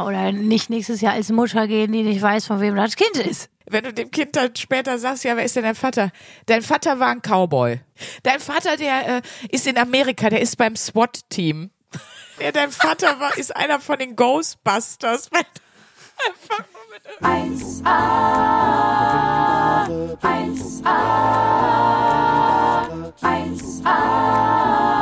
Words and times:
Ja, 0.00 0.06
oder 0.06 0.32
nicht 0.32 0.70
nächstes 0.70 1.02
Jahr 1.02 1.12
als 1.12 1.28
Mutter 1.28 1.66
gehen, 1.66 1.92
die 1.92 2.02
nicht 2.02 2.22
weiß, 2.22 2.46
von 2.46 2.58
wem 2.60 2.74
das 2.74 2.96
Kind 2.96 3.18
ist. 3.18 3.50
Wenn 3.66 3.84
du 3.84 3.92
dem 3.92 4.10
Kind 4.10 4.34
dann 4.34 4.56
später 4.56 4.98
sagst, 4.98 5.24
ja, 5.24 5.36
wer 5.36 5.44
ist 5.44 5.56
denn 5.56 5.64
dein 5.64 5.74
Vater? 5.74 6.10
Dein 6.46 6.62
Vater 6.62 6.98
war 6.98 7.08
ein 7.08 7.20
Cowboy. 7.20 7.80
Dein 8.22 8.40
Vater, 8.40 8.78
der 8.78 9.18
äh, 9.18 9.22
ist 9.50 9.66
in 9.66 9.76
Amerika, 9.76 10.30
der 10.30 10.40
ist 10.40 10.56
beim 10.56 10.74
SWAT-Team. 10.76 11.70
Ja, 12.42 12.52
dein 12.52 12.70
Vater 12.70 13.20
war, 13.20 13.36
ist 13.36 13.54
einer 13.54 13.80
von 13.80 13.98
den 13.98 14.16
Ghostbusters. 14.16 15.28
Einfach 16.26 16.64
nur 16.72 16.86
mit 16.94 17.02
1a, 17.20 17.84
1a, 20.22 20.90
1a, 23.20 24.99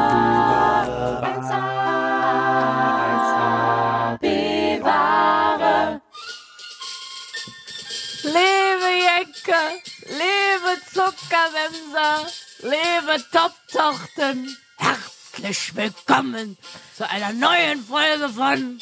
Jenke, 9.49 9.81
lebe 10.05 10.77
Zuckerwemser, 10.93 12.27
lebe 12.61 13.17
Top-Tochten. 13.33 14.55
Herzlich 14.77 15.75
willkommen 15.75 16.59
zu 16.95 17.09
einer 17.09 17.33
neuen 17.33 17.83
Folge 17.83 18.29
von... 18.29 18.79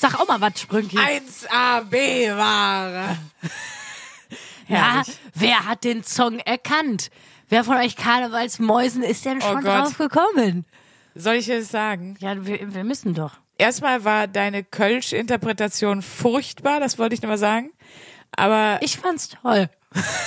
Sag 0.00 0.18
auch 0.18 0.26
mal 0.26 0.40
was, 0.40 0.60
Sprünki. 0.60 0.98
1AB-Ware. 0.98 3.16
Ja, 4.68 5.04
wer 5.32 5.64
hat 5.66 5.84
den 5.84 6.02
Song 6.02 6.40
erkannt? 6.40 7.12
Wer 7.48 7.62
von 7.62 7.76
euch 7.76 7.94
Karnevalsmäusen 7.94 9.04
ist 9.04 9.24
denn 9.24 9.40
schon 9.40 9.58
Oh 9.58 9.60
drauf 9.60 9.96
gekommen? 9.96 10.64
Soll 11.14 11.36
ich 11.36 11.48
es 11.48 11.70
sagen? 11.70 12.16
Ja, 12.18 12.44
wir, 12.44 12.74
wir 12.74 12.82
müssen 12.82 13.14
doch. 13.14 13.34
Erstmal 13.58 14.02
war 14.02 14.26
deine 14.26 14.64
Kölsch-Interpretation 14.64 16.02
furchtbar, 16.02 16.80
das 16.80 16.98
wollte 16.98 17.14
ich 17.14 17.22
nur 17.22 17.30
mal 17.30 17.38
sagen. 17.38 17.70
Aber 18.36 18.80
Ich 18.82 18.98
fand's 18.98 19.28
toll. 19.28 19.70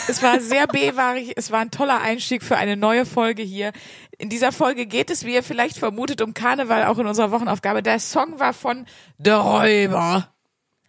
Es 0.07 0.23
war 0.23 0.39
sehr 0.39 0.67
B-wahrig, 0.67 1.33
es 1.35 1.51
war 1.51 1.59
ein 1.59 1.71
toller 1.71 2.01
Einstieg 2.01 2.43
für 2.43 2.57
eine 2.57 2.77
neue 2.77 3.05
Folge 3.05 3.43
hier. 3.43 3.71
In 4.17 4.29
dieser 4.29 4.51
Folge 4.51 4.85
geht 4.85 5.09
es, 5.09 5.25
wie 5.25 5.33
ihr 5.33 5.43
vielleicht 5.43 5.77
vermutet, 5.77 6.21
um 6.21 6.33
Karneval, 6.33 6.85
auch 6.85 6.97
in 6.97 7.07
unserer 7.07 7.31
Wochenaufgabe. 7.31 7.83
Der 7.83 7.99
Song 7.99 8.39
war 8.39 8.53
von 8.53 8.85
The 9.17 9.31
Räuber. 9.31 10.29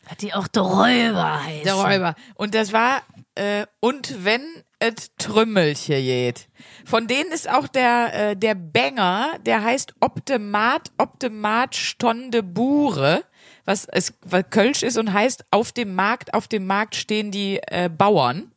Hat 0.07 0.23
die 0.23 0.33
auch 0.33 0.49
der 0.49 0.63
Räuber 0.63 1.45
heißt. 1.45 1.65
Der 1.65 1.75
Räuber. 1.75 2.15
Und 2.35 2.55
das 2.55 2.73
war, 2.73 3.03
äh, 3.35 3.67
und 3.81 4.25
wenn 4.25 4.43
et 4.81 5.17
Trümmelche 5.19 5.95
geht. 5.95 6.49
Von 6.85 7.07
denen 7.07 7.31
ist 7.31 7.49
auch 7.49 7.69
der, 7.69 8.31
äh, 8.31 8.37
der 8.37 8.55
Banger, 8.55 9.39
der 9.45 9.63
heißt 9.63 9.95
Optemat, 10.01 10.91
Optemat 10.97 11.77
Stonde 11.77 12.43
Bure, 12.43 13.23
was, 13.67 13.85
es, 13.85 14.15
was 14.23 14.45
Kölsch 14.51 14.83
ist 14.83 14.97
und 14.97 15.13
heißt, 15.13 15.45
auf 15.51 15.73
dem 15.73 15.95
Markt, 15.95 16.35
auf 16.35 16.49
dem 16.49 16.67
Markt 16.67 16.97
stehen 16.97 17.31
die 17.31 17.61
äh, 17.67 17.91
Bauern. 17.91 18.53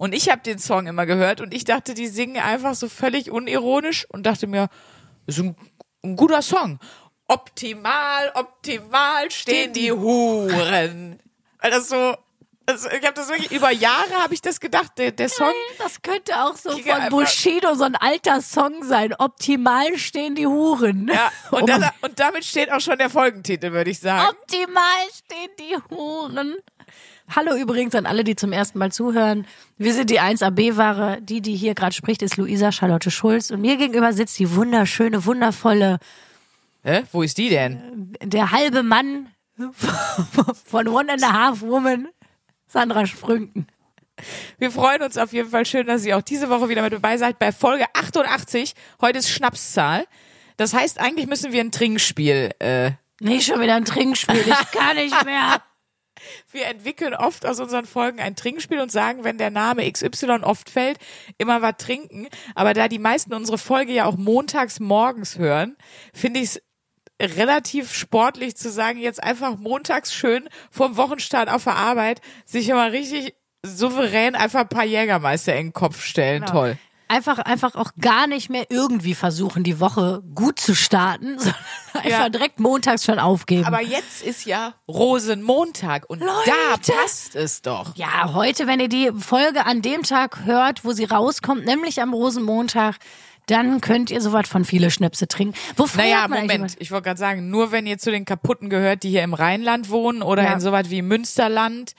Und 0.00 0.14
ich 0.14 0.30
habe 0.30 0.40
den 0.40 0.58
Song 0.58 0.86
immer 0.86 1.04
gehört 1.04 1.42
und 1.42 1.52
ich 1.52 1.64
dachte, 1.64 1.92
die 1.92 2.08
singen 2.08 2.42
einfach 2.42 2.74
so 2.74 2.88
völlig 2.88 3.30
unironisch 3.30 4.06
und 4.08 4.24
dachte 4.24 4.46
mir, 4.46 4.70
das 5.26 5.36
ist 5.36 5.44
ein, 5.44 5.56
ein 6.02 6.16
guter 6.16 6.40
Song. 6.40 6.78
Optimal, 7.28 8.32
optimal 8.32 9.30
stehen 9.30 9.74
die 9.74 9.92
Huren. 9.92 11.20
Weil 11.60 11.70
das 11.70 11.90
so, 11.90 12.16
also 12.64 12.88
ich 12.88 13.04
habe 13.04 13.12
das 13.12 13.28
wirklich 13.28 13.52
über 13.52 13.70
Jahre 13.70 14.14
habe 14.22 14.32
ich 14.32 14.40
das 14.40 14.58
gedacht, 14.58 14.92
der, 14.96 15.12
der 15.12 15.28
Song. 15.28 15.52
Das 15.76 16.00
könnte 16.00 16.32
auch 16.44 16.56
so 16.56 16.70
von 16.70 17.08
Bushido 17.10 17.74
so 17.74 17.84
ein 17.84 17.94
alter 17.94 18.40
Song 18.40 18.82
sein. 18.82 19.12
Optimal 19.18 19.98
stehen 19.98 20.34
die 20.34 20.46
Huren. 20.46 21.10
Ja, 21.12 21.30
und, 21.50 21.64
Oh 21.64 21.66
Mann. 21.78 21.90
und 22.00 22.18
damit 22.18 22.46
steht 22.46 22.72
auch 22.72 22.80
schon 22.80 22.96
der 22.96 23.10
Folgentitel, 23.10 23.72
würde 23.72 23.90
ich 23.90 24.00
sagen. 24.00 24.30
Optimal 24.30 24.82
stehen 25.12 25.50
die 25.58 25.76
Huren. 25.94 26.56
Hallo 27.34 27.54
übrigens 27.56 27.94
an 27.94 28.06
alle, 28.06 28.24
die 28.24 28.34
zum 28.36 28.52
ersten 28.52 28.78
Mal 28.78 28.90
zuhören. 28.90 29.46
Wir 29.78 29.94
sind 29.94 30.10
die 30.10 30.20
1AB-Ware. 30.20 31.18
Die, 31.22 31.40
die 31.40 31.54
hier 31.54 31.74
gerade 31.74 31.94
spricht, 31.94 32.22
ist 32.22 32.36
Luisa 32.36 32.72
Charlotte 32.72 33.10
Schulz. 33.10 33.50
Und 33.50 33.60
mir 33.60 33.76
gegenüber 33.76 34.12
sitzt 34.12 34.38
die 34.38 34.54
wunderschöne, 34.54 35.24
wundervolle, 35.24 35.98
Hä? 36.82 37.02
Wo 37.12 37.22
ist 37.22 37.36
die 37.38 37.50
denn? 37.50 38.16
der 38.22 38.52
halbe 38.52 38.82
Mann 38.82 39.28
von 40.64 40.88
One 40.88 41.12
and 41.12 41.22
a 41.22 41.32
Half 41.32 41.60
Woman, 41.60 42.08
Sandra 42.66 43.06
Sprünken. 43.06 43.66
Wir 44.58 44.70
freuen 44.70 45.02
uns 45.02 45.18
auf 45.18 45.32
jeden 45.32 45.50
Fall 45.50 45.66
schön, 45.66 45.86
dass 45.86 46.04
ihr 46.04 46.16
auch 46.16 46.22
diese 46.22 46.48
Woche 46.48 46.68
wieder 46.68 46.82
mit 46.82 46.92
dabei 46.92 47.16
seid 47.18 47.38
bei 47.38 47.52
Folge 47.52 47.84
88. 47.94 48.74
Heute 49.00 49.18
ist 49.18 49.30
Schnapszahl. 49.30 50.06
Das 50.56 50.74
heißt, 50.74 50.98
eigentlich 51.00 51.26
müssen 51.26 51.52
wir 51.52 51.60
ein 51.60 51.70
Trinkspiel. 51.72 52.50
Äh, 52.58 52.92
Nee, 53.22 53.40
schon 53.42 53.60
wieder 53.60 53.74
ein 53.74 53.84
Trinkspiel. 53.84 54.40
Ich 54.46 54.70
kann 54.72 54.96
nicht 54.96 55.24
mehr. 55.26 55.60
wir 56.50 56.66
entwickeln 56.66 57.14
oft 57.14 57.46
aus 57.46 57.60
unseren 57.60 57.86
Folgen 57.86 58.20
ein 58.20 58.36
Trinkspiel 58.36 58.80
und 58.80 58.92
sagen, 58.92 59.24
wenn 59.24 59.38
der 59.38 59.50
Name 59.50 59.90
XY 59.90 60.40
oft 60.42 60.70
fällt, 60.70 60.98
immer 61.38 61.62
was 61.62 61.76
trinken. 61.78 62.28
Aber 62.54 62.74
da 62.74 62.88
die 62.88 62.98
meisten 62.98 63.34
unsere 63.34 63.58
Folge 63.58 63.92
ja 63.92 64.06
auch 64.06 64.16
montags 64.16 64.80
morgens 64.80 65.38
hören, 65.38 65.76
finde 66.12 66.40
ich 66.40 66.50
es 66.50 66.62
relativ 67.36 67.92
sportlich 67.92 68.56
zu 68.56 68.70
sagen, 68.70 68.98
jetzt 68.98 69.22
einfach 69.22 69.56
montags 69.58 70.14
schön 70.14 70.48
vorm 70.70 70.96
Wochenstart 70.96 71.50
auf 71.50 71.64
der 71.64 71.76
Arbeit 71.76 72.20
sich 72.46 72.68
immer 72.68 72.92
richtig 72.92 73.34
souverän 73.62 74.34
einfach 74.34 74.60
ein 74.60 74.68
paar 74.68 74.84
Jägermeister 74.84 75.54
in 75.54 75.66
den 75.66 75.72
Kopf 75.72 76.02
stellen. 76.02 76.40
Genau. 76.40 76.52
Toll. 76.52 76.78
Einfach, 77.10 77.38
einfach 77.40 77.74
auch 77.74 77.90
gar 78.00 78.28
nicht 78.28 78.50
mehr 78.50 78.66
irgendwie 78.70 79.14
versuchen, 79.16 79.64
die 79.64 79.80
Woche 79.80 80.22
gut 80.32 80.60
zu 80.60 80.76
starten, 80.76 81.38
sondern 81.40 81.54
einfach 81.94 82.08
Ja. 82.08 82.28
direkt 82.28 82.60
montags 82.60 83.04
schon 83.04 83.18
aufgeben. 83.18 83.64
Aber 83.64 83.82
jetzt 83.82 84.22
ist 84.22 84.44
ja 84.46 84.74
Rosenmontag 84.88 86.08
und 86.08 86.20
Leute! 86.20 86.32
da 86.46 86.92
passt 86.94 87.34
es 87.34 87.62
doch. 87.62 87.96
Ja, 87.96 88.32
heute, 88.32 88.66
wenn 88.68 88.78
ihr 88.78 88.88
die 88.88 89.10
Folge 89.18 89.66
an 89.66 89.82
dem 89.82 90.04
Tag 90.04 90.44
hört, 90.44 90.84
wo 90.84 90.92
sie 90.92 91.04
rauskommt, 91.04 91.64
nämlich 91.64 92.00
am 92.00 92.14
Rosenmontag, 92.14 92.96
dann 93.46 93.80
könnt 93.80 94.10
ihr 94.10 94.20
sowas 94.20 94.48
von 94.48 94.64
viele 94.64 94.90
Schnäpse 94.90 95.26
trinken. 95.28 95.54
Wo 95.76 95.86
feiert 95.86 96.30
Naja, 96.30 96.40
Moment, 96.42 96.76
ich 96.78 96.90
wollte 96.90 97.04
gerade 97.04 97.18
sagen, 97.18 97.50
nur 97.50 97.72
wenn 97.72 97.86
ihr 97.86 97.98
zu 97.98 98.10
den 98.10 98.24
Kaputten 98.24 98.70
gehört, 98.70 99.02
die 99.02 99.10
hier 99.10 99.22
im 99.22 99.34
Rheinland 99.34 99.90
wohnen 99.90 100.22
oder 100.22 100.44
Ja. 100.44 100.52
in 100.52 100.60
sowas 100.60 100.90
wie 100.90 101.02
Münsterland. 101.02 101.92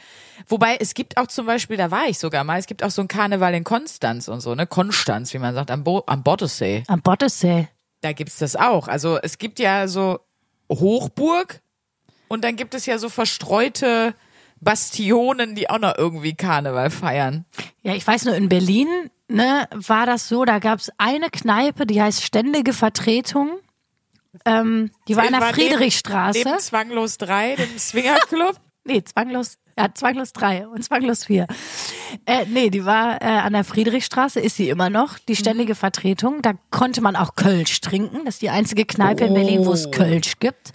Wobei, 0.48 0.78
es 0.80 0.94
gibt 0.94 1.18
auch 1.18 1.28
zum 1.28 1.46
Beispiel, 1.46 1.78
da 1.78 1.92
war 1.92 2.06
ich 2.08 2.18
sogar 2.20 2.44
mal, 2.44 2.58
es 2.60 2.66
gibt 2.68 2.84
auch 2.84 2.92
so 2.92 3.02
einen 3.02 3.08
Karneval 3.08 3.54
in 3.54 3.64
Konstanz 3.64 4.28
und 4.28 4.42
so, 4.42 4.56
ne? 4.56 4.66
Konstanz, 4.68 5.34
wie 5.34 5.40
man 5.40 5.54
sagt, 5.54 5.72
am, 5.72 5.84
Bo 5.84 6.04
am 6.08 6.24
Bottessee. 6.24 6.84
Am 6.88 7.02
Bottessee. 7.02 7.68
Da 8.02 8.14
gibt's 8.14 8.38
das 8.40 8.56
auch. 8.56 8.88
Also 8.88 9.20
es 9.22 9.38
gibt 9.38 9.60
ja 9.60 9.88
so 9.88 10.20
Hochburg 10.72 11.62
und 12.28 12.44
dann 12.44 12.56
gibt 12.56 12.74
es 12.74 12.86
ja 12.86 12.98
so 12.98 13.10
verstreute 13.10 14.16
Bastionen, 14.62 15.56
die 15.56 15.70
auch 15.70 15.80
noch 15.80 15.98
irgendwie 15.98 16.34
Karneval 16.36 16.90
feiern. 16.90 17.46
Ja, 17.82 17.94
ich 17.96 18.06
weiß 18.06 18.26
nur, 18.26 18.36
in 18.36 18.48
Berlin 18.48 18.88
ne, 19.28 19.68
war 19.72 20.06
das 20.06 20.28
so, 20.30 20.46
da 20.46 20.60
gab 20.60 20.80
es 20.80 20.92
eine 20.98 21.30
Kneipe, 21.30 21.86
die 21.86 22.02
heißt 22.02 22.24
Ständige 22.24 22.74
Vertretung. 22.74 23.60
Ähm, 24.46 24.92
die 25.08 25.18
war 25.18 25.26
in 25.26 25.32
der 25.32 25.42
War 25.42 25.52
neben- 25.52 25.70
Friedrichstraße. 25.70 26.40
Neben 26.46 26.60
Zwanglos 26.60 27.18
3, 27.18 27.56
dem 27.56 27.78
Swingerclub. 27.78 28.56
Nee, 28.84 29.04
zwanglos, 29.04 29.60
ja, 29.78 29.94
zwanglos 29.94 30.34
drei 30.34 30.68
und 30.68 30.84
zwanglos 30.84 31.26
vier. 31.26 31.46
Äh, 32.26 32.46
nee, 32.48 32.72
die 32.72 32.84
war 32.84 33.22
äh, 33.22 33.26
an 33.26 33.54
der 33.54 33.64
Friedrichstraße, 33.64 34.40
ist 34.40 34.56
sie 34.56 34.70
immer 34.70 34.90
noch, 34.90 35.20
die 35.20 35.36
ständige 35.36 35.76
Vertretung. 35.76 36.42
Da 36.42 36.54
konnte 36.72 37.00
man 37.02 37.16
auch 37.16 37.36
Kölsch 37.36 37.80
trinken. 37.82 38.26
Das 38.26 38.36
ist 38.36 38.42
die 38.42 38.50
einzige 38.50 38.86
Kneipe 38.86 39.26
in 39.26 39.36
Berlin, 39.36 39.68
wo 39.68 39.74
es 39.74 39.92
Kölsch 39.92 40.40
gibt. 40.40 40.72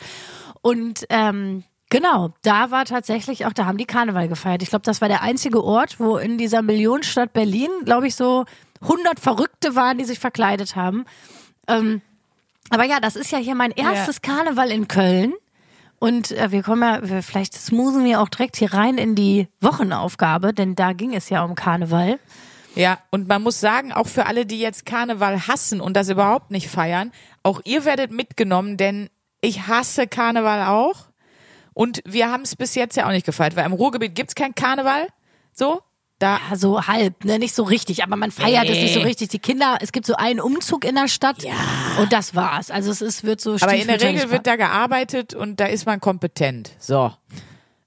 Und 0.63 1.05
ähm, 1.09 1.65
genau, 1.91 2.33
da 2.43 2.71
war 2.71 2.85
tatsächlich 2.85 3.47
auch, 3.47 3.53
da 3.53 3.67
haben 3.67 3.79
die 3.79 3.87
Karneval 3.87 4.29
gefeiert. 4.29 4.63
Ich 4.63 4.71
glaube, 4.71 4.85
das 4.85 5.01
war 5.01 5.09
der 5.09 5.23
einzige 5.23 5.63
Ort, 5.63 5.99
wo 6.01 6.17
in 6.17 6.39
dieser 6.39 6.63
Millionenstadt 6.63 7.33
Berlin, 7.33 7.71
glaube 7.85 8.07
ich, 8.09 8.15
so 8.15 8.45
100 8.83 9.21
Verrückte 9.21 9.75
waren, 9.75 9.99
die 9.99 10.05
sich 10.05 10.19
verkleidet 10.19 10.77
haben. 10.77 11.05
Ähm, 11.69 12.03
aber 12.71 12.85
ja, 12.85 13.01
das 13.01 13.17
ist 13.17 13.31
ja 13.31 13.39
hier 13.39 13.55
mein 13.55 13.71
erstes 13.71 14.23
Karneval 14.23 14.71
in 14.71 14.89
Köln. 14.89 15.35
Und 15.99 16.33
äh, 16.33 16.51
wir 16.51 16.63
kommen 16.63 16.83
ja, 16.83 17.09
wir, 17.09 17.23
vielleicht 17.23 17.55
smoothen 17.55 18.05
wir 18.05 18.21
auch 18.21 18.29
direkt 18.29 18.57
hier 18.57 18.75
rein 18.75 18.99
in 18.99 19.15
die 19.15 19.49
Wochenaufgabe, 19.61 20.53
denn 20.53 20.75
da 20.75 20.93
ging 20.93 21.15
es 21.15 21.31
ja 21.31 21.43
um 21.43 21.55
Karneval. 21.55 22.19
Ja, 22.75 22.99
und 23.11 23.27
man 23.27 23.43
muss 23.43 23.59
sagen, 23.59 23.93
auch 23.93 24.07
für 24.07 24.27
alle, 24.27 24.45
die 24.45 24.61
jetzt 24.61 24.85
Karneval 24.85 25.47
hassen 25.47 25.81
und 25.81 25.97
das 25.97 26.11
überhaupt 26.11 26.51
nicht 26.51 26.69
feiern, 26.69 27.11
auch 27.43 27.63
ihr 27.65 27.87
werdet 27.87 28.11
mitgenommen, 28.11 28.77
denn 28.77 29.09
ich 29.41 29.67
hasse 29.67 30.07
Karneval 30.07 30.67
auch. 30.67 31.07
Und 31.77 32.01
wir 32.07 32.31
haben 32.31 32.43
es 32.43 32.57
bis 32.57 32.75
jetzt 32.75 32.97
ja 32.97 33.07
auch 33.07 33.11
nicht 33.11 33.27
gefeiert, 33.27 33.55
weil 33.55 33.67
im 33.67 33.75
Ruhrgebiet 33.75 34.15
gibt's 34.15 34.35
kein 34.35 34.55
Karneval. 34.55 35.09
So, 35.53 35.83
da 36.19 36.41
Ja, 36.49 36.57
so 36.57 36.87
halb, 36.87 37.23
ne, 37.27 37.39
nicht 37.39 37.55
so 37.55 37.65
richtig, 37.65 38.03
aber 38.03 38.17
man 38.17 38.31
feiert 38.31 38.65
es 38.71 38.79
nicht 38.79 38.95
so 38.95 39.01
Nee. 39.01 39.05
richtig. 39.05 39.29
Die 39.29 39.39
Kinder, 39.39 39.77
es 39.83 39.93
gibt 39.93 40.07
so 40.07 40.15
einen 40.15 40.41
Umzug 40.41 40.87
in 40.87 40.95
der 40.95 41.07
Stadt 41.07 41.43
ja. 41.43 41.53
und 42.01 42.15
das 42.15 42.35
war's. 42.35 42.71
Also 42.71 42.91
es 42.91 43.03
ist, 43.03 43.25
wird 43.25 43.43
so 43.43 43.57
Aber 43.61 43.75
in 43.75 43.89
der 43.89 44.01
Regel 44.01 44.31
wird 44.31 44.47
da 44.47 44.57
gearbeitet 44.57 45.35
und 45.35 45.61
da 45.61 45.67
ist 45.67 45.85
man 45.85 46.01
kompetent. 46.01 46.71
So. 46.79 47.13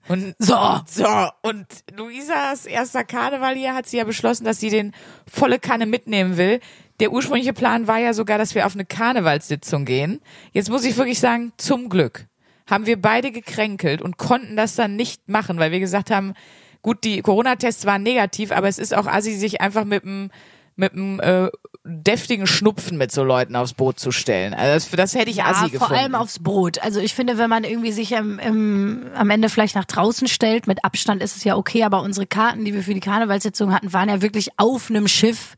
Und 0.08 0.36
So. 0.38 0.56
so 0.86 1.08
und 1.42 1.66
Luisas 1.92 2.68
erster 2.68 3.04
Karneval 3.04 3.56
hier 3.56 3.74
hat 3.74 3.88
sie 3.88 3.98
ja 3.98 4.04
beschlossen, 4.04 4.46
dass 4.46 4.60
sie 4.60 4.70
den 4.70 4.94
volle 5.26 5.58
Kanne 5.58 5.88
mitnehmen 5.88 6.38
will. 6.38 6.60
Der 7.00 7.12
ursprüngliche 7.12 7.54
Plan 7.54 7.88
war 7.88 7.98
ja 7.98 8.14
sogar, 8.14 8.38
dass 8.38 8.54
wir 8.54 8.68
auf 8.68 8.76
eine 8.76 8.86
Karnevalssitzung 8.86 9.86
gehen. 9.86 10.22
Jetzt 10.52 10.70
muss 10.70 10.84
ich 10.86 10.96
wirklich 10.96 11.20
sagen, 11.20 11.54
zum 11.58 11.90
Glück 11.90 12.28
haben 12.70 12.86
wir 12.86 13.02
beide 13.02 13.32
gekränkelt 13.32 14.02
und 14.02 14.18
konnten 14.18 14.56
das 14.56 14.76
dann 14.76 14.96
nicht 14.96 15.28
machen, 15.30 15.58
weil 15.60 15.72
wir 15.72 15.80
gesagt 15.80 16.12
haben, 16.12 16.34
gut, 16.82 17.04
die 17.04 17.22
Corona-Tests 17.22 17.86
waren 17.86 18.04
negativ, 18.04 18.52
aber 18.52 18.68
es 18.68 18.78
ist 18.80 18.94
auch 18.96 19.08
assi, 19.08 19.34
sich 19.36 19.62
einfach 19.62 19.86
mit 19.86 20.04
einem 20.04 20.30
mit 20.76 20.94
einem 20.94 21.20
äh, 21.20 21.50
deftigen 21.84 22.48
Schnupfen 22.48 22.98
mit 22.98 23.12
so 23.12 23.26
Leuten 23.26 23.58
aufs 23.58 23.74
Boot 23.74 24.00
zu 24.00 24.12
stellen. 24.12 24.54
Also 24.54 24.74
das, 24.96 25.12
das 25.12 25.16
hätte 25.20 25.30
ich 25.30 25.36
Ja, 25.38 25.48
assi 25.48 25.60
vor 25.64 25.72
gefunden. 25.72 25.94
allem 25.96 26.16
aufs 26.16 26.40
Brot. 26.40 26.82
Also 26.82 27.02
ich 27.02 27.14
finde, 27.14 27.38
wenn 27.38 27.50
man 27.50 27.66
irgendwie 27.66 27.92
sich 27.92 28.14
im, 28.14 28.40
im, 28.40 29.08
am 29.14 29.30
Ende 29.30 29.50
vielleicht 29.50 29.76
nach 29.76 29.84
draußen 29.84 30.30
stellt, 30.30 30.68
mit 30.68 30.86
Abstand 30.86 31.22
ist 31.22 31.36
es 31.36 31.44
ja 31.44 31.58
okay, 31.58 31.84
aber 31.84 32.02
unsere 32.02 32.26
Karten, 32.28 32.64
die 32.64 32.74
wir 32.74 32.82
für 32.82 32.94
die 32.94 33.02
Karnevalssitzung 33.02 33.74
hatten, 33.74 33.92
waren 33.92 34.08
ja 34.08 34.22
wirklich 34.22 34.52
auf 34.56 34.90
einem 34.90 35.10
Schiff. 35.10 35.56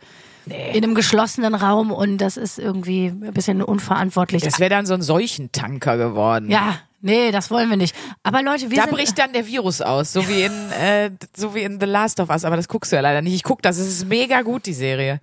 In 0.47 0.83
einem 0.83 0.95
geschlossenen 0.95 1.53
Raum 1.53 1.91
und 1.91 2.17
das 2.17 2.35
ist 2.35 2.57
irgendwie 2.57 3.05
ein 3.09 3.31
bisschen 3.31 3.61
unverantwortlich. 3.61 4.41
das 4.41 4.59
wäre 4.59 4.71
dann 4.71 4.87
so 4.87 4.95
ein 4.95 5.03
Seuchentanker 5.03 5.97
geworden. 5.97 6.49
ja, 6.49 6.77
nee, 7.01 7.31
das 7.31 7.51
wollen 7.51 7.69
wir 7.69 7.77
nicht. 7.77 7.95
Aber 8.24 8.42
Leute, 8.42 8.69
wir 8.71 8.77
Da 8.77 8.83
sind 8.83 8.94
bricht 8.95 9.18
dann 9.19 9.33
der 9.33 9.45
Virus 9.48 9.81
aus, 9.81 10.13
so 10.13 10.27
wie 10.27 10.44
in 10.44 10.71
äh, 10.81 11.12
so 11.36 11.53
wie 11.56 11.62
in 11.63 11.80
The 11.80 11.86
Last 11.86 12.19
of 12.19 12.30
Us, 12.30 12.45
aber 12.45 12.56
das 12.56 12.68
guckst 12.68 12.92
du 12.92 12.95
ja 12.95 13.01
leider 13.01 13.21
nicht. 13.21 13.33
Ich 13.36 13.44
guck 13.44 13.62
das, 13.62 13.77
es 13.77 13.88
ist 13.88 14.07
mega 14.07 14.42
gut 14.42 14.65
die 14.65 14.74
Serie. 14.74 15.19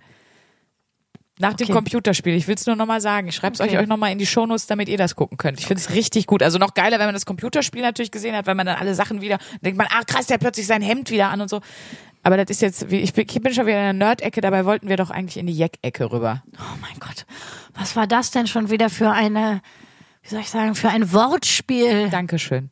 Nach 1.41 1.53
dem 1.53 1.65
Okay. 1.65 1.73
Computerspiel. 1.73 2.33
Ich 2.35 2.49
will 2.49 2.55
es 2.55 2.65
nur 2.65 2.75
nochmal 2.75 2.99
sagen. 2.99 3.29
Ich 3.29 3.35
schreibe 3.35 3.53
es 3.53 3.61
Okay. 3.61 3.71
euch, 3.77 3.83
euch 3.83 3.87
nochmal 3.87 4.11
in 4.11 4.17
die 4.17 4.25
Shownotes, 4.25 4.67
damit 4.67 4.89
ihr 4.89 4.97
das 4.97 5.15
gucken 5.15 5.37
könnt. 5.37 5.57
Ich 5.57 5.67
finde 5.67 5.79
es 5.81 5.89
richtig 5.93 6.27
gut. 6.27 6.43
Also 6.43 6.57
noch 6.57 6.73
geiler, 6.73 6.99
wenn 6.99 7.05
man 7.05 7.13
das 7.15 7.25
Computerspiel 7.25 7.81
natürlich 7.81 8.11
gesehen 8.11 8.35
hat, 8.35 8.45
weil 8.45 8.55
man 8.55 8.65
dann 8.65 8.75
alle 8.75 8.93
Sachen 8.93 9.21
wieder 9.21 9.37
denkt 9.61 9.77
man, 9.77 9.87
ah 9.89 10.01
krass, 10.05 10.27
der 10.27 10.33
hat 10.33 10.41
plötzlich 10.41 10.67
sein 10.67 10.81
Hemd 10.81 11.09
wieder 11.11 11.29
an 11.29 11.39
und 11.39 11.49
so. 11.49 11.61
Aber 12.23 12.35
das 12.35 12.49
ist 12.49 12.61
jetzt, 12.61 12.91
wie- 12.91 12.99
ich 12.99 13.13
bin, 13.13 13.25
ich 13.29 13.41
bin 13.41 13.53
schon 13.53 13.65
wieder 13.65 13.77
in 13.77 13.83
der 13.97 14.07
Nerd-Ecke, 14.07 14.41
dabei 14.41 14.65
wollten 14.65 14.89
wir 14.89 14.97
doch 14.97 15.09
eigentlich 15.11 15.37
in 15.37 15.47
die 15.47 15.55
Jack-Ecke 15.55 16.11
rüber. 16.11 16.43
Oh 16.57 16.77
mein 16.81 16.99
Gott, 16.99 17.25
was 17.73 17.95
war 17.95 18.05
das 18.05 18.31
denn 18.31 18.45
schon 18.45 18.69
wieder 18.69 18.89
für 18.89 19.09
eine, 19.11 19.61
wie 20.23 20.29
soll 20.29 20.41
ich 20.41 20.49
sagen, 20.49 20.75
für 20.75 20.89
ein 20.89 21.11
Wortspiel 21.13 22.09
Dankeschön. 22.09 22.71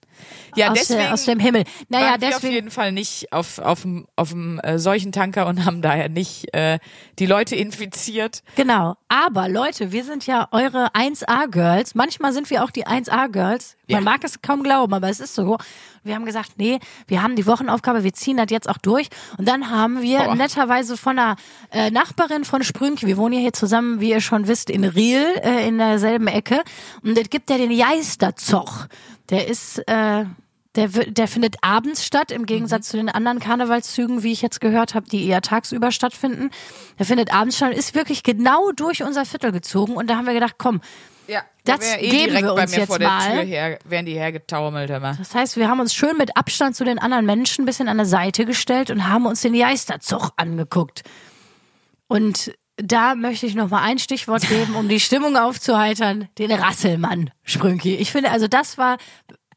Ja, 0.55 0.71
aus, 0.71 0.79
deswegen 0.79 1.11
aus 1.11 1.25
dem 1.25 1.39
Himmel? 1.39 1.63
Naja, 1.89 2.11
waren 2.11 2.21
wir 2.21 2.27
auf 2.29 2.33
deswegen. 2.35 2.53
jeden 2.53 2.71
Fall 2.71 2.91
nicht 2.91 3.31
auf, 3.33 3.59
auf 3.59 3.81
dem, 3.83 4.07
auf 4.15 4.29
dem 4.29 4.59
äh, 4.59 4.79
Seuchentanker 4.79 5.45
und 5.47 5.65
haben 5.65 5.81
daher 5.81 6.09
nicht 6.09 6.53
äh, 6.53 6.79
die 7.19 7.25
Leute 7.25 7.55
infiziert. 7.55 8.41
Genau. 8.55 8.95
Aber 9.07 9.47
Leute, 9.49 9.91
wir 9.91 10.03
sind 10.03 10.25
ja 10.25 10.47
eure 10.51 10.87
1A-Girls. 10.93 11.95
Manchmal 11.95 12.33
sind 12.33 12.49
wir 12.49 12.63
auch 12.63 12.71
die 12.71 12.85
1A-Girls. 12.85 13.75
Man 13.89 13.99
Ja. 13.99 14.01
mag 14.01 14.23
es 14.23 14.41
kaum 14.41 14.63
glauben, 14.63 14.93
aber 14.93 15.09
es 15.09 15.19
ist 15.19 15.35
so. 15.35 15.57
Wir 16.03 16.15
haben 16.15 16.25
gesagt, 16.25 16.53
nee, 16.57 16.79
wir 17.07 17.21
haben 17.21 17.35
die 17.35 17.45
Wochenaufgabe, 17.45 18.03
wir 18.03 18.13
ziehen 18.13 18.37
das 18.37 18.47
jetzt 18.49 18.69
auch 18.69 18.77
durch. 18.77 19.07
Und 19.37 19.47
dann 19.47 19.69
haben 19.69 20.01
wir 20.01 20.19
Boah. 20.19 20.35
netterweise 20.35 20.97
von 20.97 21.17
einer 21.19 21.35
äh, 21.71 21.91
Nachbarin 21.91 22.45
von 22.45 22.63
Sprünke, 22.63 23.07
wir 23.07 23.17
wohnen 23.17 23.33
ja 23.35 23.39
hier 23.41 23.53
zusammen, 23.53 23.99
wie 23.99 24.09
ihr 24.11 24.21
schon 24.21 24.47
wisst, 24.47 24.69
in 24.69 24.83
Riel, 24.83 25.25
äh, 25.43 25.67
in 25.67 25.77
derselben 25.77 26.27
Ecke. 26.27 26.63
Und 27.03 27.17
es 27.17 27.29
gibt 27.29 27.49
ja 27.49 27.57
den 27.57 27.71
Jeisterzoch. 27.71 28.87
Der 29.29 29.47
ist, 29.47 29.79
äh, 29.87 30.25
der, 30.75 30.87
der 30.87 31.27
findet 31.27 31.55
abends 31.61 32.05
statt, 32.05 32.31
im 32.31 32.45
Gegensatz 32.45 32.89
zu 32.89 32.97
den 32.97 33.09
anderen 33.09 33.39
Karnevalszügen, 33.39 34.23
wie 34.23 34.31
ich 34.31 34.41
jetzt 34.41 34.61
gehört 34.61 34.93
habe, 34.95 35.07
die 35.09 35.25
eher 35.27 35.41
tagsüber 35.41 35.91
stattfinden. 35.91 36.51
Der 36.99 37.05
findet 37.05 37.33
abends 37.33 37.57
statt 37.57 37.71
und 37.71 37.77
ist 37.77 37.95
wirklich 37.95 38.23
genau 38.23 38.71
durch 38.71 39.03
unser 39.03 39.25
Viertel 39.25 39.51
gezogen. 39.51 39.95
Und 39.95 40.09
da 40.09 40.15
haben 40.17 40.25
wir 40.27 40.33
gedacht, 40.33 40.55
komm, 40.57 40.81
Ja, 41.27 41.41
Das 41.65 41.79
eh 41.97 42.09
geben 42.09 42.33
wir 42.35 42.41
bei 42.41 42.61
uns 42.63 42.71
mir 42.71 42.77
jetzt 42.77 42.87
vor 42.87 42.99
der 42.99 43.09
mal. 43.09 43.31
Tür 43.31 43.41
her, 43.43 43.79
wären 43.85 44.05
die 44.05 44.13
hergetaumelt 44.13 44.89
immer. 44.89 45.15
das 45.17 45.33
heißt, 45.35 45.57
wir 45.57 45.67
haben 45.67 45.79
uns 45.79 45.93
schön 45.93 46.15
mit 46.17 46.37
Abstand 46.37 46.75
zu 46.75 46.85
den 46.85 46.99
anderen 46.99 47.25
Menschen 47.25 47.63
ein 47.63 47.65
bisschen 47.65 47.89
an 47.89 47.97
der 47.97 48.05
Seite 48.05 48.45
gestellt 48.45 48.91
und 48.91 49.09
haben 49.09 49.25
uns 49.25 49.41
den 49.41 49.53
Jeisterzug 49.55 50.31
angeguckt. 50.37 51.03
Und 52.07 52.53
da 52.77 53.15
möchte 53.15 53.45
ich 53.45 53.55
noch 53.55 53.69
mal 53.69 53.81
ein 53.81 53.99
Stichwort 53.99 54.47
geben, 54.47 54.75
um 54.75 54.87
die 54.87 54.99
Stimmung 54.99 55.35
aufzuheitern. 55.35 56.29
Den 56.37 56.51
Rasselmann, 56.51 57.31
Sprünki. 57.43 57.95
Ich 57.95 58.11
finde, 58.11 58.31
also 58.31 58.47
das 58.47 58.77
war, 58.77 58.97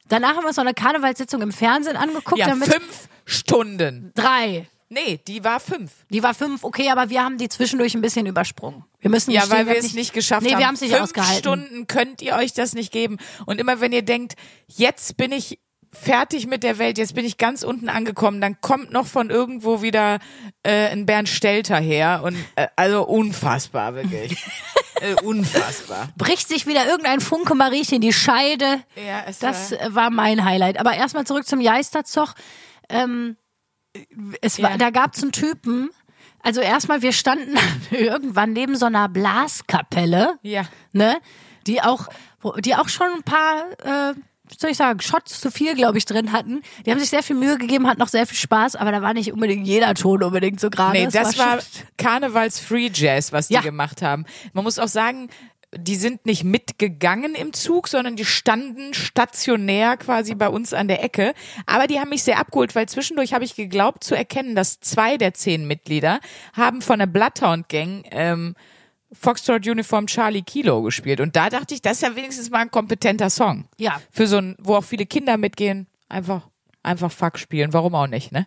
danach 0.09 0.31
haben 0.31 0.43
wir 0.43 0.49
uns 0.49 0.57
noch 0.57 0.65
eine 0.65 0.75
Karnevalssitzung 0.75 1.43
im 1.43 1.53
Fernsehen 1.53 1.97
angeguckt. 1.97 2.39
Ja, 2.39 2.49
damit 2.49 2.73
fünf 2.73 3.09
Stunden. 3.27 4.13
drei. 4.15 4.69
Nee, 4.93 5.21
die 5.29 5.45
war 5.45 5.61
fünf. 5.61 5.93
Die 6.11 6.21
war 6.23 6.35
fünf, 6.35 6.65
okay, 6.65 6.91
aber 6.91 7.11
wir 7.11 7.23
haben 7.23 7.39
die 7.39 7.49
zwischendurch 7.49 7.95
ein 7.95 8.01
bisschen 8.01 8.27
übersprungen. 8.27 8.85
Wir 8.99 9.09
müssen 9.09 9.31
Ja, 9.31 9.49
weil 9.49 9.67
wir 9.67 9.77
es 9.77 9.95
nicht 9.95 10.13
geschafft 10.13 10.43
nee, 10.43 10.51
haben. 10.51 10.59
wir 10.59 10.67
haben 10.67 10.75
es 10.75 10.81
nicht 10.81 10.91
Fünf 10.91 11.05
ausgehalten. 11.05 11.39
Stunden 11.39 11.87
könnt 11.87 12.23
ihr 12.23 12.35
euch 12.35 12.55
das 12.55 12.75
nicht 12.75 12.91
geben. 12.93 13.19
Und 13.47 13.61
immer 13.61 13.81
wenn 13.81 13.93
ihr 13.93 14.03
denkt, 14.03 14.35
jetzt 14.67 15.17
bin 15.17 15.31
ich 15.31 15.61
fertig 15.93 16.47
mit 16.47 16.63
der 16.63 16.79
Welt, 16.79 16.99
jetzt 16.99 17.15
bin 17.15 17.25
ich 17.25 17.37
ganz 17.37 17.63
unten 17.63 17.89
angekommen, 17.89 18.41
dann 18.41 18.61
kommt 18.61 18.93
noch 18.93 19.07
von 19.07 19.31
irgendwo 19.31 19.83
wieder 19.83 20.19
äh, 20.63 20.89
ein 20.89 21.07
Bernd 21.07 21.29
Stelter 21.29 21.79
her. 21.79 22.23
Und 22.25 22.37
äh, 22.57 22.69
also 22.77 23.05
unfassbar, 23.05 23.95
wirklich. 23.95 24.37
äh, 25.01 25.15
unfassbar. 25.23 26.09
Bricht 26.17 26.49
sich 26.49 26.67
wieder 26.67 26.87
irgendein 26.87 27.21
Funke 27.21 27.55
Mariechen 27.55 27.97
in 27.97 28.01
die 28.01 28.13
Scheide. 28.13 28.83
Ja, 28.97 29.25
es 29.27 29.41
Das 29.41 29.73
war, 29.73 29.81
äh, 29.81 29.95
war 29.95 30.11
mein 30.11 30.45
Highlight. 30.45 30.79
Aber 30.79 30.95
erstmal 30.95 31.27
zurück 31.27 31.47
zum 31.47 31.61
Jeisterzoch. 31.61 32.35
Ähm, 32.89 33.37
es 34.41 34.63
war, 34.63 34.73
Ja. 34.73 34.77
Da 34.77 34.91
gab's 34.91 35.23
einen 35.23 35.33
Typen. 35.33 35.91
Also 36.43 36.61
erstmal, 36.61 37.03
wir 37.03 37.13
standen 37.13 37.59
irgendwann 37.91 38.53
neben 38.53 38.77
so 38.77 38.87
einer 38.87 39.09
Blaskapelle, 39.09 40.39
ja. 40.43 40.63
ne, 40.93 41.19
die 41.67 41.83
auch, 41.83 42.09
die 42.61 42.75
auch 42.77 42.89
schon 42.89 43.09
ein 43.15 43.23
paar, 43.23 43.65
äh, 43.85 44.15
soll 44.59 44.71
ich 44.71 44.77
sagen, 44.77 45.01
Shots 45.01 45.41
zu 45.41 45.51
viel, 45.51 45.75
glaube 45.75 45.99
ich, 45.99 46.05
drin 46.05 46.33
hatten. 46.33 46.63
Die 46.87 46.91
haben 46.91 46.99
sich 46.99 47.11
sehr 47.11 47.23
viel 47.23 47.37
Mühe 47.37 47.59
gegeben, 47.59 47.87
hatten 47.87 48.01
noch 48.01 48.09
sehr 48.09 48.27
viel 48.27 48.37
Spaß, 48.39 48.77
aber 48.77 48.91
da 48.93 49.03
war 49.03 49.15
nicht 49.15 49.33
unbedingt 49.33 49.67
jeder 49.67 49.95
Ton 49.95 50.23
unbedingt 50.23 50.61
so 50.61 50.71
gerade. 50.71 50.93
Nee, 50.99 51.05
Es 51.05 51.13
das 51.13 51.39
war 51.39 51.61
schon- 51.61 51.83
Karnevals-Free 51.99 52.91
Jazz, 52.93 53.33
was 53.33 53.49
die 53.49 53.55
Ja. 53.55 53.61
gemacht 53.61 54.03
haben. 54.03 54.25
Man 54.53 54.65
muss 54.65 54.79
auch 54.79 54.89
sagen, 54.89 55.29
die 55.77 55.95
sind 55.95 56.27
nicht 56.27 56.43
mitgegangen 56.43 57.37
im 57.37 57.53
Zug, 57.53 57.87
sondern 57.87 58.17
die 58.17 58.25
standen 58.25 58.93
stationär 58.93 59.97
quasi 59.97 60.35
bei 60.35 60.49
uns 60.49 60.75
an 60.75 60.89
der 60.89 61.05
Ecke. 61.05 61.33
Aber 61.67 61.87
die 61.87 62.01
haben 62.01 62.09
mich 62.09 62.25
sehr 62.25 62.41
abgeholt, 62.41 62.75
weil 62.75 62.89
zwischendurch 62.89 63.35
habe 63.35 63.45
ich 63.45 63.55
geglaubt 63.55 64.03
zu 64.03 64.17
erkennen, 64.17 64.57
dass 64.57 64.81
zwei 64.81 65.17
der 65.17 65.33
zehn 65.35 65.69
Mitglieder 65.69 66.19
haben 66.55 66.83
von 66.83 66.99
der 66.99 67.07
Bloodhound 67.07 67.69
Gang 67.69 68.05
ähm, 68.11 68.57
Foxtrot 69.13 69.67
Uniform 69.67 70.07
Charlie 70.07 70.43
Kilo 70.43 70.83
gespielt. 70.83 71.21
Und 71.21 71.37
da 71.37 71.51
dachte 71.51 71.75
ich, 71.75 71.83
das 71.83 71.95
ist 71.95 72.03
ja 72.03 72.15
wenigstens 72.17 72.51
mal 72.51 72.61
ein 72.61 72.71
kompetenter 72.71 73.31
Song. 73.31 73.67
Ja. 73.79 74.01
Für 74.11 74.27
so 74.27 74.39
ein, 74.39 74.57
wo 74.61 74.77
auch 74.77 74.85
viele 74.85 75.07
Kinder 75.07 75.37
mitgehen, 75.37 75.87
einfach, 76.09 76.49
einfach 76.83 77.11
Fuck 77.11 77.39
spielen. 77.39 77.73
Warum 77.73 77.95
auch 77.95 78.07
nicht, 78.07 78.33
ne? 78.33 78.47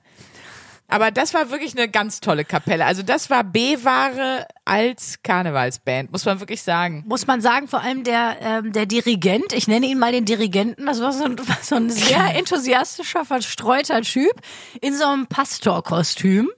Aber 0.93 1.09
das 1.09 1.33
war 1.33 1.49
wirklich 1.49 1.75
eine 1.75 1.89
ganz 1.89 2.19
tolle 2.19 2.45
Kapelle. 2.45 2.85
Also 2.85 3.01
das 3.01 3.29
war 3.29 3.43
B-Ware 3.43 4.45
als 4.63 5.23
Karnevalsband, 5.23 6.11
muss 6.11 6.25
man 6.25 6.39
wirklich 6.39 6.61
sagen. 6.61 7.03
muss 7.07 7.25
man 7.25 7.41
sagen, 7.41 7.67
vor 7.67 7.81
allem 7.81 8.03
der, 8.03 8.37
ähm, 8.41 8.73
der 8.73 8.85
Dirigent, 8.85 9.53
ich 9.53 9.67
nenne 9.67 9.87
ihn 9.87 9.97
mal 9.97 10.11
den 10.11 10.25
Dirigenten, 10.25 10.85
das 10.85 11.01
war 11.01 11.11
so 11.11 11.23
ein, 11.23 11.39
war 11.47 11.57
so 11.63 11.75
ein 11.75 11.89
sehr 11.89 12.35
enthusiastischer, 12.35 13.25
verstreuter 13.25 14.01
Typ 14.01 14.33
in 14.81 14.95
so 14.95 15.05
einem 15.05 15.25
Pastorkostüm. 15.25 16.51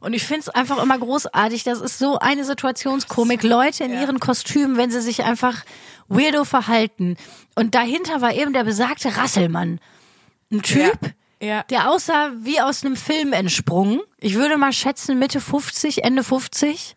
Und 0.00 0.12
ich 0.12 0.24
finde 0.24 0.40
es 0.42 0.48
einfach 0.48 0.80
immer 0.82 0.98
großartig. 0.98 1.64
Das 1.64 1.80
ist 1.80 1.98
so 1.98 2.18
eine 2.18 2.44
Situationskomik. 2.44 3.42
Leute 3.42 3.84
in 3.84 3.92
ihren 3.92 4.20
Kostümen, 4.20 4.76
wenn 4.76 4.90
sie 4.90 5.00
sich 5.00 5.24
einfach 5.24 5.64
weirdo 6.08 6.44
verhalten. 6.44 7.16
Und 7.54 7.74
dahinter 7.74 8.20
war 8.20 8.32
eben 8.34 8.52
der 8.52 8.64
besagte 8.64 9.16
Rasselmann. 9.16 9.80
Ein 10.50 10.62
Typ, 10.62 10.98
Ja. 11.40 11.62
der 11.64 11.90
aussah 11.90 12.30
wie 12.40 12.60
aus 12.60 12.84
einem 12.84 12.96
Film 12.96 13.32
entsprungen. 13.32 14.00
Ich 14.18 14.34
würde 14.34 14.56
mal 14.56 14.72
schätzen 14.72 15.18
Mitte 15.18 15.40
50, 15.40 16.04
Ende 16.04 16.24
50 16.24 16.96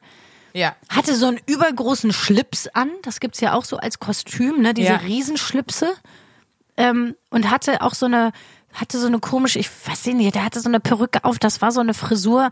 Ja. 0.53 0.75
hatte 0.89 1.15
so 1.15 1.27
einen 1.27 1.39
übergroßen 1.47 2.13
Schlips 2.13 2.67
an, 2.67 2.89
das 3.03 3.19
gibt's 3.19 3.41
ja 3.41 3.53
auch 3.53 3.65
so 3.65 3.77
als 3.77 3.99
Kostüm, 3.99 4.61
ne, 4.61 4.73
diese 4.73 4.89
Ja. 4.89 4.95
Riesenschlipse. 4.97 5.93
Ähm, 6.77 7.15
und 7.29 7.49
hatte 7.51 7.81
auch 7.81 7.93
so 7.93 8.05
eine, 8.05 8.31
hatte 8.73 8.97
so 8.99 9.07
eine 9.07 9.19
komische, 9.19 9.59
ich 9.59 9.69
weiß 9.85 10.05
nicht, 10.07 10.33
der 10.35 10.45
hatte 10.45 10.61
so 10.61 10.69
eine 10.69 10.79
Perücke 10.79 11.23
auf, 11.25 11.37
das 11.37 11.61
war 11.61 11.71
so 11.71 11.81
eine 11.81 11.93
Frisur. 11.93 12.49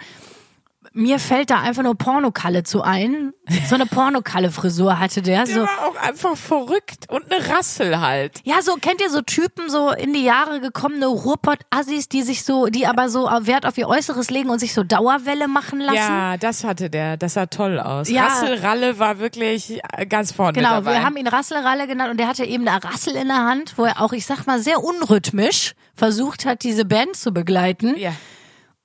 Mir 0.94 1.20
fällt 1.20 1.50
da 1.52 1.60
einfach 1.62 1.84
nur 1.84 1.96
Pornokalle 1.96 2.64
zu 2.64 2.82
ein. 2.82 3.32
So 3.68 3.76
eine 3.76 3.86
Pornokalle-Frisur 3.86 5.00
hatte 5.00 5.22
der. 5.22 5.46
Der 5.46 5.54
So, 5.56 5.62
war 5.62 5.88
auch 5.88 5.96
einfach 5.96 6.36
verrückt 6.36 7.06
und 7.10 7.32
eine 7.32 7.48
Rassel 7.50 8.00
halt. 8.00 8.42
ja, 8.44 8.62
so 8.62 8.76
kennt 8.76 9.02
ihr 9.02 9.10
so 9.10 9.22
Typen, 9.22 9.70
so 9.70 9.92
in 9.92 10.14
die 10.14 10.24
Jahre 10.24 10.60
gekommene 10.60 11.08
Ruhrpott-Assis, 11.08 12.10
die 12.10 12.22
sich 12.24 12.44
so, 12.44 12.68
die 12.68 12.88
aber 12.88 13.10
so 13.10 13.26
Wert 13.26 13.66
auf 13.66 13.78
ihr 13.78 13.88
Äußeres 13.88 14.30
legen 14.30 14.50
und 14.50 14.60
sich 14.60 14.74
so 14.74 14.84
Dauerwelle 14.84 15.48
machen 15.48 15.80
lassen? 15.80 15.96
Ja, 15.96 16.38
das 16.38 16.64
hatte 16.64 16.90
der. 16.90 17.18
Das 17.18 17.34
sah 17.36 17.46
toll 17.46 17.80
aus. 17.80 18.10
Ja. 18.10 18.26
Rassel 18.26 18.56
Ralle 18.60 19.00
war 19.00 19.20
wirklich 19.20 19.80
äh, 19.96 20.06
ganz 20.06 20.32
vorne 20.32 20.54
Genau, 20.54 20.70
dabei. 20.76 20.94
wir 20.94 21.04
haben 21.06 21.18
ihn 21.18 21.28
Rasselralle 21.28 21.88
genannt 21.88 22.12
und 22.12 22.20
der 22.20 22.28
hatte 22.28 22.46
eben 22.46 22.68
eine 22.68 22.84
Rassel 22.84 23.16
in 23.16 23.28
der 23.28 23.46
Hand, 23.46 23.74
wo 23.78 23.86
er 23.86 24.02
auch, 24.02 24.14
ich 24.14 24.26
sag 24.26 24.46
mal, 24.48 24.60
sehr 24.60 24.84
unrhythmisch 24.84 25.74
versucht 25.96 26.46
hat, 26.46 26.64
diese 26.64 26.86
Band 26.86 27.16
zu 27.16 27.32
begleiten. 27.32 27.96
ja. 27.98 28.12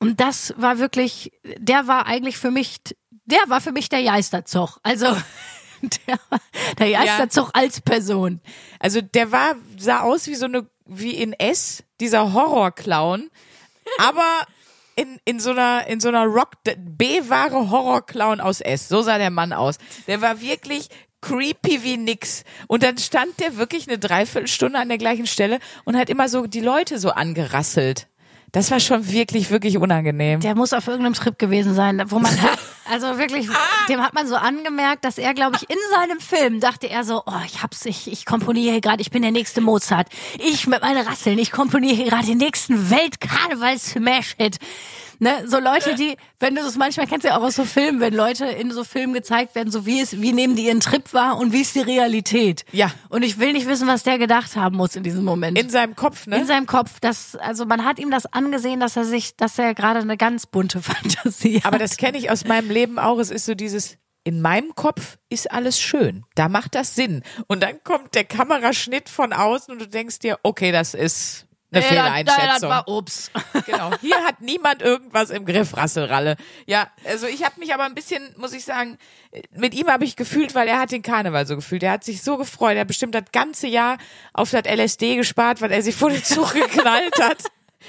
Und 0.04 0.20
das 0.20 0.52
war 0.58 0.78
wirklich, 0.78 1.32
der 1.56 1.87
war 1.87 2.04
eigentlich 2.06 2.37
für 2.37 2.50
mich, 2.50 2.76
der 3.25 3.38
war 3.46 3.62
für 3.62 3.73
mich 3.73 3.88
der 3.88 4.00
Jeisterzog. 4.00 4.78
Also 4.82 5.06
der, 5.82 6.18
der 6.78 6.88
Jeisterzog 6.88 7.49
als 7.54 7.80
Person. 7.80 8.42
Also 8.78 9.00
der 9.00 9.32
war, 9.32 9.54
sah 9.78 10.00
aus 10.00 10.26
wie 10.26 10.34
so 10.34 10.44
eine, 10.44 10.68
wie 10.84 11.12
in 11.12 11.32
S, 11.32 11.84
dieser 12.02 12.34
Horrorclown, 12.34 13.30
aber 13.96 14.46
in, 14.94 15.18
in 15.25 15.40
so 15.40 15.52
einer, 15.52 15.87
in 15.87 16.00
so 16.00 16.08
einer 16.08 16.26
Rock, 16.26 16.50
B-Ware 16.64 17.70
Horrorclown 17.70 18.42
aus 18.42 18.61
S. 18.61 18.90
So 18.90 19.00
sah 19.00 19.16
der 19.16 19.30
Mann 19.30 19.54
aus. 19.54 19.76
Der 20.06 20.20
war 20.20 20.42
wirklich 20.42 20.90
creepy 21.23 21.82
wie 21.82 21.96
nix. 21.96 22.44
Und 22.68 22.82
dann 22.82 22.99
stand 22.99 23.40
der 23.40 23.56
wirklich 23.56 23.88
eine 23.88 23.99
Dreiviertelstunde 23.99 24.78
an 24.78 24.90
der 24.90 24.99
gleichen 24.99 25.26
Stelle 25.26 25.61
und 25.84 25.96
hat 25.96 26.11
immer 26.11 26.28
so 26.28 26.46
die 26.46 26.61
Leute 26.61 26.99
so 26.99 27.08
angerasselt. 27.08 28.08
Das 28.54 28.70
war 28.70 28.78
schon 28.78 29.11
wirklich, 29.11 29.50
wirklich 29.50 29.78
unangenehm. 29.78 30.38
Der 30.38 30.54
muss 30.54 30.73
auf 30.73 30.87
irgendeinem 30.87 31.14
Trip 31.14 31.37
gewesen 31.37 31.75
sein, 31.75 32.00
wo 32.06 32.20
man 32.20 32.30
hat, 32.40 32.56
also 32.88 33.18
wirklich, 33.18 33.49
dem 33.88 34.00
hat 34.00 34.14
man 34.14 34.28
so 34.28 34.37
angemerkt, 34.37 35.04
dass 35.04 35.18
er, 35.18 35.34
glaube 35.34 35.56
ich, 35.56 35.68
in 35.68 35.76
seinem 35.90 36.20
Film 36.20 36.61
dachte 36.61 36.88
er 36.88 37.02
so, 37.02 37.25
oh, 37.26 37.32
ich 37.44 37.64
hab's, 37.64 37.84
ich, 37.84 38.12
ich 38.12 38.25
komponiere 38.25 38.70
hier 38.70 38.80
gerade, 38.80 39.02
ich 39.02 39.11
bin 39.11 39.23
der 39.23 39.32
nächste 39.32 39.61
Mozart. 39.61 40.06
Ich 40.38 40.68
mit 40.68 40.82
meinen 40.82 41.04
Rasseln, 41.04 41.37
ich 41.40 41.50
komponiere 41.50 41.96
hier 41.96 42.04
gerade 42.11 42.26
den 42.26 42.38
nächsten 42.38 42.90
Weltkarneval-Smash-Hit. 42.90 44.58
Ne, 45.18 45.44
so 45.47 45.59
Leute, 45.59 45.94
die, 45.94 46.16
wenn 46.40 46.54
du 46.54 46.62
das 46.62 46.76
manchmal 46.76 47.06
kennst 47.06 47.25
du 47.25 47.28
ja 47.28 47.38
auch 47.38 47.42
aus 47.42 47.56
so 47.56 47.64
Filmen, 47.64 48.00
wenn 48.00 48.14
Leute 48.14 48.47
in 48.47 48.71
so 48.71 48.85
Filmen 48.85 49.14
gezeigt 49.14 49.54
werden, 49.54 49.71
so 49.71 49.87
wie 49.87 50.00
es, 50.00 50.21
wie 50.21 50.33
nehmen 50.33 50.56
die 50.56 50.66
ihren 50.66 50.80
Trip 50.80 51.12
wahr 51.12 51.38
und 51.38 51.52
wie 51.52 51.61
ist 51.61 51.75
die 51.75 51.80
Realität. 51.80 52.64
Ja. 52.73 52.90
Und 53.09 53.23
ich 53.23 53.38
will 53.38 53.52
nicht 53.52 53.68
wissen, 53.68 53.87
was 53.87 54.02
der 54.02 54.18
gedacht 54.18 54.56
haben 54.56 54.76
muss 54.76 54.97
in 54.97 55.02
diesem 55.02 55.25
Moment. 55.25 55.59
In 55.59 55.71
seinem 55.71 55.94
Kopf, 55.94 56.26
ne? 56.26 56.38
in 56.38 56.47
seinem 56.47 56.66
Kopf, 56.66 57.00
das, 57.00 57.37
also 57.37 57.66
man 57.66 57.85
hat 57.85 57.99
ihm 57.99 58.11
das 58.11 58.26
angesehen, 58.26 58.80
dass 58.80 58.97
er 58.97 59.04
sich, 59.04 59.37
dass 59.37 59.59
er 59.59 59.75
gerade 59.75 60.00
eine 60.00 60.16
ganz 60.16 60.47
bunte 60.47 60.80
Fantasie 60.83 61.59
hat. 61.59 61.66
Aber 61.66 61.78
das 61.78 61.97
kenne 61.97 62.18
ich 62.18 62.30
aus 62.30 62.44
meinem 62.44 62.71
Leben 62.71 62.99
auch. 62.99 63.18
Es 63.18 63.30
ist 63.30 63.47
so 63.47 63.54
dieses, 63.54 63.99
in 64.25 64.40
meinem 64.40 64.75
Kopf 64.75 65.18
ist 65.28 65.50
alles 65.52 65.78
schön. 65.78 66.25
Da 66.35 66.49
macht 66.49 66.75
das 66.75 66.94
Sinn. 66.94 67.23
Und 67.47 67.62
dann 67.62 67.83
kommt 67.85 68.14
der 68.14 68.25
Kameraschnitt 68.25 69.09
von 69.09 69.33
außen 69.33 69.73
und 69.73 69.80
du 69.80 69.88
denkst 69.88 70.18
dir, 70.21 70.38
okay, 70.42 70.73
das 70.73 70.94
ist 70.94 71.47
eine 71.75 71.85
Nee, 71.85 71.87
Fehleinschätzung. 71.95 72.49
Das 72.49 72.62
war 72.62 72.88
Ups. 72.88 73.31
Genau. 73.66 73.90
Hier 74.00 74.16
hat 74.25 74.40
niemand 74.40 74.83
irgendwas 74.83 75.31
im 75.31 75.45
Griff, 75.47 75.76
Rasselralle. 75.76 76.37
Ja, 76.66 76.88
also 77.04 77.26
ich 77.26 77.45
habe 77.45 77.59
mich 77.59 77.73
aber 77.73 77.85
ein 77.85 77.95
bisschen, 77.95 78.35
muss 78.37 78.52
ich 78.52 78.64
sagen, 78.64 78.99
mit 79.52 79.75
ihm 79.75 79.88
habe 79.88 80.04
ich 80.04 80.16
gefühlt, 80.16 80.54
weil 80.54 80.69
er 80.69 80.78
hat 80.81 80.90
den 80.93 81.02
Karneval 81.02 81.47
so 81.47 81.57
gefühlt. 81.57 81.83
Er 81.83 81.93
hat 81.93 82.04
sich 82.04 82.23
so 82.23 82.37
gefreut. 82.37 82.75
Er 82.75 82.81
hat 82.81 82.88
bestimmt 82.88 83.14
das 83.14 83.25
ganze 83.33 83.66
Jahr 83.66 83.97
auf 84.33 84.50
das 84.50 84.62
LSD 84.64 85.16
gespart, 85.16 85.61
weil 85.61 85.73
er 85.73 85.83
sich 85.83 85.95
vor 85.95 86.11
den 86.11 86.23
Zug 86.23 86.52
geknallt 86.54 87.14
hat. 87.21 87.38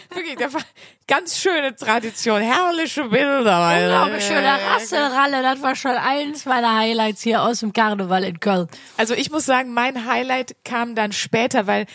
Wirklich, 0.09 0.35
das 0.35 0.53
war 0.53 0.61
ganz 1.07 1.37
schöne 1.37 1.73
Tradition. 1.73 2.41
Herrliche 2.41 3.05
Bilder. 3.05 3.77
Unglaublich 3.81 4.25
schöner 4.25 4.59
Rasselralle, 4.73 5.41
das 5.41 5.61
war 5.61 5.75
schon 5.75 5.91
eins 5.91 6.45
meiner 6.45 6.77
Highlights 6.77 7.21
hier 7.21 7.41
aus 7.41 7.61
dem 7.61 7.71
Karneval 7.71 8.25
in 8.25 8.39
Köln. 8.41 8.67
Also 8.97 9.13
ich 9.13 9.31
muss 9.31 9.45
sagen, 9.45 9.73
mein 9.73 10.05
Highlight 10.05 10.55
kam 10.65 10.95
dann 10.95 11.13
später, 11.13 11.65
weil 11.67 11.85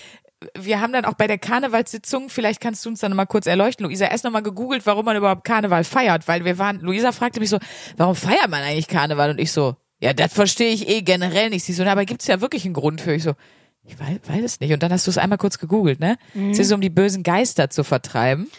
wir 0.58 0.80
haben 0.80 0.92
dann 0.92 1.04
auch 1.04 1.14
bei 1.14 1.26
der 1.26 1.38
Karnevalssitzung, 1.38 2.30
vielleicht 2.30 2.60
kannst 2.60 2.84
du 2.84 2.90
uns 2.90 3.00
dann 3.00 3.14
mal 3.14 3.26
kurz 3.26 3.46
erleuchten, 3.46 3.84
Luisa, 3.84 4.06
erst 4.06 4.24
noch 4.24 4.30
mal 4.30 4.42
gegoogelt, 4.42 4.86
warum 4.86 5.04
man 5.04 5.16
überhaupt 5.16 5.44
Karneval 5.44 5.84
feiert, 5.84 6.28
weil 6.28 6.44
wir 6.44 6.58
waren, 6.58 6.80
Luisa 6.80 7.12
fragte 7.12 7.40
mich 7.40 7.50
so, 7.50 7.58
warum 7.96 8.14
feiert 8.14 8.48
man 8.48 8.62
eigentlich 8.62 8.88
Karneval? 8.88 9.30
Und 9.30 9.40
ich 9.40 9.52
so, 9.52 9.76
ja, 10.00 10.12
das 10.14 10.32
verstehe 10.32 10.72
ich 10.72 10.88
eh 10.88 11.02
generell 11.02 11.50
nicht. 11.50 11.64
Sie 11.64 11.72
so, 11.74 11.84
na, 11.84 11.92
aber 11.92 12.06
gibt's 12.06 12.26
ja 12.26 12.40
wirklich 12.40 12.64
einen 12.64 12.74
Grund 12.74 13.02
für? 13.02 13.12
Ich 13.12 13.22
so, 13.22 13.34
ich 13.84 13.98
weiß, 13.98 14.20
weiß 14.26 14.42
es 14.42 14.60
nicht. 14.60 14.72
Und 14.72 14.82
dann 14.82 14.92
hast 14.92 15.06
du 15.06 15.10
es 15.10 15.18
einmal 15.18 15.38
kurz 15.38 15.58
gegoogelt, 15.58 16.00
ne? 16.00 16.16
Es 16.52 16.58
ist 16.58 16.72
um 16.72 16.80
die 16.80 16.90
bösen 16.90 17.22
Geister 17.22 17.68
zu 17.70 17.84
vertreiben. 17.84 18.50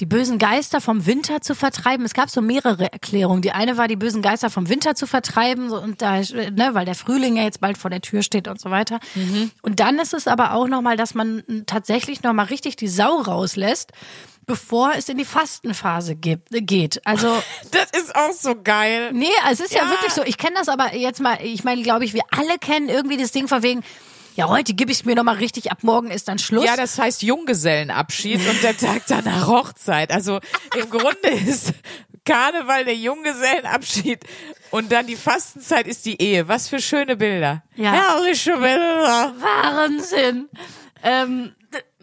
Die 0.00 0.06
bösen 0.06 0.38
Geister 0.38 0.80
vom 0.80 1.06
Winter 1.06 1.40
zu 1.40 1.54
vertreiben. 1.54 2.04
Es 2.04 2.12
gab 2.12 2.28
so 2.28 2.42
mehrere 2.42 2.92
Erklärungen. 2.92 3.40
Die 3.42 3.52
eine 3.52 3.76
war, 3.78 3.88
die 3.88 3.96
bösen 3.96 4.20
Geister 4.20 4.50
vom 4.50 4.68
Winter 4.68 4.94
zu 4.94 5.06
vertreiben, 5.06 5.70
so, 5.70 5.80
und 5.80 6.02
da, 6.02 6.16
ne, 6.20 6.70
weil 6.72 6.84
der 6.84 6.94
Frühling 6.94 7.36
ja 7.36 7.44
jetzt 7.44 7.60
bald 7.60 7.78
vor 7.78 7.90
der 7.90 8.02
Tür 8.02 8.22
steht 8.22 8.46
und 8.48 8.60
so 8.60 8.70
weiter. 8.70 9.00
Und 9.62 9.80
dann 9.80 9.98
ist 9.98 10.12
es 10.12 10.26
aber 10.28 10.52
auch 10.52 10.68
nochmal, 10.68 10.96
dass 10.96 11.14
man 11.14 11.42
tatsächlich 11.66 12.22
nochmal 12.22 12.46
richtig 12.46 12.76
die 12.76 12.88
Sau 12.88 13.16
rauslässt, 13.22 13.92
bevor 14.44 14.92
es 14.96 15.08
in 15.08 15.16
die 15.18 15.24
Fastenphase 15.24 16.14
gibt, 16.14 16.48
geht. 16.50 17.00
Also, 17.06 17.28
Das 17.70 17.90
ist 18.00 18.14
auch 18.14 18.32
so 18.32 18.54
geil. 18.62 19.10
nee, 19.12 19.26
es 19.50 19.60
ist 19.60 19.72
ja, 19.74 19.84
Ja. 19.84 19.90
wirklich 19.90 20.12
so. 20.12 20.22
Ich 20.24 20.36
kenne 20.38 20.56
das 20.56 20.68
aber 20.68 20.94
jetzt 20.94 21.20
mal, 21.20 21.38
ich 21.42 21.64
meine, 21.64 21.82
glaube 21.82 22.04
ich, 22.04 22.12
wir 22.14 22.22
alle 22.30 22.58
kennen 22.58 22.88
irgendwie 22.88 23.16
das 23.16 23.32
Ding 23.32 23.48
von 23.48 23.62
wegen, 23.62 23.82
ja, 24.36 24.48
heute 24.48 24.74
gebe 24.74 24.92
ich 24.92 24.98
es 24.98 25.04
mir 25.06 25.14
nochmal 25.14 25.36
richtig, 25.36 25.72
ab 25.72 25.78
morgen 25.82 26.10
ist 26.10 26.28
dann 26.28 26.38
Schluss. 26.38 26.66
Ja, 26.66 26.76
das 26.76 26.98
heißt 26.98 27.22
Junggesellenabschied 27.22 28.46
und 28.46 28.62
der 28.62 28.76
Tag 28.76 29.02
danach 29.08 29.46
Hochzeit. 29.46 30.12
Also 30.12 30.40
im 30.78 30.90
Grunde 30.90 31.28
ist 31.46 31.72
Karneval 32.26 32.84
der 32.84 32.96
Junggesellenabschied 32.96 34.20
und 34.70 34.92
dann 34.92 35.06
die 35.06 35.16
Fastenzeit 35.16 35.86
ist 35.86 36.04
die 36.04 36.20
Ehe. 36.20 36.48
Was 36.48 36.68
für 36.68 36.80
schöne 36.80 37.16
Bilder. 37.16 37.62
Ja. 37.76 37.92
Herrliche 37.92 38.52
Bilder. 38.52 39.34
Wahnsinn. 39.38 40.50
Ähm, 41.02 41.54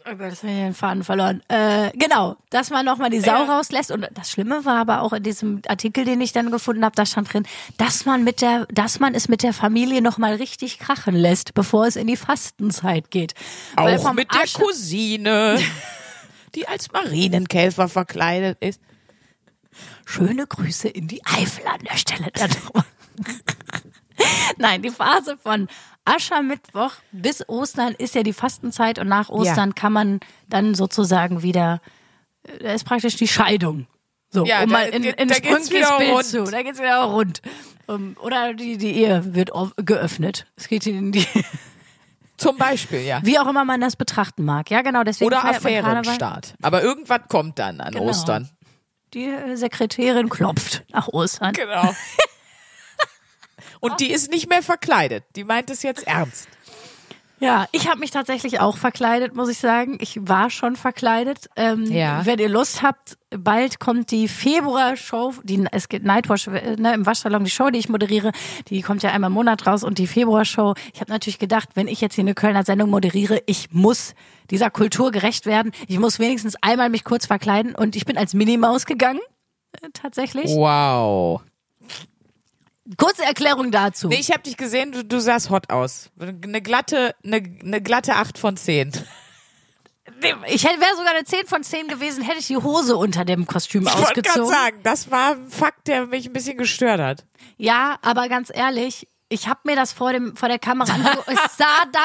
oh 0.05 0.15
Gott, 0.15 0.29
jetzt 0.29 0.43
habe 0.43 0.51
ich 0.51 0.59
den 0.59 0.73
Faden 0.73 1.03
verloren. 1.03 1.41
Äh, 1.47 1.91
genau, 1.97 2.35
dass 2.49 2.69
man 2.69 2.85
nochmal 2.85 3.09
die 3.09 3.19
Sau 3.19 3.43
rauslässt. 3.43 3.91
Und 3.91 4.07
das 4.13 4.29
Schlimme 4.31 4.65
war 4.65 4.77
aber 4.77 5.01
auch 5.01 5.13
in 5.13 5.23
diesem 5.23 5.61
Artikel, 5.67 6.05
den 6.05 6.21
ich 6.21 6.31
dann 6.31 6.51
gefunden 6.51 6.83
habe, 6.85 6.95
da 6.95 7.05
stand 7.05 7.33
drin, 7.33 7.45
dass 7.77 8.05
man 8.05 8.23
mit 8.23 8.41
der, 8.41 8.65
dass 8.71 8.99
man 8.99 9.15
es 9.15 9.27
mit 9.29 9.43
der 9.43 9.53
Familie 9.53 10.01
nochmal 10.01 10.35
richtig 10.35 10.79
krachen 10.79 11.15
lässt, 11.15 11.53
bevor 11.53 11.85
es 11.87 11.95
in 11.95 12.07
die 12.07 12.17
Fastenzeit 12.17 13.11
geht. 13.11 13.33
Auch 13.75 14.13
mit 14.13 14.33
der 14.33 14.41
Asche- 14.41 14.59
Cousine, 14.61 15.59
die 16.55 16.67
als 16.67 16.91
Marienkäfer 16.91 17.89
verkleidet 17.89 18.57
ist. 18.61 18.81
Schöne 20.05 20.45
Grüße 20.45 20.87
in 20.89 21.07
die 21.07 21.25
Eifel 21.25 21.65
an 21.67 21.79
der 21.89 21.97
Stelle. 21.97 22.31
Nein, 24.57 24.81
die 24.81 24.89
Phase 24.89 25.37
von 25.37 25.67
Aschermittwoch 26.05 26.91
bis 27.11 27.47
Ostern 27.47 27.93
ist 27.97 28.15
ja 28.15 28.23
die 28.23 28.33
Fastenzeit 28.33 28.99
und 28.99 29.07
nach 29.07 29.29
Ostern 29.29 29.73
kann 29.75 29.93
man 29.93 30.19
dann 30.49 30.75
sozusagen 30.75 31.43
wieder, 31.43 31.81
äh, 32.43 32.59
da 32.63 32.73
ist 32.73 32.83
praktisch 32.85 33.15
die 33.15 33.27
Scheidung. 33.27 33.87
So, 34.29 34.45
Ja, 34.45 34.63
um 34.63 34.69
da 34.69 34.73
mal 34.73 34.89
in, 34.89 35.03
geht- 35.03 35.19
in 35.21 35.27
da 35.27 35.35
geht's 35.39 35.69
wieder 35.71 35.97
Bild 35.97 36.11
rund. 36.11 36.25
zu. 36.25 36.43
Da 36.43 36.61
geht's 36.63 36.79
wieder 36.79 37.03
rund. 37.03 37.41
Um, 37.85 38.15
oder 38.21 38.53
die, 38.53 38.77
die 38.77 38.91
Ehe 38.95 39.33
wird 39.35 39.51
geöffnet. 39.77 40.45
Es 40.55 40.67
geht 40.67 40.87
in 40.87 41.11
die, 41.11 41.27
Zum 42.37 42.57
Beispiel, 42.57 43.01
ja. 43.01 43.19
wie 43.23 43.37
auch 43.39 43.47
immer 43.47 43.63
man 43.63 43.79
das 43.79 43.95
betrachten 43.95 44.43
mag. 44.43 44.69
Ja, 44.71 44.81
genau, 44.81 45.03
deswegen 45.03 45.27
Oder. 45.27 45.45
Affärenstart. 45.45 46.55
Aber 46.61 46.81
irgendwas 46.81 47.21
kommt 47.29 47.59
dann 47.59 47.79
an 47.79 47.93
Genau. 47.93 48.05
Ostern. 48.05 48.49
Die 49.13 49.25
äh, 49.25 49.55
Sekretärin 49.55 50.29
klopft 50.29 50.83
nach 50.91 51.07
Ostern. 51.09 51.53
Genau. 51.53 51.93
Und 53.83 53.99
die 53.99 54.11
ist 54.11 54.31
nicht 54.31 54.49
mehr 54.49 54.63
verkleidet. 54.63 55.23
Die 55.35 55.43
meint 55.43 55.69
es 55.69 55.83
jetzt 55.83 56.07
ernst. 56.07 56.47
Ja, 57.39 57.67
ich 57.73 57.89
habe 57.89 57.99
mich 57.99 58.11
tatsächlich 58.11 58.61
auch 58.61 58.77
verkleidet, 58.77 59.35
muss 59.35 59.49
ich 59.49 59.57
sagen. 59.57 59.97
Ich 59.99 60.17
war 60.21 60.49
schon 60.49 60.77
verkleidet. 60.77 61.49
Ähm, 61.57 61.83
Ja. 61.91 62.25
Wenn 62.25 62.39
ihr 62.39 62.47
Lust 62.47 62.81
habt, 62.83 63.17
bald 63.31 63.81
kommt 63.81 64.11
die 64.11 64.29
Februar-Show, 64.29 65.33
die, 65.43 65.65
es 65.73 65.89
geht 65.89 66.05
Nightwash 66.05 66.47
äh, 66.47 66.77
ne, 66.77 66.93
im 66.93 67.05
Waschsalon, 67.05 67.43
die 67.43 67.49
Show, 67.51 67.69
die 67.69 67.79
ich 67.79 67.89
moderiere, 67.89 68.31
die 68.69 68.81
kommt 68.81 69.03
ja 69.03 69.11
einmal 69.11 69.27
im 69.29 69.33
Monat 69.33 69.67
raus 69.67 69.83
und 69.83 69.97
die 69.97 70.07
Februar-Show. 70.07 70.75
Ich 70.93 71.01
habe 71.01 71.11
natürlich 71.11 71.37
gedacht, 71.37 71.69
wenn 71.73 71.89
ich 71.89 71.99
jetzt 71.99 72.15
hier 72.15 72.23
eine 72.23 72.33
Kölner 72.33 72.63
Sendung 72.63 72.89
moderiere, 72.89 73.41
ich 73.45 73.71
muss 73.71 74.13
dieser 74.49 74.69
Kultur 74.69 75.11
gerecht 75.11 75.45
werden. 75.45 75.73
Ich 75.89 75.99
muss 75.99 76.19
wenigstens 76.19 76.55
einmal 76.61 76.89
mich 76.89 77.03
kurz 77.03 77.25
verkleiden 77.25 77.75
und 77.75 77.97
ich 77.97 78.05
bin 78.05 78.17
als 78.17 78.33
Minimaus 78.33 78.85
gegangen. 78.85 79.19
äh, 79.81 79.89
Tatsächlich. 79.91 80.45
Wow. 80.51 81.41
Kurze 82.97 83.23
Erklärung 83.23 83.71
dazu. 83.71 84.09
Nee, 84.09 84.19
ich 84.19 84.31
habe 84.31 84.43
dich 84.43 84.57
gesehen, 84.57 84.91
du, 84.91 85.05
du 85.05 85.19
sahst 85.19 85.49
hot 85.49 85.69
aus. 85.69 86.09
Eine 86.19 86.61
glatte, 86.61 87.15
eine, 87.23 87.37
eine 87.37 87.81
glatte 87.81 88.15
8 88.15 88.37
von 88.37 88.57
10. 88.57 88.91
Ich 90.47 90.65
hätte 90.65 90.81
wäre 90.81 90.95
sogar 90.97 91.11
eine 91.13 91.23
10 91.23 91.47
von 91.47 91.63
10 91.63 91.87
gewesen, 91.87 92.23
hätte 92.23 92.39
ich 92.39 92.47
die 92.47 92.57
Hose 92.57 92.97
unter 92.97 93.23
dem 93.25 93.45
Kostüm 93.47 93.87
Ich 93.87 93.97
wollte 93.97 94.21
gerade 94.21 94.41
ausgezogen. 94.41 94.49
sagen, 94.49 94.79
das 94.83 95.11
war 95.11 95.31
ein 95.31 95.49
Fakt, 95.49 95.87
der 95.87 96.07
mich 96.07 96.25
ein 96.27 96.33
bisschen 96.33 96.57
gestört 96.57 96.99
hat. 96.99 97.25
Ja, 97.57 97.97
aber 98.01 98.27
ganz 98.27 98.51
ehrlich, 98.53 99.07
ich 99.33 99.47
habe 99.47 99.61
mir 99.63 99.75
das 99.75 99.91
vor 99.93 100.13
dem 100.13 100.35
vor 100.35 100.47
der 100.47 100.59
Kamera 100.59 100.93
angeguckt. 100.93 101.27
Es 101.27 101.39
sah 101.57 101.85
dann, 101.91 102.03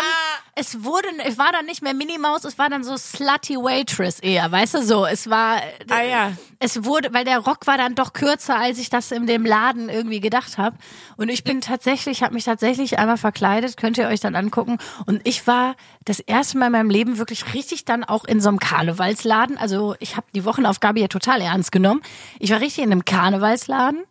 es 0.55 0.83
wurde, 0.83 1.09
es 1.27 1.37
war 1.37 1.53
dann 1.53 1.67
nicht 1.67 1.83
mehr 1.83 1.93
Minimaus, 1.93 2.45
es 2.45 2.57
war 2.57 2.71
dann 2.71 2.85
so 2.85 2.97
slutty 2.97 3.57
Waitress 3.57 4.19
eher, 4.19 4.51
weißt 4.51 4.75
du 4.75 4.83
so. 4.83 5.05
Es 5.05 5.29
war, 5.29 5.61
Ah 5.91 6.03
ja. 6.03 6.33
es 6.59 6.85
wurde, 6.85 7.13
weil 7.13 7.25
der 7.25 7.39
Rock 7.41 7.67
war 7.67 7.77
dann 7.77 7.95
doch 7.95 8.15
kürzer, 8.15 8.57
als 8.57 8.79
ich 8.79 8.89
das 8.89 9.11
in 9.13 9.27
dem 9.27 9.45
Laden 9.45 9.91
irgendwie 9.91 10.21
gedacht 10.21 10.57
habe. 10.57 10.77
Und 11.19 11.29
ich 11.29 11.45
bin 11.45 11.61
tatsächlich, 11.61 12.23
habe 12.23 12.33
mich 12.33 12.45
tatsächlich 12.45 12.99
einmal 12.99 13.19
verkleidet, 13.19 13.77
könnt 13.77 13.99
ihr 13.99 14.09
euch 14.09 14.21
dann 14.21 14.35
angucken. 14.35 14.79
Und 15.05 15.21
ich 15.25 15.47
war 15.47 15.77
das 16.07 16.21
erste 16.21 16.57
Mal 16.57 16.67
in 16.67 16.73
meinem 16.73 16.91
Leben 16.91 17.19
wirklich 17.19 17.53
richtig 17.53 17.85
dann 17.85 18.05
auch 18.05 18.25
in 18.25 18.41
so 18.41 18.49
einem 18.49 18.59
Karnevalsladen. 18.59 19.59
Also 19.59 19.97
ich 19.99 20.17
habe 20.17 20.27
die 20.35 20.47
Wochenaufgabe 20.47 20.99
ja 20.99 21.09
total 21.09 21.43
ernst 21.43 21.73
genommen. 21.73 22.01
Ich 22.39 22.51
war 22.51 22.61
richtig 22.61 22.85
in 22.85 22.91
einem 22.91 23.05
Karnevalsladen 23.05 24.05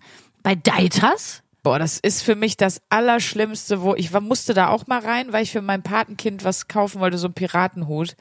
bei 0.43 0.53
Deitas. 0.53 1.41
Boah, 1.67 1.79
das 1.79 1.99
ist 1.99 2.23
für 2.23 2.35
mich 2.35 2.55
das 2.55 2.79
Allerschlimmste, 2.87 3.81
wo 3.81 3.93
ich 3.93 4.13
musste 4.13 4.53
da 4.53 4.69
auch 4.69 4.87
mal 4.87 5.01
rein, 5.01 5.33
weil 5.33 5.43
ich 5.43 5.51
für 5.51 5.61
mein 5.61 5.83
Patenkind 5.83 6.45
was 6.45 6.69
kaufen 6.69 7.01
wollte, 7.01 7.17
so 7.17 7.27
einen 7.27 7.33
Piratenhut. 7.33 8.15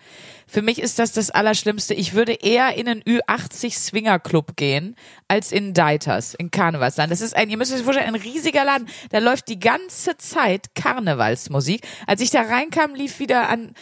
Für 0.49 0.63
mich 0.63 0.83
ist 0.83 0.99
das 0.99 1.13
das 1.13 1.31
Allerschlimmste. 1.31 1.95
Ich 1.95 2.15
würde 2.15 2.33
eher 2.33 2.75
in 2.75 2.89
einen 2.89 3.05
Ü80 3.05 3.71
Swingerclub 3.71 4.57
gehen, 4.57 4.97
als 5.29 5.53
in 5.53 5.75
Deiters, 5.75 6.35
in 6.35 6.51
Karnevalsland. 6.51 7.13
Das 7.13 7.21
ist 7.21 7.37
ein, 7.37 7.49
ihr 7.49 7.57
müsst 7.57 7.73
euch 7.73 7.85
vorstellen, 7.85 8.13
ein 8.13 8.21
riesiger 8.21 8.65
Laden. 8.65 8.89
Da 9.11 9.21
läuft 9.21 9.47
die 9.47 9.61
ganze 9.61 10.17
Zeit 10.17 10.75
Karnevalsmusik. 10.75 11.87
Als 12.09 12.23
ich 12.23 12.31
da 12.31 12.41
reinkam, 12.41 12.97
lief 12.97 13.21
wieder 13.21 13.49
an, 13.49 13.75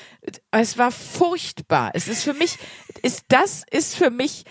es 0.50 0.76
war 0.76 0.90
furchtbar. 0.90 1.92
Es 1.94 2.06
ist 2.06 2.22
für 2.22 2.34
mich, 2.34 2.58
ist, 3.02 3.24
das 3.28 3.62
ist 3.70 3.96
für 3.96 4.10
mich 4.10 4.44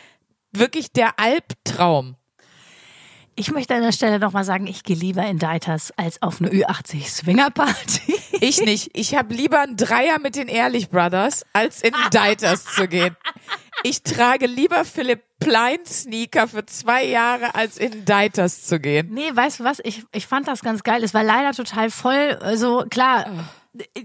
wirklich 0.54 0.92
der 0.92 1.20
Albtraum. 1.20 2.16
Ich 3.36 3.52
möchte 3.52 3.74
an 3.74 3.82
der 3.82 3.92
Stelle 3.92 4.20
nochmal 4.20 4.44
sagen, 4.44 4.68
ich 4.68 4.84
gehe 4.84 4.96
lieber 4.96 5.26
in 5.26 5.40
Deiters 5.40 5.92
als 5.98 6.22
auf 6.22 6.40
eine 6.40 6.50
Ü80 6.52 7.08
Swingerparty. 7.08 8.16
Ich 8.42 8.62
nicht. 8.62 8.92
Ich 8.94 9.16
habe 9.16 9.34
lieber 9.34 9.62
einen 9.62 9.78
Dreier 9.78 10.20
mit 10.20 10.36
den 10.36 10.48
Ehrlich 10.48 10.90
Brothers, 10.90 11.46
als 11.54 11.82
in 11.82 11.94
Deiters 12.12 12.66
zu 12.66 12.88
gehen. 12.88 13.16
Ich 13.84 14.04
trage 14.04 14.46
lieber 14.46 14.86
Philipp 14.86 15.24
Plein 15.40 15.80
Sneaker 15.86 16.48
für 16.48 16.66
zwei 16.66 17.06
Jahre, 17.06 17.56
als 17.56 17.78
in 17.78 18.06
Deiters 18.06 18.66
zu 18.66 18.80
gehen. 18.80 19.10
Nee, 19.12 19.32
weißt 19.34 19.62
du 19.62 19.64
was? 19.64 19.80
Ich, 19.84 20.04
ich 20.12 20.28
fand 20.28 20.48
das 20.48 20.62
ganz 20.62 20.84
geil. 20.84 21.04
Es 21.04 21.14
war 21.14 21.24
leider 21.24 21.54
total 21.54 21.90
voll. 21.90 22.38
Also 22.42 22.86
klar. 22.90 23.26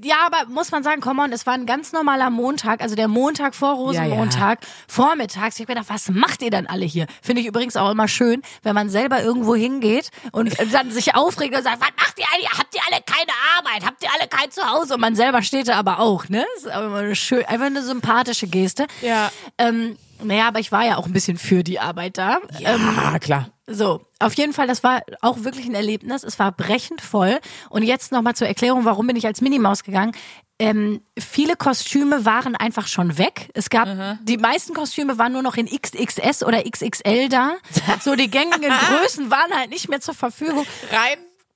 Ja, 0.02 0.16
aber 0.26 0.48
muss 0.50 0.70
man 0.70 0.82
sagen, 0.82 1.02
komm 1.02 1.18
on, 1.18 1.30
es 1.30 1.46
war 1.46 1.52
ein 1.52 1.66
ganz 1.66 1.92
normaler 1.92 2.30
Montag, 2.30 2.80
also 2.80 2.94
der 2.94 3.06
Montag 3.06 3.54
vor 3.54 3.74
Rosenmontag, 3.74 4.60
vormittags. 4.88 5.56
Ich 5.56 5.60
hab 5.60 5.68
gedacht, 5.68 5.86
was 5.88 6.08
macht 6.08 6.40
ihr 6.40 6.50
denn 6.50 6.66
alle 6.66 6.86
hier? 6.86 7.06
Finde 7.22 7.42
ich 7.42 7.48
übrigens 7.48 7.76
auch 7.76 7.90
immer 7.90 8.08
schön, 8.08 8.40
wenn 8.62 8.74
man 8.74 8.88
selber 8.88 9.22
irgendwo 9.22 9.54
hingeht 9.54 10.10
und 10.32 10.54
dann 10.72 10.90
sich 10.90 11.14
aufregt 11.14 11.54
und 11.54 11.62
sagt, 11.62 11.80
was 11.82 11.90
macht 11.98 12.18
ihr 12.18 12.24
alle? 12.34 12.48
Habt 12.58 12.74
ihr 12.74 12.80
alle 12.90 13.02
keine 13.04 13.32
Arbeit? 13.58 13.84
Habt 13.86 14.02
ihr 14.02 14.08
alle 14.18 14.26
kein 14.28 14.50
Zuhause? 14.50 14.94
Und 14.94 15.00
man 15.00 15.14
selber 15.14 15.42
steht 15.42 15.68
da 15.68 15.74
aber 15.74 16.00
auch, 16.00 16.28
ne? 16.30 16.46
Das 16.54 16.64
ist 16.64 16.70
aber 16.72 16.86
immer 16.86 16.96
eine 16.98 17.14
schön, 17.16 17.44
einfach 17.44 17.66
eine 17.66 17.82
sympathische 17.82 18.46
Geste. 18.46 18.86
Ja. 19.02 19.30
Ähm, 19.58 19.98
naja, 20.22 20.48
aber 20.48 20.60
ich 20.60 20.72
war 20.72 20.84
ja 20.86 20.96
auch 20.96 21.06
ein 21.06 21.12
bisschen 21.12 21.36
für 21.36 21.62
die 21.62 21.78
Arbeit 21.78 22.16
da. 22.18 22.38
Ähm, 22.60 22.98
Ah, 22.98 23.18
klar. 23.18 23.50
so, 23.66 24.00
auf 24.20 24.34
jeden 24.34 24.52
Fall, 24.52 24.66
das 24.66 24.82
war 24.82 25.02
auch 25.20 25.44
wirklich 25.44 25.66
ein 25.66 25.74
Erlebnis. 25.74 26.22
Es 26.24 26.38
war 26.38 26.52
brechend 26.52 27.00
voll. 27.00 27.38
Und 27.70 27.82
jetzt 27.82 28.10
nochmal 28.12 28.34
zur 28.34 28.48
Erklärung, 28.48 28.84
warum 28.84 29.06
bin 29.06 29.16
ich 29.16 29.26
als 29.26 29.40
Minimaus 29.40 29.84
gegangen. 29.84 30.12
Ähm, 30.60 31.02
viele 31.16 31.54
Kostüme 31.54 32.24
waren 32.24 32.56
einfach 32.56 32.88
schon 32.88 33.16
weg. 33.16 33.48
Es 33.54 33.70
gab, 33.70 33.88
die 34.24 34.38
meisten 34.38 34.74
Kostüme 34.74 35.16
waren 35.16 35.32
nur 35.32 35.42
noch 35.42 35.56
in 35.56 35.66
XXS 35.66 36.42
oder 36.42 36.64
XXL 36.68 37.28
da. 37.28 37.56
So, 38.00 38.16
die 38.16 38.28
gängigen 38.28 38.72
Größen 38.72 39.30
waren 39.30 39.54
halt 39.54 39.70
nicht 39.70 39.88
mehr 39.88 40.00
zur 40.00 40.14
Verfügung. 40.14 40.66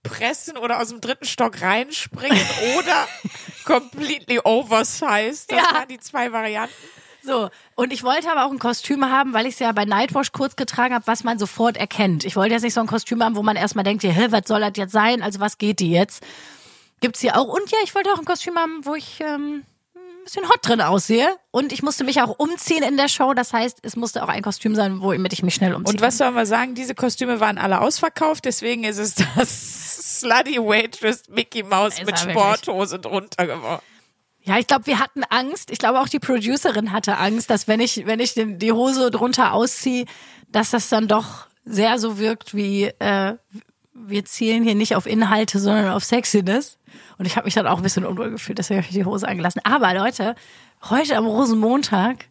Reinpressen 0.05 0.57
oder 0.57 0.81
aus 0.81 0.89
dem 0.91 1.01
dritten 1.01 1.25
Stock 1.25 1.61
reinspringen 1.63 2.39
oder 2.79 3.09
completely 3.65 4.39
oversized. 4.45 5.51
Das 5.51 5.59
Ja. 5.59 5.75
waren 5.75 5.89
die 5.89 5.99
zwei 5.99 6.31
Varianten. 6.33 6.73
So, 7.25 7.51
und 7.77 7.93
ich 7.93 8.03
wollte 8.03 8.31
aber 8.31 8.47
auch 8.47 8.51
ein 8.51 8.59
Kostüm 8.59 9.05
haben, 9.05 9.33
weil 9.33 9.47
ich 9.47 9.55
es 9.55 9.61
ja 9.61 9.71
bei 9.73 9.85
Nightwash 9.85 10.33
kurz 10.33 10.57
getragen 10.57 10.95
habe, 10.95 11.07
was 11.07 11.23
man 11.23 11.39
sofort 11.39 11.77
erkennt. 11.77 12.25
Ich 12.25 12.35
wollte 12.35 12.55
jetzt 12.55 12.63
nicht 12.63 12.75
so 12.75 12.81
ein 12.81 12.89
Kostüm 12.89 13.23
haben, 13.23 13.37
wo 13.37 13.43
man 13.43 13.57
erstmal 13.57 13.85
denkt, 13.85 14.03
hä, 14.03 14.27
was 14.31 14.43
soll 14.47 14.61
das 14.61 14.73
jetzt 14.77 14.93
sein? 14.93 15.23
Also 15.23 15.39
was 15.39 15.59
geht 15.59 15.79
die 15.79 15.91
jetzt? 15.91 16.25
Gibt's 17.01 17.21
hier 17.21 17.37
auch. 17.37 17.47
Und 17.47 17.71
ja, 17.71 17.79
ich 17.85 17.95
wollte 17.95 18.13
auch 18.13 18.19
ein 18.19 18.25
Kostüm 18.25 18.57
haben, 18.57 18.85
wo 18.85 18.95
ich 18.95 19.21
ähm, 19.21 19.63
ein 19.95 20.25
bisschen 20.25 20.49
hot 20.49 20.59
drin 20.63 20.81
aussehe. 20.81 21.29
Und 21.53 21.73
ich 21.73 21.83
musste 21.83 22.03
mich 22.03 22.21
auch 22.21 22.39
umziehen 22.39 22.83
in 22.83 22.97
der 22.97 23.09
Show. 23.09 23.35
Das 23.35 23.53
heißt, 23.53 23.79
es 23.83 23.95
musste 23.95 24.25
auch 24.25 24.29
ein 24.29 24.43
Kostüm 24.43 24.75
sein, 24.75 25.01
womit 25.01 25.33
ich 25.33 25.45
mich 25.45 25.55
schnell 25.55 25.75
umziehe. 25.75 25.95
Und 25.95 26.01
was 26.01 26.19
sollen 26.19 26.35
wir 26.35 26.47
sagen? 26.47 26.75
Diese 26.75 26.95
Kostüme 26.95 27.39
waren 27.39 27.59
alle 27.59 27.81
ausverkauft, 27.81 28.45
deswegen 28.45 28.85
ist 28.85 28.99
es 28.99 29.15
das 29.37 30.21
Slutty 30.21 30.59
Waitress 30.59 31.23
Mickey 31.29 31.63
Mouse 31.63 31.95
Ist 31.95 32.07
mit 32.07 32.17
wirklich. 32.17 32.33
Sporthose 32.33 32.99
drunter 32.99 33.47
geworden. 33.47 33.83
Ja, 34.45 34.59
ich 34.59 34.67
glaube, 34.67 34.87
wir 34.87 34.99
hatten 34.99 35.23
Angst. 35.25 35.71
Ich 35.71 35.79
glaube, 35.79 36.01
auch 36.01 36.09
die 36.09 36.19
Producerin 36.19 36.91
hatte 36.93 37.19
Angst, 37.19 37.49
dass 37.51 37.69
wenn 37.69 37.81
ich, 37.81 38.07
wenn 38.07 38.19
ich 38.21 38.35
den, 38.35 38.59
die 38.59 38.73
Hose 38.73 39.11
drunter 39.11 39.53
ausziehe, 39.53 40.05
dass 40.49 40.71
das 40.71 40.89
dann 40.89 41.07
doch 41.09 41.47
sehr 41.65 41.99
so 41.99 42.19
wirkt 42.19 42.55
wie, 42.55 42.85
äh, 42.99 43.37
wir 43.95 44.25
zielen 44.25 44.65
hier 44.65 44.75
nicht 44.75 44.97
auf 44.97 45.07
Inhalte, 45.07 45.61
sondern 45.61 45.93
auf 45.93 46.03
Sexiness. 46.05 46.79
Und 47.19 47.27
ich 47.27 47.37
habe 47.37 47.45
mich 47.45 47.55
dann 47.55 47.69
auch 47.69 47.77
ein 47.77 47.83
bisschen 47.85 48.05
unwohl 48.05 48.31
gefühlt, 48.31 48.59
deswegen 48.59 48.79
habe 48.81 48.89
ich 48.89 48.95
die 48.95 49.05
Hose 49.05 49.29
angelassen. 49.29 49.61
Aber 49.65 49.95
Leute, 49.95 50.35
heute 50.91 51.17
am 51.17 51.27
Rosenmontag, 51.27 52.25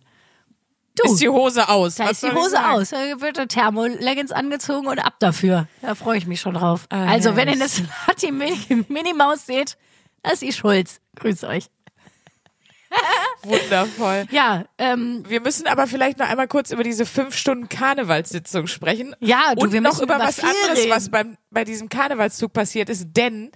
du, 0.98 1.10
Ist 1.14 1.22
die 1.22 1.30
Hose 1.30 1.70
aus. 1.70 1.96
da 1.96 2.06
Was 2.06 2.22
ist 2.22 2.24
die 2.24 2.36
Hose 2.36 2.70
aus. 2.70 2.90
Da 2.90 2.98
wird 3.22 3.38
der 3.38 3.48
Thermo-Leggings 3.48 4.34
angezogen 4.34 4.88
und 4.88 5.00
ab 5.00 5.14
dafür. 5.20 5.68
Da 5.82 5.96
freue 5.96 6.18
ich 6.18 6.28
mich 6.28 6.42
schon 6.42 6.56
drauf. 6.56 6.88
also, 6.90 7.38
wenn 7.38 7.48
ihr 7.48 7.54
eine 7.54 7.70
Slutty 7.70 8.32
Mini- 8.34 8.86
Minimaus 8.90 9.46
seht, 9.46 9.78
das 10.24 10.34
ist 10.34 10.42
die 10.42 10.54
Schulz. 10.54 11.00
Grüß 11.16 11.46
euch. 11.46 11.68
Wundervoll. 13.44 14.26
Ja, 14.32 14.66
ähm, 14.78 15.24
Wir 15.28 15.42
müssen 15.42 15.68
aber 15.68 15.88
vielleicht 15.88 16.20
noch 16.20 16.28
einmal 16.28 16.48
kurz 16.48 16.72
über 16.72 16.84
diese 16.84 17.06
fünf 17.06 17.36
Stunden 17.36 17.70
Karnevalssitzung 17.70 18.68
sprechen. 18.68 19.16
Ja, 19.20 19.56
du, 19.56 19.62
und 19.62 19.72
wir 19.72 19.82
noch 19.82 19.92
müssen 19.92 20.04
über, 20.04 20.16
über 20.16 20.26
was 20.26 20.40
anderes, 20.40 20.78
reden. 20.78 20.92
was 20.92 21.10
beim, 21.10 21.38
bei 21.50 21.64
diesem 21.64 21.90
Karnevalszug 21.90 22.54
passiert 22.54 22.90
ist, 22.90 23.08
denn 23.16 23.52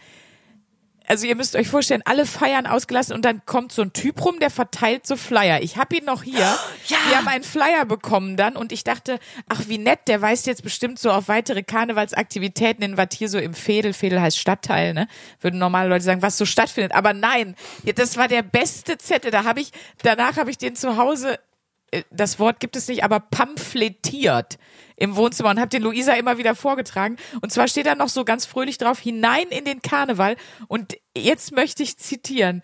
also 1.08 1.28
ihr 1.28 1.36
müsst 1.36 1.56
euch 1.56 1.68
vorstellen, 1.68 2.02
alle 2.06 2.26
feiern 2.26 2.68
ausgelassen 2.68 3.16
und 3.16 3.24
dann 3.24 3.46
kommt 3.46 3.72
so 3.72 3.82
ein 3.82 3.94
Typ 3.94 4.24
rum, 4.24 4.40
der 4.40 4.50
verteilt 4.50 5.08
so 5.08 5.16
Flyer. 5.16 5.62
Ich 5.62 5.78
habe 5.78 5.96
ihn 5.98 6.06
noch 6.06 6.24
hier. 6.24 6.36
Ja. 6.88 6.98
Wir 7.08 7.18
haben 7.18 7.28
einen 7.28 7.44
Flyer 7.44 7.84
bekommen 7.86 8.38
dann 8.38 8.56
und 8.56 8.72
ich 8.72 8.84
dachte, 8.84 9.18
ach 9.50 9.62
wie 9.68 9.80
nett, 9.80 10.02
der 10.08 10.22
weist 10.22 10.46
jetzt 10.46 10.62
bestimmt 10.62 11.00
so 11.00 11.10
auf 11.10 11.28
weitere 11.28 11.64
Karnevalsaktivitäten 11.64 12.84
in 12.84 12.96
was 12.96 13.08
hier 13.14 13.28
so 13.28 13.40
im 13.40 13.56
Fädel, 13.56 13.94
Fädel 13.94 14.22
heißt 14.22 14.38
Stadtteil, 14.38 14.94
ne? 14.94 15.08
Würden 15.42 15.60
normale 15.60 15.90
Leute 15.90 16.04
sagen, 16.04 16.22
was 16.22 16.38
so 16.38 16.46
stattfindet. 16.46 16.94
Aber 16.94 17.14
nein, 17.14 17.56
das 17.96 18.18
war 18.18 18.28
der 18.28 18.44
beste 18.44 19.00
Zettel. 19.00 19.32
Da 19.32 19.46
habe 19.46 19.62
ich, 19.62 19.72
danach 20.04 20.38
habe 20.38 20.52
ich 20.52 20.60
den 20.60 20.76
zu 20.76 20.98
Hause 20.98 21.40
äh, 21.90 22.04
das 22.12 22.40
Wort 22.40 22.60
gibt 22.60 22.76
es 22.76 22.88
nicht, 22.88 23.04
aber 23.04 23.20
pamphletiert 23.20 24.58
im 24.96 25.16
Wohnzimmer 25.16 25.50
und 25.50 25.60
habe 25.60 25.70
den 25.70 25.84
Luisa 25.84 26.14
immer 26.14 26.38
wieder 26.38 26.56
vorgetragen. 26.56 27.18
Und 27.42 27.52
zwar 27.52 27.68
steht 27.68 27.86
da 27.86 27.96
noch 27.96 28.10
so 28.10 28.26
ganz 28.26 28.46
fröhlich 28.46 28.78
drauf, 28.78 29.00
hinein 29.00 29.48
in 29.50 29.66
den 29.66 29.82
Karneval. 29.82 30.36
Und 30.68 30.98
jetzt 31.16 31.52
möchte 31.52 31.84
ich 31.84 31.98
zitieren. 31.98 32.62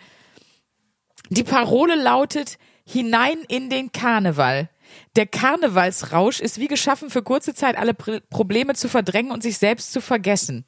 Die 1.29 1.43
Parole 1.43 1.95
lautet, 1.95 2.57
hinein 2.85 3.39
in 3.47 3.69
den 3.69 3.91
Karneval. 3.91 4.69
Der 5.15 5.25
Karnevalsrausch 5.25 6.39
ist 6.39 6.59
wie 6.59 6.67
geschaffen, 6.67 7.09
für 7.09 7.23
kurze 7.23 7.53
Zeit 7.53 7.77
alle 7.77 7.93
Pr 7.93 8.19
Probleme 8.29 8.73
zu 8.75 8.89
verdrängen 8.89 9.31
und 9.31 9.43
sich 9.43 9.57
selbst 9.57 9.93
zu 9.93 10.01
vergessen. 10.01 10.65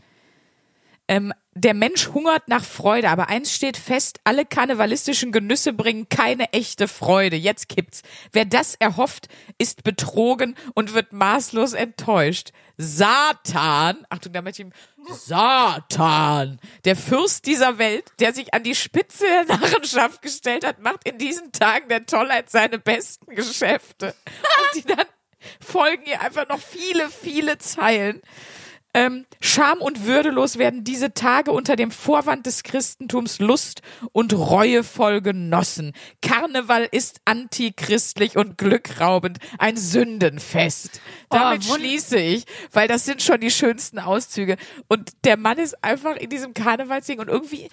Ähm, 1.14 1.32
der 1.54 1.76
Mensch 1.76 2.08
hungert 2.08 2.48
nach 2.48 2.64
Freude, 2.64 3.10
aber 3.10 3.30
eins 3.30 3.54
steht 3.54 3.78
fest, 3.78 4.20
alle 4.24 4.46
karnevalistischen 4.46 5.32
Genüsse 5.32 5.72
bringen 5.72 6.10
keine 6.10 6.52
echte 6.54 6.88
Freude. 6.88 7.36
Jetzt 7.36 7.70
kippt's. 7.70 8.02
Wer 8.32 8.46
das 8.46 8.74
erhofft, 8.74 9.28
ist 9.60 9.84
betrogen 9.84 10.56
und 10.74 10.96
wird 10.96 11.14
maßlos 11.14 11.74
enttäuscht. 11.74 12.50
Satan, 12.78 14.08
Achtung, 14.10 14.34
da 14.34 14.42
möchte 14.42 14.64
ich 14.64 14.70
Satan, 15.08 16.60
der 16.84 16.96
Fürst 16.96 17.46
dieser 17.46 17.78
Welt, 17.78 18.06
der 18.20 18.34
sich 18.34 18.52
an 18.56 18.64
die 18.64 18.74
Spitze 18.74 19.26
der 19.28 19.46
Narrenschaft 19.46 20.24
gestellt 20.24 20.66
hat, 20.66 20.80
macht 20.80 21.08
in 21.08 21.20
diesen 21.20 21.52
Tagen 21.52 21.90
der 21.90 22.08
Tollheit 22.08 22.50
seine 22.50 22.80
besten 22.80 23.36
Geschäfte. 23.36 24.16
Und 24.26 24.84
die 24.84 24.88
dann 24.88 25.06
folgen 25.60 26.08
ihr 26.08 26.22
einfach 26.22 26.50
noch 26.50 26.60
viele, 26.60 27.12
viele 27.12 27.60
Zeilen. 27.60 28.24
Ähm, 28.96 29.26
Scham 29.42 29.82
und 29.82 30.06
würdelos 30.06 30.58
werden 30.58 30.84
diese 30.84 31.14
Tage 31.14 31.52
unter 31.52 31.76
dem 31.76 31.90
Vorwand 31.90 32.46
des 32.46 32.62
Christentums 32.64 33.40
Lust 33.40 33.82
und 34.12 34.34
reuevoll 34.34 35.22
genossen. 35.22 35.94
Karneval 36.22 36.88
ist 36.92 37.20
antichristlich 37.26 38.38
und 38.38 38.58
glückraubend, 38.58 39.40
ein 39.58 39.78
Sündenfest. 39.78 41.02
Damit 41.30 41.64
wund- 41.64 41.80
schließe 41.80 42.18
ich, 42.18 42.46
weil 42.72 42.88
das 42.88 43.06
sind 43.06 43.22
schon 43.24 43.42
die 43.42 43.52
schönsten 43.52 43.98
Auszüge. 44.00 44.58
Und 44.88 45.12
der 45.24 45.38
Mann 45.38 45.58
ist 45.58 45.84
einfach 45.84 46.16
in 46.16 46.30
diesem 46.30 46.54
Karnevalsding 46.54 47.20
und 47.20 47.30
irgendwie, 47.30 47.70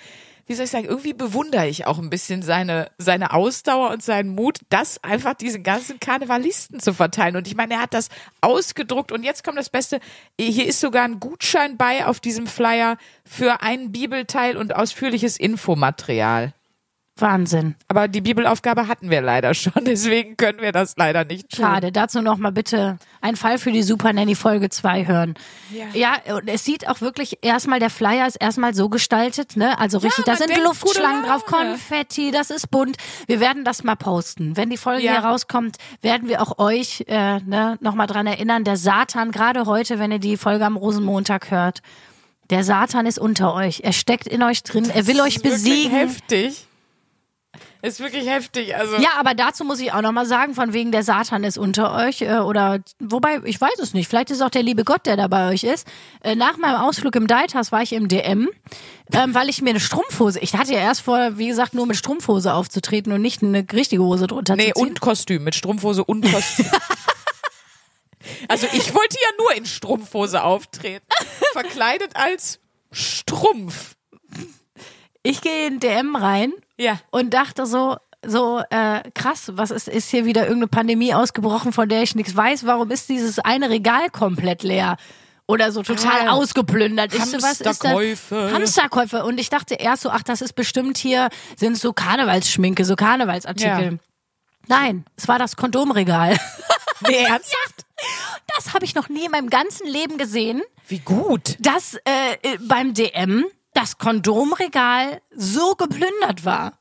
wie 0.50 0.54
soll 0.56 0.64
ich 0.64 0.72
sagen, 0.72 0.86
irgendwie 0.86 1.12
bewundere 1.12 1.68
ich 1.68 1.86
auch 1.86 2.00
ein 2.00 2.10
bisschen 2.10 2.42
seine, 2.42 2.90
seine 2.98 3.32
Ausdauer 3.34 3.90
und 3.90 4.02
seinen 4.02 4.30
Mut, 4.34 4.58
das 4.68 5.02
einfach 5.04 5.34
diesen 5.34 5.62
ganzen 5.62 6.00
Karnevalisten 6.00 6.80
zu 6.80 6.92
verteilen. 6.92 7.36
Und 7.36 7.46
ich 7.46 7.54
meine, 7.54 7.74
er 7.74 7.82
hat 7.82 7.94
das 7.94 8.08
ausgedruckt 8.40 9.12
und 9.12 9.22
jetzt 9.22 9.44
kommt 9.44 9.58
das 9.58 9.70
Beste. 9.70 10.00
Hier 10.40 10.66
ist 10.66 10.80
sogar 10.80 11.04
ein 11.04 11.20
Gutschein 11.20 11.76
bei 11.76 12.04
auf 12.04 12.18
diesem 12.18 12.48
Flyer 12.48 12.96
für 13.24 13.62
einen 13.62 13.92
Bibelteil 13.92 14.56
und 14.56 14.74
ausführliches 14.74 15.36
Infomaterial. 15.36 16.52
Wahnsinn. 17.20 17.74
Aber 17.88 18.09
die 18.09 18.20
Bibelaufgabe 18.20 18.88
hatten 18.88 19.11
wir 19.11 19.20
leider 19.22 19.54
schon, 19.54 19.72
deswegen 19.85 20.37
können 20.37 20.61
wir 20.61 20.72
das 20.72 20.94
leider 20.96 21.24
nicht 21.24 21.50
tun. 21.50 21.64
Schade. 21.64 21.92
Dazu 21.92 22.20
noch 22.22 22.38
mal 22.38 22.52
bitte 22.52 22.98
ein 23.20 23.37
Fall 23.37 23.59
für 23.59 23.72
die 23.72 23.83
Super 23.83 24.12
Nanny 24.12 24.35
Folge 24.35 24.68
2 24.70 25.06
hören. 25.06 25.35
Ja. 25.70 25.87
Ja, 26.26 26.35
und 26.37 26.48
es 26.48 26.64
sieht 26.64 26.88
auch 26.88 27.00
wirklich 27.00 27.38
erstmal, 27.42 27.80
der 27.80 27.90
Flyer 27.90 28.26
ist 28.26 28.37
erstmal 28.37 28.74
so 28.74 28.88
gestaltet, 28.88 29.56
ne? 29.56 29.78
Also 29.78 29.98
richtig, 29.98 30.24
da 30.24 30.33
man 30.33 30.38
sind 30.38 30.64
Luftschlangen 30.64 31.24
drauf. 31.24 31.44
Konfetti, 31.46 32.30
das 32.30 32.50
ist 32.50 32.70
bunt. 32.70 32.96
Wir 33.26 33.40
werden 33.40 33.64
das 33.64 33.85
mal 33.85 33.96
posten. 33.96 34.56
Wenn 34.56 34.70
die 34.70 34.76
Folge 34.76 35.02
Ja. 35.02 35.12
hier 35.12 35.20
rauskommt, 35.20 35.76
werden 36.02 36.28
wir 36.28 36.42
auch 36.42 36.59
euch 36.59 37.04
äh, 37.09 37.40
ne, 37.40 37.76
nochmal 37.80 38.06
dran 38.06 38.26
erinnern. 38.26 38.64
Der 38.64 38.76
Satan, 38.76 39.30
gerade 39.33 39.66
heute, 39.66 39.98
wenn 39.98 40.12
ihr 40.12 40.18
die 40.18 40.37
Folge 40.37 40.64
am 40.64 40.76
Rosenmontag 40.76 41.50
hört, 41.50 41.80
der 42.50 42.64
Satan 42.64 43.06
ist 43.06 43.18
unter 43.18 43.54
euch. 43.54 43.80
Er 43.85 43.92
steckt 43.92 44.26
in 44.26 44.42
euch 44.42 44.62
drin. 44.64 44.90
er 44.90 45.06
will 45.06 45.20
euch 45.20 45.40
besiegen. 45.40 45.90
heftig. 45.92 46.66
Ist 47.82 48.00
wirklich 48.00 48.28
heftig. 48.28 48.76
Also 48.76 48.96
Ja, 48.96 49.10
aber 49.18 49.34
dazu 49.34 49.64
muss 49.64 49.80
ich 49.80 49.92
auch 49.92 50.02
nochmal 50.02 50.26
sagen, 50.26 50.54
von 50.54 50.72
wegen 50.72 50.92
der 50.92 51.02
Satan 51.02 51.44
ist 51.44 51.56
unter 51.58 51.94
euch 51.94 52.20
äh, 52.22 52.38
oder 52.38 52.80
wobei, 52.98 53.40
ich 53.44 53.60
weiß 53.60 53.78
es 53.80 53.94
nicht, 53.94 54.08
vielleicht 54.08 54.30
ist 54.30 54.42
auch 54.42 54.50
der 54.50 54.62
liebe 54.62 54.84
Gott, 54.84 55.06
der 55.06 55.16
da 55.16 55.28
bei 55.28 55.50
euch 55.50 55.64
ist. 55.64 55.86
Äh, 56.22 56.34
nach 56.34 56.56
meinem 56.58 56.76
Ausflug 56.80 57.16
im 57.16 57.26
Deiters 57.26 57.72
war 57.72 57.82
ich 57.82 57.92
im 57.92 58.08
DM, 58.08 58.48
ähm, 59.12 59.34
weil 59.34 59.48
ich 59.48 59.62
mir 59.62 59.70
eine 59.70 59.80
Strumpfhose, 59.80 60.40
ich 60.40 60.54
hatte 60.54 60.72
ja 60.74 60.80
erst 60.80 61.00
vor, 61.02 61.38
wie 61.38 61.48
gesagt, 61.48 61.72
nur 61.74 61.86
mit 61.86 61.96
Strumpfhose 61.96 62.52
aufzutreten 62.52 63.12
und 63.12 63.22
nicht 63.22 63.42
eine 63.42 63.64
richtige 63.72 64.02
Hose 64.02 64.26
drunter 64.26 64.56
Nee, 64.56 64.68
zu 64.68 64.80
ziehen. 64.80 64.88
und 64.88 65.00
Kostüm, 65.00 65.44
mit 65.44 65.54
Strumpfhose 65.54 66.04
und 66.04 66.30
Kostüm. 66.30 66.66
Also 68.48 68.66
ich 68.72 68.94
wollte 68.94 69.16
ja 69.20 69.28
nur 69.38 69.54
in 69.56 69.64
Strumpfhose 69.66 70.42
auftreten. 70.44 71.04
Verkleidet 71.52 72.16
als 72.16 72.60
Strumpf. 72.92 73.94
Ich 75.22 75.40
gehe 75.40 75.66
in 75.66 75.80
DM 75.80 76.16
rein 76.16 76.52
Ja. 76.80 76.98
und 77.10 77.34
dachte 77.34 77.66
so, 77.66 77.96
so 78.26 78.62
äh, 78.70 79.02
krass, 79.14 79.50
was 79.54 79.70
ist, 79.70 79.88
ist 79.88 80.10
hier 80.10 80.24
wieder 80.24 80.42
irgendeine 80.42 80.68
Pandemie 80.68 81.14
ausgebrochen, 81.14 81.72
von 81.72 81.88
der 81.88 82.02
ich 82.02 82.14
nichts 82.14 82.34
weiß? 82.34 82.66
Warum 82.66 82.90
ist 82.90 83.08
dieses 83.08 83.38
eine 83.38 83.70
Regal 83.70 84.10
komplett 84.10 84.62
leer? 84.62 84.96
Oder 85.46 85.72
so 85.72 85.82
total 85.82 86.28
Ah, 86.28 86.32
ausgeplündert. 86.32 87.12
Das? 87.12 87.32
Hamsterkäufe. 87.32 88.50
Hamsterkäufe. 88.52 89.24
Und 89.24 89.38
ich 89.38 89.48
dachte 89.50 89.74
erst 89.74 90.02
so, 90.02 90.10
ach, 90.10 90.22
das 90.22 90.42
ist 90.42 90.52
bestimmt 90.52 90.96
hier, 90.96 91.28
sind 91.56 91.76
so 91.76 91.92
Karnevalsschminke, 91.92 92.84
so 92.84 92.94
Karnevalsartikel. 92.94 93.92
Ja. 93.92 93.98
Nein, 94.68 95.04
es 95.16 95.26
war 95.28 95.38
das 95.38 95.56
Kondomregal. 95.56 96.36
Nee, 97.08 97.22
ernsthaft? 97.24 97.86
Das 98.54 98.74
habe 98.74 98.84
ich 98.84 98.94
noch 98.94 99.08
nie 99.08 99.24
in 99.24 99.30
meinem 99.30 99.48
ganzen 99.48 99.86
Leben 99.86 100.18
gesehen, 100.18 100.60
Wie 100.86 100.98
gut. 100.98 101.56
dass 101.58 101.94
äh, 101.94 102.34
äh, 102.42 102.58
beim 102.60 102.92
DM 102.92 103.46
das 103.80 103.98
Kondomregal 103.98 105.20
so 105.34 105.74
geplündert 105.74 106.44
war. 106.44 106.72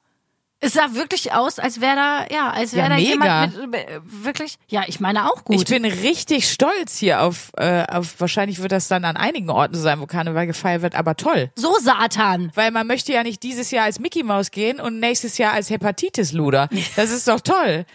Es 0.62 0.74
sah 0.74 0.94
wirklich 0.94 1.32
aus, 1.32 1.58
als 1.58 1.80
wäre 1.80 1.96
da, 1.96 2.26
ja, 2.30 2.50
als 2.50 2.74
wäre 2.74 2.84
Ja, 2.84 2.90
da 2.90 2.96
mega. 2.98 3.10
jemand 3.46 3.72
mit, 3.72 3.80
äh, 3.88 4.00
wirklich, 4.04 4.58
ja, 4.68 4.84
ich 4.88 5.00
meine 5.00 5.32
auch 5.32 5.46
gut. 5.46 5.56
Ich 5.56 5.64
bin 5.66 5.86
richtig 5.86 6.52
stolz 6.52 6.98
hier 6.98 7.22
auf, 7.22 7.52
äh, 7.56 7.86
auf, 7.90 8.20
wahrscheinlich 8.20 8.62
wird 8.62 8.74
das 8.74 8.90
dann 8.90 9.06
an 9.06 9.16
einigen 9.16 9.50
Orten 9.50 9.74
so 9.76 9.82
sein, 9.82 10.02
wo 10.02 10.06
Karneval 10.06 10.48
gefeiert 10.48 10.82
wird, 10.82 10.96
aber 10.96 11.16
toll. 11.16 11.50
so 11.56 11.74
Satan. 11.80 12.52
Weil 12.56 12.72
man 12.72 12.88
möchte 12.88 13.14
ja 13.14 13.24
nicht 13.24 13.42
dieses 13.44 13.72
Jahr 13.72 13.86
als 13.86 14.00
Mickey 14.02 14.22
Maus 14.22 14.52
gehen 14.52 14.82
und 14.82 15.00
nächstes 15.00 15.38
Jahr 15.38 15.54
als 15.54 15.70
Hepatitis-Luder. 15.70 16.68
Das 16.98 17.10
ist 17.10 17.30
doch 17.30 17.40
toll. 17.40 17.86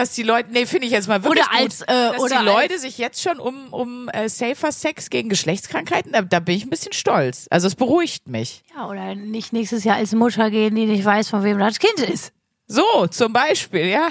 Dass 0.00 0.14
die 0.14 0.22
Leute, 0.22 0.50
nee, 0.50 0.64
finde 0.64 0.86
ich 0.86 0.94
jetzt 0.94 1.08
mal 1.08 1.22
wirklich 1.22 1.44
Oder 1.44 1.54
als, 1.54 1.80
gut, 1.80 1.88
äh, 1.90 2.12
dass 2.12 2.20
oder 2.22 2.38
die 2.38 2.44
Leute 2.46 2.78
sich 2.78 2.96
jetzt 2.96 3.20
schon 3.20 3.38
um, 3.38 3.70
um 3.70 4.08
äh, 4.08 4.30
safer 4.30 4.72
Sex 4.72 5.10
gegen 5.10 5.28
Geschlechtskrankheiten, 5.28 6.12
da, 6.12 6.22
da 6.22 6.40
bin 6.40 6.56
ich 6.56 6.64
ein 6.64 6.70
bisschen 6.70 6.94
stolz. 6.94 7.48
Also 7.50 7.66
es 7.66 7.74
beruhigt 7.74 8.26
mich. 8.26 8.62
Ja, 8.74 8.88
oder 8.88 9.14
nicht 9.14 9.52
nächstes 9.52 9.84
Jahr 9.84 9.96
als 9.96 10.12
Mutter 10.12 10.50
gehen, 10.50 10.74
die 10.74 10.86
nicht 10.86 11.04
weiß, 11.04 11.28
von 11.28 11.44
wem 11.44 11.58
das 11.58 11.78
Kind 11.78 12.00
ist. 12.00 12.32
So, 12.66 13.08
zum 13.08 13.34
Beispiel, 13.34 13.88
ja. 13.88 14.08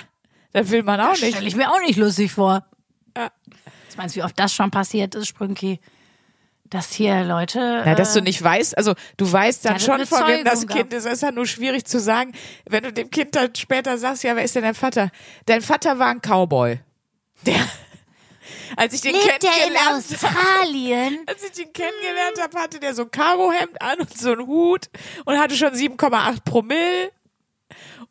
Das 0.53 0.69
will 0.69 0.83
man 0.83 1.01
auch 1.01 1.13
nicht. 1.13 1.29
Stelle 1.29 1.47
ich 1.47 1.55
mir 1.55 1.71
auch 1.71 1.79
nicht 1.79 1.97
lustig 1.97 2.33
vor. 2.33 2.67
Ja. 3.17 3.31
Was 3.87 3.97
meinst 3.97 4.15
du, 4.15 4.19
wie 4.19 4.23
oft 4.23 4.37
das 4.37 4.53
schon 4.53 4.69
passiert 4.69 5.15
ist, 5.15 5.27
Sprünki? 5.27 5.79
Dass 6.69 6.93
hier 6.93 7.23
Leute. 7.23 7.59
Ja, 7.85 7.95
dass 7.95 8.15
äh, 8.15 8.19
du 8.19 8.25
nicht 8.25 8.43
weißt, 8.43 8.77
also 8.77 8.93
du 9.17 9.31
weißt 9.31 9.65
dann 9.65 9.73
Ja, 9.73 9.79
schon, 9.79 10.05
von 10.05 10.27
wem 10.27 10.45
das 10.45 10.67
Kind 10.67 10.93
ist. 10.93 11.05
Es 11.05 11.13
ist 11.13 11.21
ja 11.23 11.31
nur 11.31 11.47
schwierig 11.47 11.85
zu 11.85 11.99
sagen, 11.99 12.33
wenn 12.67 12.83
du 12.83 12.93
dem 12.93 13.09
Kind 13.09 13.35
dann 13.35 13.55
später 13.55 13.97
sagst, 13.97 14.23
ja, 14.23 14.35
wer 14.35 14.43
ist 14.43 14.55
denn 14.55 14.63
dein 14.63 14.75
Vater? 14.75 15.09
Dein 15.47 15.61
Vater 15.61 15.97
war 15.97 16.09
ein 16.09 16.21
Cowboy. 16.21 16.79
Der, 17.45 17.55
als 18.75 18.93
ich 18.93 19.01
den 19.01 19.13
Lebt 19.13 19.25
der 19.25 19.33
in 19.33 19.39
kennengelernt 19.39 20.05
habe, 20.21 20.37
Australien? 20.37 21.19
als 21.27 21.43
ich 21.43 21.65
ihn 21.65 21.73
kennengelernt 21.73 22.39
habe, 22.39 22.59
hatte 22.59 22.79
der 22.79 22.93
so 22.93 23.03
ein 23.03 23.11
Karohemd 23.11 23.81
an 23.81 23.99
und 24.01 24.15
so 24.15 24.31
einen 24.31 24.45
Hut 24.45 24.89
und 25.25 25.39
hatte 25.39 25.55
schon 25.55 25.73
7,8 25.73 26.43
Promille. 26.43 27.11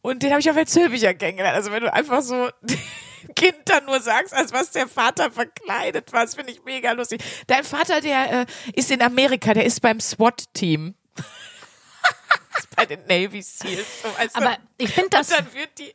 Und 0.02 0.22
den 0.22 0.30
habe 0.30 0.40
ich 0.40 0.50
auf 0.50 0.56
der 0.56 0.66
Zülpicher 0.66 1.14
kennengelernt. 1.14 1.56
Also 1.56 1.70
wenn 1.70 1.82
du 1.82 1.92
einfach 1.92 2.22
so 2.22 2.48
Kind 3.38 3.56
dann 3.66 3.84
nur 3.84 4.00
sagst, 4.00 4.34
als 4.34 4.52
was 4.52 4.72
der 4.72 4.88
Vater 4.88 5.30
verkleidet 5.30 6.12
war, 6.12 6.24
das 6.24 6.34
finde 6.34 6.52
ich 6.52 6.64
mega 6.64 6.90
lustig. 6.90 7.22
Dein 7.46 7.62
Vater, 7.62 8.00
der 8.00 8.40
äh, 8.40 8.46
ist 8.74 8.90
in 8.90 9.00
Amerika, 9.00 9.54
der 9.54 9.64
ist 9.64 9.80
beim 9.80 10.00
SWAT-Team. 10.00 10.96
ist 12.58 12.74
bei 12.74 12.84
den 12.84 13.06
Navy 13.06 13.40
Seals. 13.40 14.02
So, 14.02 14.08
du? 14.08 14.34
Aber 14.34 14.56
ich 14.76 14.90
finde 14.90 15.10
das. 15.10 15.30
Und 15.30 15.38
dann 15.38 15.54
wird 15.54 15.70
die, 15.78 15.94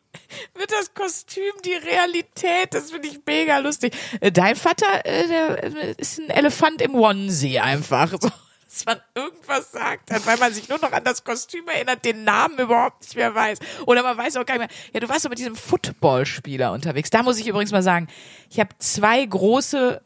wird 0.56 0.72
das 0.72 0.94
Kostüm 0.94 1.54
die 1.66 1.76
Realität. 1.76 2.74
Das 2.74 2.92
finde 2.92 3.10
ich 3.10 3.20
mega 3.26 3.58
lustig. 3.58 3.94
Äh, 4.22 4.32
Dein 4.32 4.56
Vater, 4.56 5.06
äh, 5.06 5.28
der 5.28 5.64
äh, 5.64 5.96
ist 5.98 6.20
ein 6.20 6.30
Elefant 6.30 6.82
im 6.82 6.96
Onesie 6.96 7.60
einfach. 7.60 8.14
So, 8.22 8.32
dass 8.74 8.86
man 8.86 9.00
irgendwas 9.16 9.72
sagt, 9.72 10.10
weil 10.26 10.38
man 10.38 10.54
sich 10.54 10.70
nur 10.70 10.80
noch 10.80 10.92
an 10.92 11.04
das 11.04 11.24
Kostüm 11.24 11.68
erinnert, 11.68 12.04
den 12.04 12.24
Namen 12.24 12.58
überhaupt 12.60 13.02
nicht 13.02 13.16
mehr 13.16 13.34
weiß. 13.34 13.60
Oder 13.86 14.04
man 14.04 14.18
weiß 14.18 14.38
auch 14.38 14.46
gar 14.46 14.58
nicht 14.58 14.70
mehr. 14.70 14.94
Ja, 14.94 15.00
du 15.00 15.10
warst 15.10 15.26
doch 15.26 15.30
mit 15.30 15.40
diesem 15.40 15.56
Footballspieler 15.56 16.72
unterwegs. 16.72 17.10
Da 17.10 17.24
muss 17.24 17.40
ich 17.40 17.48
übrigens 17.48 17.72
mal 17.72 17.84
sagen, 17.84 18.08
ich 18.50 18.60
habe 18.60 18.70
zwei 18.80 19.26
große 19.26 20.02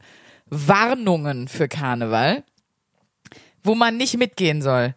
Warnungen 0.46 1.48
für 1.48 1.68
Karneval, 1.68 2.44
wo 3.64 3.76
man 3.76 3.98
nicht 3.98 4.18
mitgehen 4.18 4.62
soll 4.62 4.94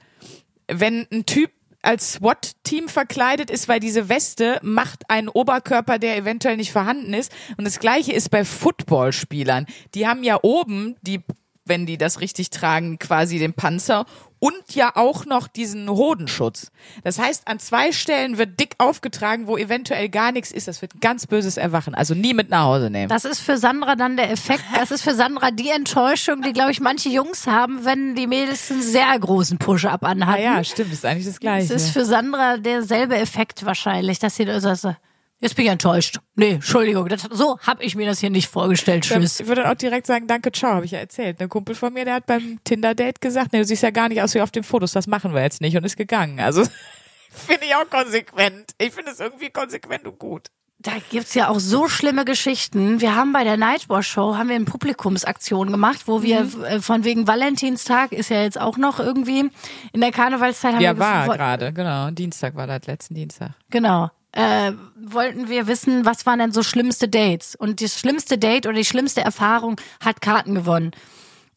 wenn 0.70 1.06
ein 1.10 1.26
Typ 1.26 1.50
als 1.82 2.14
SWAT-Team 2.14 2.88
verkleidet 2.88 3.50
ist, 3.50 3.66
weil 3.66 3.80
diese 3.80 4.10
Weste 4.10 4.60
macht 4.62 5.08
einen 5.08 5.28
Oberkörper, 5.28 5.98
der 5.98 6.16
eventuell 6.16 6.58
nicht 6.58 6.72
vorhanden 6.72 7.14
ist. 7.14 7.32
Und 7.56 7.64
das 7.64 7.80
gleiche 7.80 8.12
ist 8.12 8.30
bei 8.30 8.44
Footballspielern. 8.44 9.66
Die 9.94 10.06
haben 10.06 10.22
ja 10.22 10.38
oben, 10.42 10.96
die, 11.00 11.22
wenn 11.70 11.86
die 11.86 11.96
das 11.96 12.20
richtig 12.20 12.50
tragen, 12.50 12.98
quasi 12.98 13.38
den 13.38 13.54
Panzer 13.54 14.04
und 14.38 14.54
ja 14.74 14.92
auch 14.96 15.26
noch 15.26 15.48
diesen 15.48 15.88
Hodenschutz. 15.90 16.70
Das 17.04 17.18
heißt, 17.18 17.46
an 17.46 17.58
zwei 17.58 17.92
Stellen 17.92 18.38
wird 18.38 18.58
dick 18.58 18.74
aufgetragen, 18.78 19.46
wo 19.46 19.56
eventuell 19.58 20.08
gar 20.08 20.32
nichts 20.32 20.50
ist. 20.50 20.66
Das 20.66 20.80
wird 20.82 20.94
ein 20.94 21.00
ganz 21.00 21.26
böses 21.26 21.56
Erwachen. 21.58 21.94
Also 21.94 22.14
nie 22.14 22.32
mit 22.34 22.48
nach 22.48 22.64
Hause 22.64 22.88
nehmen. 22.90 23.08
Das 23.10 23.24
ist 23.26 23.40
für 23.40 23.58
Sandra 23.58 23.96
dann 23.96 24.16
der 24.16 24.30
Effekt. 24.30 24.64
Das 24.74 24.90
ist 24.90 25.02
für 25.02 25.14
Sandra 25.14 25.50
die 25.50 25.68
Enttäuschung, 25.68 26.40
die, 26.42 26.52
glaube 26.54 26.70
ich, 26.72 26.80
manche 26.80 27.10
Jungs 27.10 27.46
haben, 27.46 27.84
wenn 27.84 28.14
die 28.14 28.26
Mädels 28.26 28.70
einen 28.70 28.82
sehr 28.82 29.18
großen 29.18 29.58
Push-Up 29.58 30.02
Ah 30.04 30.08
anhatten. 30.08 30.42
ja, 30.42 30.64
stimmt, 30.64 30.92
ist 30.92 31.04
eigentlich 31.04 31.26
das 31.26 31.34
Es 31.34 31.40
Gleiche. 31.40 31.74
ist 31.74 31.90
für 31.90 32.04
Sandra 32.06 32.56
derselbe 32.56 33.16
Effekt 33.16 33.66
wahrscheinlich, 33.66 34.18
dass 34.18 34.36
sie 34.36 34.46
so, 34.58 34.74
so, 34.74 34.94
jetzt 35.40 35.56
bin 35.56 35.64
ich 35.66 35.70
enttäuscht. 35.70 36.18
Nee, 36.36 36.52
Entschuldigung, 36.52 37.08
das, 37.08 37.22
so 37.30 37.58
habe 37.60 37.82
ich 37.82 37.96
mir 37.96 38.06
das 38.06 38.20
hier 38.20 38.30
nicht 38.30 38.48
vorgestellt. 38.48 39.04
Tschüss. 39.04 39.40
Ich 39.40 39.46
würde 39.46 39.68
auch 39.70 39.74
direkt 39.74 40.06
sagen, 40.06 40.26
danke, 40.26 40.52
ciao, 40.52 40.74
habe 40.74 40.84
ich 40.84 40.92
ja 40.92 40.98
erzählt. 41.00 41.40
Ein 41.40 41.48
Kumpel 41.48 41.74
von 41.74 41.92
mir, 41.92 42.04
der 42.04 42.14
hat 42.14 42.26
beim 42.26 42.58
Tinder-Date 42.64 43.20
gesagt, 43.20 43.52
nee, 43.52 43.58
du 43.58 43.64
siehst 43.64 43.82
ja 43.82 43.90
gar 43.90 44.08
nicht 44.08 44.22
aus 44.22 44.34
wie 44.34 44.40
auf 44.40 44.50
den 44.50 44.62
Fotos, 44.64 44.92
das 44.92 45.06
machen 45.06 45.34
wir 45.34 45.42
jetzt 45.42 45.60
nicht 45.60 45.76
und 45.76 45.84
ist 45.84 45.96
gegangen. 45.96 46.40
Also 46.40 46.62
finde 47.30 47.64
ich 47.66 47.74
auch 47.74 47.88
konsequent. 47.90 48.72
Ich 48.78 48.92
finde 48.92 49.10
es 49.12 49.20
irgendwie 49.20 49.50
konsequent 49.50 50.06
und 50.06 50.18
gut. 50.18 50.48
Da 50.82 50.92
gibt's 51.10 51.34
ja 51.34 51.48
auch 51.50 51.58
so 51.60 51.88
schlimme 51.88 52.24
Geschichten. 52.24 53.02
Wir 53.02 53.14
haben 53.14 53.34
bei 53.34 53.44
der 53.44 53.58
Nightwatch 53.58 54.08
Show 54.08 54.36
haben 54.36 54.48
wir 54.48 54.56
eine 54.56 54.64
Publikumsaktion 54.64 55.70
gemacht, 55.70 56.04
wo 56.06 56.22
wir 56.22 56.44
Mhm. 56.44 56.64
äh, 56.64 56.80
von 56.80 57.04
wegen 57.04 57.26
Valentinstag 57.28 58.12
ist 58.12 58.30
ja 58.30 58.42
jetzt 58.42 58.58
auch 58.58 58.78
noch 58.78 58.98
irgendwie 58.98 59.50
in 59.92 60.00
der 60.00 60.10
Karnevalszeit 60.10 60.74
haben 60.76 60.80
Ja, 60.80 60.94
wir 60.94 60.98
war 61.00 61.28
gerade, 61.36 61.74
genau. 61.74 62.10
Dienstag 62.12 62.54
war 62.54 62.66
das, 62.66 62.86
letzten 62.86 63.14
Dienstag. 63.14 63.50
Genau. 63.68 64.08
Äh, 64.32 64.72
wollten 64.94 65.48
wir 65.48 65.66
wissen, 65.66 66.04
was 66.04 66.24
waren 66.24 66.38
denn 66.38 66.52
so 66.52 66.62
schlimmste 66.62 67.08
Dates? 67.08 67.56
Und 67.56 67.82
das 67.82 67.98
schlimmste 67.98 68.38
Date 68.38 68.66
oder 68.66 68.76
die 68.76 68.84
schlimmste 68.84 69.22
Erfahrung 69.22 69.80
hat 70.00 70.20
Karten 70.20 70.54
gewonnen. 70.54 70.92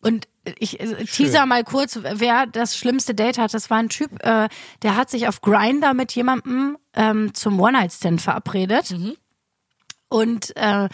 Und 0.01 0.27
ich 0.57 0.79
äh, 0.79 1.05
teaser 1.05 1.45
mal 1.45 1.63
kurz, 1.63 1.99
wer 2.01 2.47
das 2.47 2.75
schlimmste 2.75 3.13
Date 3.13 3.37
hat. 3.37 3.53
Das 3.53 3.69
war 3.69 3.77
ein 3.77 3.89
Typ, 3.89 4.11
äh, 4.25 4.49
der 4.81 4.95
hat 4.95 5.09
sich 5.09 5.27
auf 5.27 5.41
Grinder 5.41 5.93
mit 5.93 6.13
jemandem 6.13 6.77
ähm, 6.95 7.33
zum 7.33 7.59
One-Night-Stand 7.59 8.21
verabredet. 8.21 8.95
Und 10.09 10.55
äh, 10.57 10.89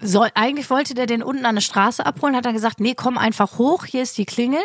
soll, 0.00 0.28
eigentlich 0.34 0.70
wollte 0.70 0.94
der 0.94 1.06
den 1.06 1.22
unten 1.22 1.46
an 1.46 1.56
der 1.56 1.62
Straße 1.62 2.04
abholen, 2.04 2.36
hat 2.36 2.44
dann 2.44 2.54
gesagt, 2.54 2.80
nee, 2.80 2.94
komm 2.94 3.18
einfach 3.18 3.58
hoch, 3.58 3.84
hier 3.84 4.02
ist 4.02 4.18
die 4.18 4.24
Klingel. 4.24 4.62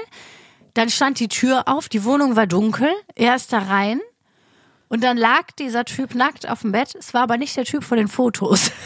Dann 0.74 0.90
stand 0.90 1.20
die 1.20 1.28
Tür 1.28 1.68
auf, 1.68 1.90
die 1.90 2.04
Wohnung 2.04 2.36
war 2.36 2.46
dunkel, 2.46 2.90
er 3.16 3.36
ist 3.36 3.52
da 3.52 3.60
rein 3.60 4.00
und 4.90 5.04
dann 5.04 5.18
lag 5.18 5.52
dieser 5.60 5.86
Typ 5.86 6.16
nackt 6.16 6.48
auf 6.48 6.62
dem 6.62 6.72
Bett. 6.72 6.96
Es 6.96 7.14
war 7.14 7.24
aber 7.24 7.38
nicht 7.38 7.56
der 7.58 7.66
Typ 7.66 7.84
von 7.84 7.98
den 7.98 8.08
Fotos. 8.08 8.72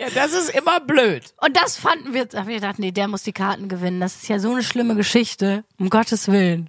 Ja, 0.00 0.08
das 0.10 0.32
ist 0.32 0.50
immer 0.50 0.80
blöd. 0.80 1.32
Und 1.40 1.56
das 1.56 1.76
fanden 1.76 2.14
wir, 2.14 2.26
wir 2.32 2.54
gedacht, 2.56 2.80
nee, 2.80 2.90
der 2.90 3.06
muss 3.06 3.22
die 3.22 3.32
Karten 3.32 3.68
gewinnen. 3.68 4.00
Das 4.00 4.16
ist 4.16 4.28
ja 4.28 4.40
so 4.40 4.52
eine 4.52 4.64
schlimme 4.64 4.96
Geschichte, 4.96 5.64
um 5.78 5.88
Gottes 5.88 6.26
Willen. 6.26 6.68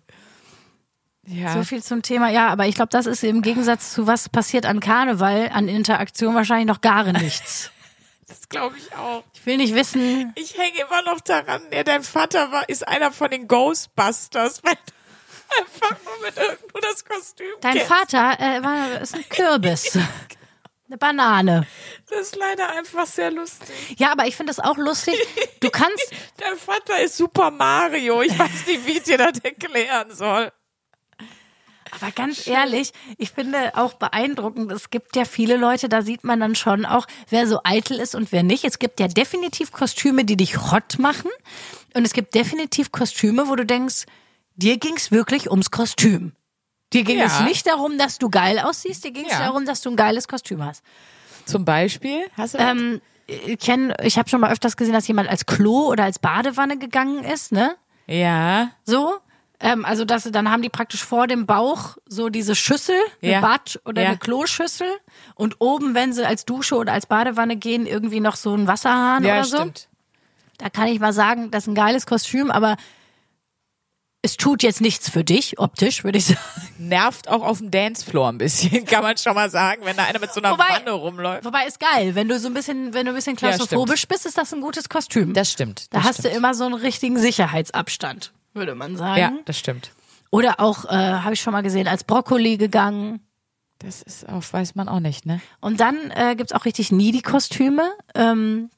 Ja. 1.27 1.53
So 1.53 1.63
viel 1.63 1.81
zum 1.81 2.03
Thema. 2.03 2.29
Ja, 2.29 2.49
aber 2.49 2.67
ich 2.67 2.75
glaube, 2.75 2.89
das 2.89 3.07
ist 3.07 3.23
im 3.23 3.41
Gegensatz 3.41 3.93
zu 3.93 4.05
was 4.05 4.29
passiert 4.29 4.65
an 4.65 4.79
Karneval, 4.79 5.49
an 5.51 5.67
Interaktion 5.67 6.35
wahrscheinlich 6.35 6.67
noch 6.67 6.81
gar 6.81 7.11
nichts. 7.11 7.71
Das 8.27 8.49
glaube 8.49 8.75
ich 8.75 8.91
auch. 8.95 9.23
Ich 9.35 9.45
will 9.45 9.57
nicht 9.57 9.75
wissen, 9.75 10.33
Ich 10.33 10.57
hänge 10.57 10.79
immer 10.79 11.03
noch 11.03 11.21
daran, 11.21 11.61
ja, 11.71 11.83
dein 11.83 12.01
Vater 12.01 12.51
war, 12.51 12.67
ist 12.67 12.87
einer 12.87 13.11
von 13.11 13.29
den 13.29 13.47
Ghostbusters, 13.47 14.61
weil 14.63 14.73
einfach 15.59 15.95
nur 16.03 16.25
mit 16.25 16.37
irgend- 16.37 16.73
nur 16.73 16.81
das 16.81 17.03
Kostüm 17.05 17.47
dein 17.61 17.73
kennst. 17.73 17.87
Vater 17.87 18.39
äh, 18.39 18.63
war, 18.63 19.01
ist 19.01 19.15
ein 19.15 19.27
Kürbis. 19.29 19.97
Eine 20.87 20.97
Banane. 20.99 21.65
Das 22.09 22.19
ist 22.21 22.35
leider 22.35 22.69
einfach 22.77 23.07
sehr 23.07 23.31
lustig. 23.31 23.75
Ja, 23.97 24.11
aber 24.11 24.27
ich 24.27 24.35
finde 24.35 24.51
das 24.53 24.59
auch 24.63 24.77
lustig. 24.77 25.15
Du 25.59 25.69
kannst, 25.71 26.11
Dein 26.37 26.57
Vater 26.57 27.01
ist 27.01 27.17
Super 27.17 27.49
Mario. 27.49 28.21
Ich 28.21 28.37
weiß 28.37 28.67
nicht, 28.67 28.85
wie 28.85 28.91
ich 28.97 29.03
dir 29.03 29.17
das 29.17 29.39
erklären 29.39 30.13
soll. 30.13 30.51
aber 31.91 32.11
ganz 32.11 32.45
ehrlich, 32.45 32.91
ich 33.17 33.31
finde 33.31 33.75
auch 33.77 33.93
beeindruckend, 33.93 34.71
es 34.71 34.89
gibt 34.91 35.15
ja 35.15 35.25
viele 35.25 35.57
Leute, 35.57 35.89
da 35.89 36.01
sieht 36.03 36.23
man 36.23 36.39
dann 36.39 36.53
schon 36.53 36.85
auch, 36.85 37.07
wer 37.29 37.47
so 37.47 37.61
eitel 37.63 37.99
ist 37.99 38.13
und 38.13 38.31
wer 38.31 38.43
nicht. 38.43 38.63
Es 38.63 38.77
gibt 38.77 38.99
ja 38.99 39.07
definitiv 39.07 39.71
Kostüme, 39.71 40.23
die 40.25 40.37
dich 40.37 40.71
hot 40.71 40.99
machen. 40.99 41.31
Und 41.95 42.05
es 42.05 42.13
gibt 42.13 42.35
definitiv 42.35 42.91
Kostüme, 42.91 43.47
wo 43.47 43.55
du 43.55 43.65
denkst, 43.65 44.05
dir 44.55 44.77
ging's 44.77 45.11
wirklich 45.11 45.49
ums 45.49 45.71
Kostüm. 45.71 46.33
Dir 46.93 47.03
ging 47.03 47.17
Ja. 47.19 47.25
es 47.25 47.39
nicht 47.41 47.67
darum, 47.67 47.97
dass 47.97 48.17
du 48.19 48.29
geil 48.29 48.59
aussiehst, 48.59 49.03
dir 49.03 49.11
ging 49.11 49.25
es 49.25 49.31
Ja. 49.33 49.39
darum, 49.39 49.65
dass 49.65 49.81
du 49.81 49.89
ein 49.89 49.95
geiles 49.95 50.27
Kostüm 50.27 50.63
hast. 50.63 50.83
Zum 51.45 51.65
Beispiel? 51.65 52.25
Hast 52.37 52.53
du? 52.53 52.57
Ähm, 52.59 53.01
ich 53.27 53.59
kenne, 53.59 53.95
ich 54.03 54.17
habe 54.17 54.29
schon 54.29 54.39
mal 54.39 54.51
öfters 54.51 54.77
gesehen, 54.77 54.93
dass 54.93 55.07
jemand 55.07 55.29
als 55.29 55.45
Klo 55.45 55.87
oder 55.89 56.03
als 56.03 56.19
Badewanne 56.19 56.77
gegangen 56.77 57.23
ist, 57.23 57.51
ne? 57.51 57.75
Ja. 58.07 58.69
So. 58.83 59.15
Ähm, 59.59 59.83
also 59.85 60.05
das, 60.05 60.23
dann 60.31 60.51
haben 60.51 60.61
die 60.61 60.69
praktisch 60.69 61.03
vor 61.03 61.27
dem 61.27 61.45
Bauch 61.45 61.97
so 62.07 62.29
diese 62.29 62.55
Schüssel, 62.55 62.97
eine 63.21 63.31
Ja. 63.31 63.41
Bad- 63.41 63.79
oder 63.85 64.01
Ja. 64.03 64.09
eine 64.09 64.17
Kloschüssel 64.17 64.87
und 65.33 65.55
oben, 65.59 65.95
wenn 65.95 66.13
sie 66.13 66.25
als 66.27 66.45
Dusche 66.45 66.75
oder 66.75 66.93
als 66.93 67.05
Badewanne 67.07 67.55
gehen, 67.55 67.85
irgendwie 67.87 68.19
noch 68.19 68.35
so 68.35 68.53
ein 68.53 68.67
Wasserhahn 68.67 69.23
Ja, 69.23 69.35
oder 69.35 69.43
so. 69.45 69.57
stimmt. 69.57 69.87
Da 70.57 70.69
kann 70.69 70.87
ich 70.87 70.99
mal 70.99 71.13
sagen, 71.13 71.51
das 71.51 71.63
ist 71.63 71.67
ein 71.67 71.75
geiles 71.75 72.05
Kostüm, 72.05 72.51
aber 72.51 72.75
es 74.25 74.37
tut 74.37 74.63
jetzt 74.63 74.81
nichts 74.81 75.09
für 75.09 75.23
dich, 75.23 75.59
optisch, 75.59 76.03
würde 76.03 76.17
ich 76.17 76.25
sagen. 76.27 76.39
Nervt 76.79 77.27
auch 77.29 77.43
auf 77.43 77.59
dem 77.59 77.71
Dancefloor 77.71 78.29
ein 78.29 78.37
bisschen, 78.37 78.85
kann 78.85 79.03
man 79.03 79.15
schon 79.17 79.35
mal 79.35 79.49
sagen, 79.49 79.83
wenn 79.85 79.95
da 79.95 80.03
einer 80.05 80.19
mit 80.19 80.33
so 80.33 80.41
einer 80.41 80.51
Wobei- 80.51 80.79
Wanne 80.79 80.91
rumläuft. 80.91 81.45
Wobei 81.45 81.65
ist 81.67 81.79
geil, 81.79 82.15
wenn 82.15 82.27
du 82.27 82.39
so 82.39 82.47
ein 82.47 82.53
bisschen, 82.53 82.93
wenn 82.93 83.05
du 83.05 83.11
ein 83.11 83.15
bisschen 83.15 83.35
klaustrophobisch 83.35 84.07
bist, 84.07 84.25
ist 84.25 84.37
das 84.37 84.53
ein 84.53 84.61
gutes 84.61 84.89
Kostüm. 84.89 85.33
Das 85.33 85.51
stimmt. 85.51 85.93
da 85.93 85.99
das 85.99 86.07
hast 86.07 86.19
stimmt. 86.19 86.33
du 86.33 86.37
immer 86.37 86.53
so 86.53 86.65
einen 86.65 86.73
richtigen 86.73 87.17
Sicherheitsabstand, 87.19 88.33
würde 88.53 88.75
man 88.75 88.97
sagen. 88.97 89.19
Ja, 89.21 89.31
das 89.45 89.57
stimmt. 89.59 89.91
Oder 90.31 90.59
auch, 90.59 90.85
äh, 90.85 90.89
habe 90.89 91.33
ich 91.33 91.41
schon 91.41 91.53
mal 91.53 91.61
gesehen, 91.61 91.87
als 91.87 92.03
Brokkoli 92.03 92.57
gegangen. 92.57 93.21
Das 93.79 94.01
ist 94.01 94.27
auch, 94.27 94.41
weiß 94.51 94.75
man 94.75 94.89
auch 94.89 94.99
nicht, 94.99 95.25
ne? 95.25 95.39
Und 95.61 95.79
dann 95.79 96.11
äh, 96.11 96.35
gibt's 96.35 96.51
auch 96.53 96.65
richtig 96.65 96.91
needy-Kostüme. 96.91 97.91
Ähm, 98.15 98.69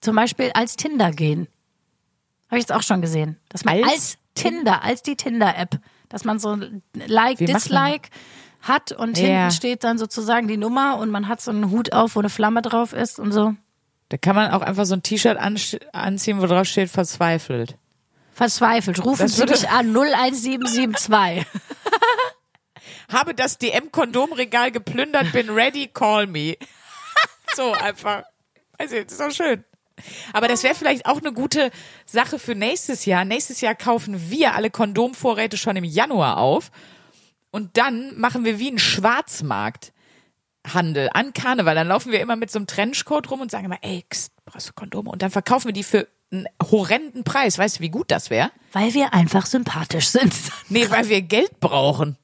zum 0.00 0.14
Beispiel 0.14 0.50
als 0.54 0.76
Tinder 0.76 1.10
gehen. 1.10 1.48
Habe 2.48 2.58
ich 2.58 2.62
jetzt 2.64 2.72
auch 2.72 2.82
schon 2.82 3.00
gesehen. 3.00 3.36
Dass 3.48 3.64
man 3.64 3.76
als, 3.82 3.88
Als? 3.92 4.18
Tinder, 4.36 4.82
als 4.84 5.02
die 5.02 5.16
Tinder-App, 5.16 5.78
dass 6.08 6.24
man 6.24 6.38
so 6.38 6.50
ein 6.52 6.82
Like, 6.94 7.40
Wie 7.40 7.46
Dislike 7.46 8.08
hat 8.62 8.92
und 8.92 9.18
Ja. 9.18 9.26
hinten 9.26 9.50
steht 9.52 9.82
dann 9.84 9.98
sozusagen 9.98 10.46
die 10.48 10.56
Nummer 10.56 10.98
und 10.98 11.10
man 11.10 11.26
hat 11.28 11.40
so 11.40 11.50
einen 11.50 11.70
Hut 11.70 11.92
auf, 11.92 12.14
wo 12.16 12.20
eine 12.20 12.30
Flamme 12.30 12.62
drauf 12.62 12.92
ist 12.92 13.18
und 13.18 13.32
so. 13.32 13.54
Da 14.08 14.16
kann 14.16 14.36
man 14.36 14.52
auch 14.52 14.62
einfach 14.62 14.84
so 14.86 14.94
ein 14.94 15.02
T-Shirt 15.02 15.36
anziehen, 15.92 16.40
wo 16.40 16.46
drauf 16.46 16.66
steht, 16.66 16.88
verzweifelt. 16.90 17.76
Verzweifelt. 18.32 19.04
Rufen 19.04 19.22
Das 19.22 19.36
Sie 19.36 19.44
mich 19.46 19.68
an 19.68 19.86
01772. 19.96 21.44
Habe 23.12 23.34
das 23.34 23.58
DM-Kondomregal 23.58 24.70
geplündert, 24.72 25.32
bin 25.32 25.50
ready, 25.50 25.88
call 25.88 26.26
me. 26.26 26.56
so 27.54 27.72
einfach. 27.72 28.24
Also, 28.78 28.96
das 29.02 29.12
ist 29.14 29.22
auch 29.22 29.30
schön. 29.30 29.64
Aber 30.32 30.48
das 30.48 30.62
wäre 30.62 30.74
vielleicht 30.74 31.04
auch 31.06 31.18
eine 31.18 31.32
gute 31.32 31.70
Sache 32.04 32.38
für 32.38 32.54
nächstes 32.54 33.06
Jahr. 33.06 33.24
Nächstes 33.24 33.60
Jahr 33.60 33.74
kaufen 33.74 34.30
wir 34.30 34.54
alle 34.54 34.70
Kondomvorräte 34.70 35.56
schon 35.56 35.76
im 35.76 35.84
Januar 35.84 36.38
auf. 36.38 36.70
Und 37.50 37.76
dann 37.76 38.18
machen 38.18 38.44
wir 38.44 38.58
wie 38.58 38.68
einen 38.68 38.78
Schwarzmarkthandel 38.78 41.10
an 41.12 41.32
Karneval. 41.32 41.74
Dann 41.74 41.88
laufen 41.88 42.12
wir 42.12 42.20
immer 42.20 42.36
mit 42.36 42.50
so 42.50 42.58
einem 42.58 42.66
Trenchcoat 42.66 43.30
rum 43.30 43.40
und 43.40 43.50
sagen 43.50 43.64
immer, 43.64 43.78
ey, 43.82 44.04
kst, 44.08 44.32
brauchst 44.44 44.68
du 44.68 44.72
Kondome? 44.74 45.10
Und 45.10 45.22
dann 45.22 45.30
verkaufen 45.30 45.68
wir 45.68 45.72
die 45.72 45.84
für 45.84 46.06
einen 46.30 46.46
horrenden 46.70 47.24
Preis. 47.24 47.58
Weißt 47.58 47.78
du, 47.78 47.80
wie 47.80 47.88
gut 47.88 48.10
das 48.10 48.28
wäre? 48.30 48.50
Weil 48.72 48.92
wir 48.94 49.14
einfach 49.14 49.46
sympathisch 49.46 50.08
sind. 50.08 50.34
Nee, 50.68 50.90
weil 50.90 51.08
wir 51.08 51.22
Geld 51.22 51.60
brauchen. 51.60 52.18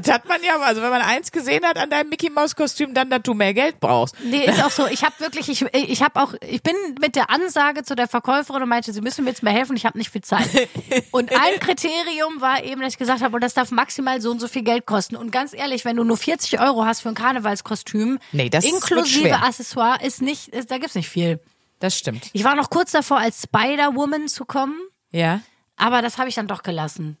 Das 0.00 0.14
hat 0.14 0.26
man 0.28 0.42
ja, 0.42 0.58
also 0.60 0.80
wenn 0.82 0.90
man 0.90 1.02
eins 1.02 1.30
gesehen 1.32 1.64
hat 1.64 1.76
an 1.78 1.90
deinem 1.90 2.08
Mickey 2.08 2.30
Maus 2.30 2.56
Kostüm, 2.56 2.94
dann, 2.94 3.10
dass 3.10 3.22
du 3.22 3.34
mehr 3.34 3.52
Geld 3.54 3.80
brauchst. 3.80 4.14
Nee, 4.24 4.44
ist 4.44 4.62
auch 4.62 4.70
so. 4.70 4.86
Ich 4.86 5.04
habe 5.04 5.14
wirklich, 5.18 5.48
ich, 5.48 5.62
ich 5.74 6.02
habe 6.02 6.20
auch, 6.20 6.34
ich 6.40 6.62
bin 6.62 6.74
mit 7.00 7.16
der 7.16 7.30
Ansage 7.30 7.82
zu 7.84 7.94
der 7.94 8.08
Verkäuferin 8.08 8.62
und 8.62 8.68
meinte, 8.68 8.92
sie 8.92 9.00
müssen 9.00 9.24
mir 9.24 9.30
jetzt 9.30 9.42
mehr 9.42 9.52
helfen, 9.52 9.76
ich 9.76 9.84
habe 9.86 9.98
nicht 9.98 10.10
viel 10.10 10.22
Zeit. 10.22 10.48
Und 11.10 11.30
ein 11.32 11.60
Kriterium 11.60 12.40
war 12.40 12.64
eben, 12.64 12.80
dass 12.80 12.92
ich 12.94 12.98
gesagt 12.98 13.22
habe, 13.22 13.34
und 13.34 13.42
das 13.42 13.54
darf 13.54 13.70
maximal 13.70 14.20
so 14.20 14.30
und 14.30 14.40
so 14.40 14.48
viel 14.48 14.62
Geld 14.62 14.86
kosten. 14.86 15.16
Und 15.16 15.30
ganz 15.30 15.52
ehrlich, 15.52 15.84
wenn 15.84 15.96
du 15.96 16.04
nur 16.04 16.16
40 16.16 16.60
Euro 16.60 16.84
hast 16.84 17.00
für 17.00 17.08
ein 17.10 17.14
Karnevalskostüm, 17.14 18.18
Nee, 18.32 18.48
das 18.50 18.64
inklusive. 18.64 19.34
Accessoire, 19.42 19.98
ist 20.04 20.22
nicht, 20.22 20.48
ist, 20.48 20.70
da 20.70 20.78
gibt's 20.78 20.94
nicht 20.94 21.08
viel. 21.08 21.40
Das 21.80 21.96
stimmt. 21.98 22.30
Ich 22.32 22.44
war 22.44 22.54
noch 22.54 22.70
kurz 22.70 22.92
davor, 22.92 23.18
als 23.18 23.42
Spider-Woman 23.42 24.28
zu 24.28 24.44
kommen, 24.44 24.76
Ja. 25.10 25.40
aber 25.76 26.00
das 26.02 26.18
habe 26.18 26.28
ich 26.28 26.34
dann 26.34 26.46
doch 26.46 26.62
gelassen. 26.62 27.16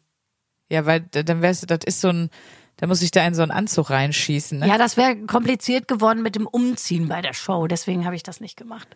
Ja, 0.68 0.86
weil 0.86 1.00
dann 1.00 1.42
wärst 1.42 1.62
du, 1.62 1.66
das 1.66 1.80
ist 1.84 2.00
so 2.00 2.08
ein, 2.08 2.30
da 2.76 2.86
muss 2.86 3.02
ich 3.02 3.10
da 3.10 3.26
in 3.26 3.34
so 3.34 3.42
einen 3.42 3.50
Anzug 3.50 3.90
reinschießen, 3.90 4.58
ne? 4.58 4.68
Ja, 4.68 4.78
das 4.78 4.96
wäre 4.96 5.16
kompliziert 5.26 5.88
geworden 5.88 6.22
mit 6.22 6.34
dem 6.34 6.46
Umziehen 6.46 7.08
bei 7.08 7.22
der 7.22 7.34
Show, 7.34 7.66
deswegen 7.66 8.04
habe 8.04 8.16
ich 8.16 8.22
das 8.22 8.40
nicht 8.40 8.56
gemacht. 8.56 8.88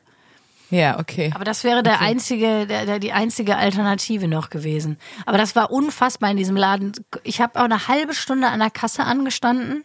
Ja, 0.71 0.99
okay. 0.99 1.31
Aber 1.35 1.45
das 1.45 1.63
wäre 1.63 1.83
der 1.83 2.01
einzige, 2.01 2.67
der, 2.67 2.87
der, 2.87 2.99
die 2.99 3.13
einzige 3.13 3.57
Alternative 3.57 4.27
noch 4.27 4.51
gewesen. 4.51 4.99
Aber 5.25 5.39
das 5.39 5.55
war 5.55 5.71
unfassbar 5.71 6.31
in 6.31 6.37
diesem 6.37 6.57
Laden. 6.57 6.93
Ich 7.23 7.41
habe 7.41 7.61
auch 7.61 7.65
eine 7.65 7.87
halbe 7.87 8.15
Stunde 8.15 8.49
an 8.49 8.59
der 8.59 8.71
Kasse 8.71 9.05
angestanden. 9.05 9.85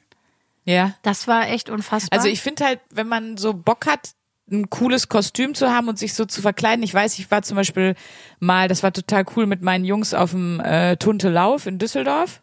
Ja. 0.65 0.93
Das 1.03 1.27
war 1.27 1.49
echt 1.49 1.69
unfassbar. 1.69 2.17
Also 2.17 2.29
ich 2.29 2.41
finde 2.41 2.65
halt, 2.65 2.79
wenn 2.89 3.07
man 3.07 3.37
so 3.37 3.53
Bock 3.53 3.85
hat, 3.85 4.11
ein 4.51 4.69
cooles 4.69 5.07
Kostüm 5.07 5.55
zu 5.55 5.69
haben 5.69 5.87
und 5.87 5.97
sich 5.97 6.13
so 6.13 6.25
zu 6.25 6.41
verkleiden. 6.41 6.83
Ich 6.83 6.93
weiß, 6.93 7.17
ich 7.19 7.31
war 7.31 7.41
zum 7.41 7.55
Beispiel 7.55 7.95
mal, 8.39 8.67
das 8.67 8.83
war 8.83 8.91
total 8.91 9.23
cool 9.35 9.45
mit 9.45 9.61
meinen 9.61 9.85
Jungs 9.85 10.13
auf 10.13 10.31
dem 10.31 10.59
äh, 10.59 10.97
Tunte 10.97 11.29
Lauf 11.29 11.67
in 11.67 11.77
Düsseldorf. 11.77 12.41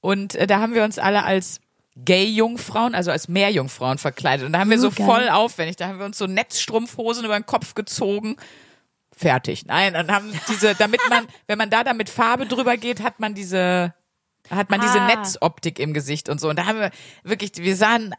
Und 0.00 0.34
äh, 0.34 0.46
da 0.46 0.60
haben 0.60 0.74
wir 0.74 0.84
uns 0.84 0.98
alle 0.98 1.24
als 1.24 1.60
Gay-Jungfrauen, 1.96 2.94
also 2.94 3.10
als 3.10 3.28
Meerjungfrauen 3.28 3.98
verkleidet. 3.98 4.46
Und 4.46 4.52
da 4.52 4.60
haben 4.60 4.70
wir 4.70 4.78
so 4.78 4.90
geil. 4.90 5.06
voll 5.06 5.28
aufwendig, 5.28 5.76
da 5.76 5.88
haben 5.88 5.98
wir 5.98 6.06
uns 6.06 6.18
so 6.18 6.26
Netzstrumpfhosen 6.26 7.24
über 7.24 7.38
den 7.38 7.46
Kopf 7.46 7.74
gezogen. 7.74 8.36
Fertig. 9.12 9.66
Nein, 9.66 9.92
dann 9.92 10.10
haben 10.10 10.32
diese, 10.48 10.74
damit 10.74 11.00
man, 11.10 11.26
wenn 11.46 11.58
man 11.58 11.68
da 11.68 11.84
dann 11.84 11.96
mit 11.96 12.08
Farbe 12.08 12.46
drüber 12.46 12.76
geht, 12.76 13.02
hat 13.02 13.20
man 13.20 13.34
diese, 13.34 13.94
hat 14.48 14.70
man 14.70 14.80
diese 14.80 15.00
Ah. 15.00 15.06
Netzoptik 15.08 15.78
im 15.78 15.92
Gesicht 15.92 16.28
und 16.28 16.40
so. 16.40 16.48
Und 16.48 16.58
da 16.58 16.66
haben 16.66 16.80
wir 16.80 16.90
wirklich, 17.22 17.52
wir 17.56 17.76
sahen 17.76 18.14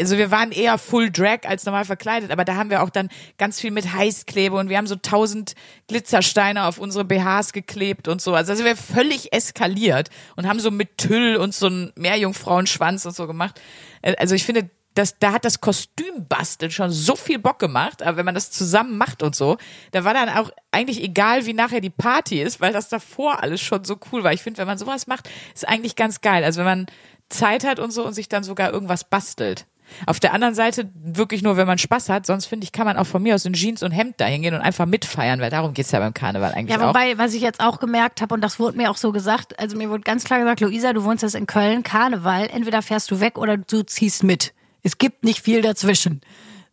also 0.00 0.16
wir 0.16 0.30
waren 0.30 0.52
eher 0.52 0.78
Full 0.78 1.10
Drag 1.10 1.40
als 1.44 1.64
normal 1.64 1.84
verkleidet, 1.84 2.30
aber 2.30 2.44
da 2.44 2.54
haben 2.54 2.70
wir 2.70 2.82
auch 2.82 2.90
dann 2.90 3.08
ganz 3.36 3.60
viel 3.60 3.70
mit 3.70 3.92
Heißklebe 3.92 4.56
und 4.56 4.68
wir 4.68 4.76
haben 4.76 4.86
so 4.86 4.96
tausend 4.96 5.54
Glitzersteine 5.88 6.66
auf 6.66 6.78
unsere 6.78 7.04
BHs 7.04 7.52
geklebt 7.52 8.06
und 8.08 8.22
so. 8.22 8.34
Also 8.34 8.54
sind 8.54 8.64
wir 8.64 8.76
völlig 8.76 9.32
eskaliert 9.32 10.10
und 10.36 10.48
haben 10.48 10.60
so 10.60 10.70
mit 10.70 10.98
Tüll 10.98 11.36
und 11.36 11.54
so 11.54 11.66
einen 11.66 11.92
Meerjungfrauenschwanz 11.96 13.06
und 13.06 13.16
so 13.16 13.26
gemacht. 13.26 13.60
Äh, 14.02 14.14
Also 14.18 14.34
ich 14.34 14.44
finde, 14.44 14.70
das, 14.94 15.18
da 15.18 15.32
hat 15.32 15.44
das 15.44 15.60
Kostümbasteln 15.60 16.72
schon 16.72 16.90
so 16.90 17.14
viel 17.14 17.38
Bock 17.38 17.58
gemacht, 17.58 18.02
aber 18.02 18.16
wenn 18.16 18.24
man 18.24 18.34
das 18.34 18.50
zusammen 18.50 18.98
macht 18.98 19.22
und 19.22 19.36
so, 19.36 19.56
da 19.92 20.04
war 20.04 20.12
dann 20.12 20.28
auch 20.28 20.50
eigentlich 20.72 21.02
egal, 21.02 21.46
wie 21.46 21.52
nachher 21.52 21.80
die 21.80 21.90
Party 21.90 22.42
ist, 22.42 22.60
weil 22.60 22.72
das 22.72 22.88
davor 22.88 23.42
alles 23.42 23.60
schon 23.60 23.84
so 23.84 23.98
cool 24.12 24.24
war. 24.24 24.32
Ich 24.32 24.42
finde, 24.42 24.58
wenn 24.58 24.66
man 24.66 24.78
sowas 24.78 25.06
macht, 25.06 25.28
ist 25.54 25.68
eigentlich 25.68 25.94
ganz 25.94 26.20
geil. 26.20 26.42
Also 26.42 26.58
wenn 26.58 26.66
man 26.66 26.86
Zeit 27.28 27.64
hat 27.64 27.78
und 27.78 27.92
so 27.92 28.04
und 28.04 28.14
sich 28.14 28.28
dann 28.28 28.42
sogar 28.42 28.72
irgendwas 28.72 29.04
bastelt. 29.04 29.66
Auf 30.06 30.20
der 30.20 30.32
anderen 30.32 30.54
Seite 30.54 30.90
wirklich 30.94 31.42
nur, 31.42 31.56
wenn 31.56 31.66
man 31.66 31.78
Spaß 31.78 32.08
hat. 32.08 32.26
Sonst 32.26 32.46
finde 32.46 32.64
ich, 32.64 32.72
kann 32.72 32.86
man 32.86 32.96
auch 32.96 33.06
von 33.06 33.22
mir 33.22 33.34
aus 33.34 33.44
in 33.44 33.52
Jeans 33.52 33.82
und 33.82 33.90
Hemd 33.92 34.20
dahin 34.20 34.42
gehen 34.42 34.54
und 34.54 34.60
einfach 34.60 34.86
mitfeiern, 34.86 35.40
weil 35.40 35.50
darum 35.50 35.74
geht's 35.74 35.90
ja 35.90 35.98
beim 35.98 36.14
Karneval 36.14 36.52
eigentlich 36.52 36.76
ja, 36.76 36.84
auch. 36.84 36.88
wobei, 36.88 37.18
was 37.18 37.34
ich 37.34 37.42
jetzt 37.42 37.60
auch 37.60 37.80
gemerkt 37.80 38.20
habe, 38.20 38.34
und 38.34 38.40
das 38.40 38.58
wurde 38.58 38.76
mir 38.76 38.90
auch 38.90 38.96
so 38.96 39.12
gesagt, 39.12 39.58
also 39.58 39.76
mir 39.76 39.90
wurde 39.90 40.02
ganz 40.02 40.24
klar 40.24 40.38
gesagt, 40.38 40.60
Luisa, 40.60 40.92
du 40.92 41.04
wohnst 41.04 41.22
jetzt 41.22 41.34
in 41.34 41.46
Köln, 41.46 41.82
Karneval, 41.82 42.48
entweder 42.52 42.82
fährst 42.82 43.10
du 43.10 43.20
weg 43.20 43.38
oder 43.38 43.56
du 43.56 43.82
ziehst 43.82 44.24
mit. 44.24 44.52
Es 44.82 44.98
gibt 44.98 45.24
nicht 45.24 45.42
viel 45.42 45.62
dazwischen. 45.62 46.20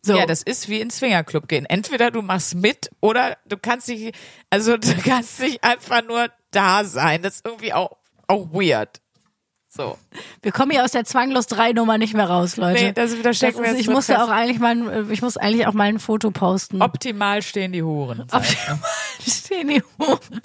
So. 0.01 0.15
Ja, 0.15 0.27
das 0.27 0.43
ist 0.43 0.69
wie 0.69 0.81
in 0.81 0.91
Swingerclub 0.91 1.47
gehen. 1.47 1.65
Entweder 1.65 2.11
du 2.11 2.21
machst 2.21 2.53
mit 2.53 2.91
oder 3.01 3.37
du 3.47 3.57
kannst 3.57 3.87
dich, 3.87 4.13
also 4.51 4.77
du 4.77 4.93
kannst 5.03 5.39
nicht 5.39 5.63
einfach 5.63 6.03
nur 6.03 6.27
da 6.51 6.85
sein. 6.85 7.23
Das 7.23 7.37
ist 7.37 7.45
irgendwie 7.45 7.73
auch, 7.73 7.97
auch 8.27 8.53
weird. 8.53 9.01
So. 9.75 9.97
Wir 10.41 10.51
kommen 10.53 10.71
hier 10.71 10.85
aus 10.85 10.91
der 10.91 11.03
Zwanglos 11.03 11.47
3 11.47 11.73
Nummer 11.73 11.97
nicht 11.97 12.13
mehr 12.13 12.29
raus, 12.29 12.55
Leute. 12.55 12.81
Nee, 12.81 12.91
das- 12.93 13.21
da 13.21 13.33
stecken 13.33 13.57
wir 13.59 13.65
ist, 13.65 13.71
jetzt 13.71 13.81
ich 13.81 13.89
musste 13.89 14.13
fest. 14.13 14.25
auch 14.25 14.29
eigentlich 14.29 14.59
mal, 14.59 14.71
ein- 14.71 15.11
ich 15.11 15.21
muss 15.21 15.35
eigentlich 15.35 15.67
auch 15.67 15.73
mal 15.73 15.83
ein 15.89 15.99
Foto 15.99 16.31
posten. 16.31 16.81
Optimal 16.81 17.41
stehen 17.41 17.73
die 17.73 17.83
Huren. 17.83 18.25
stehen 19.27 19.67
die 19.67 19.83
Huren. 19.99 20.41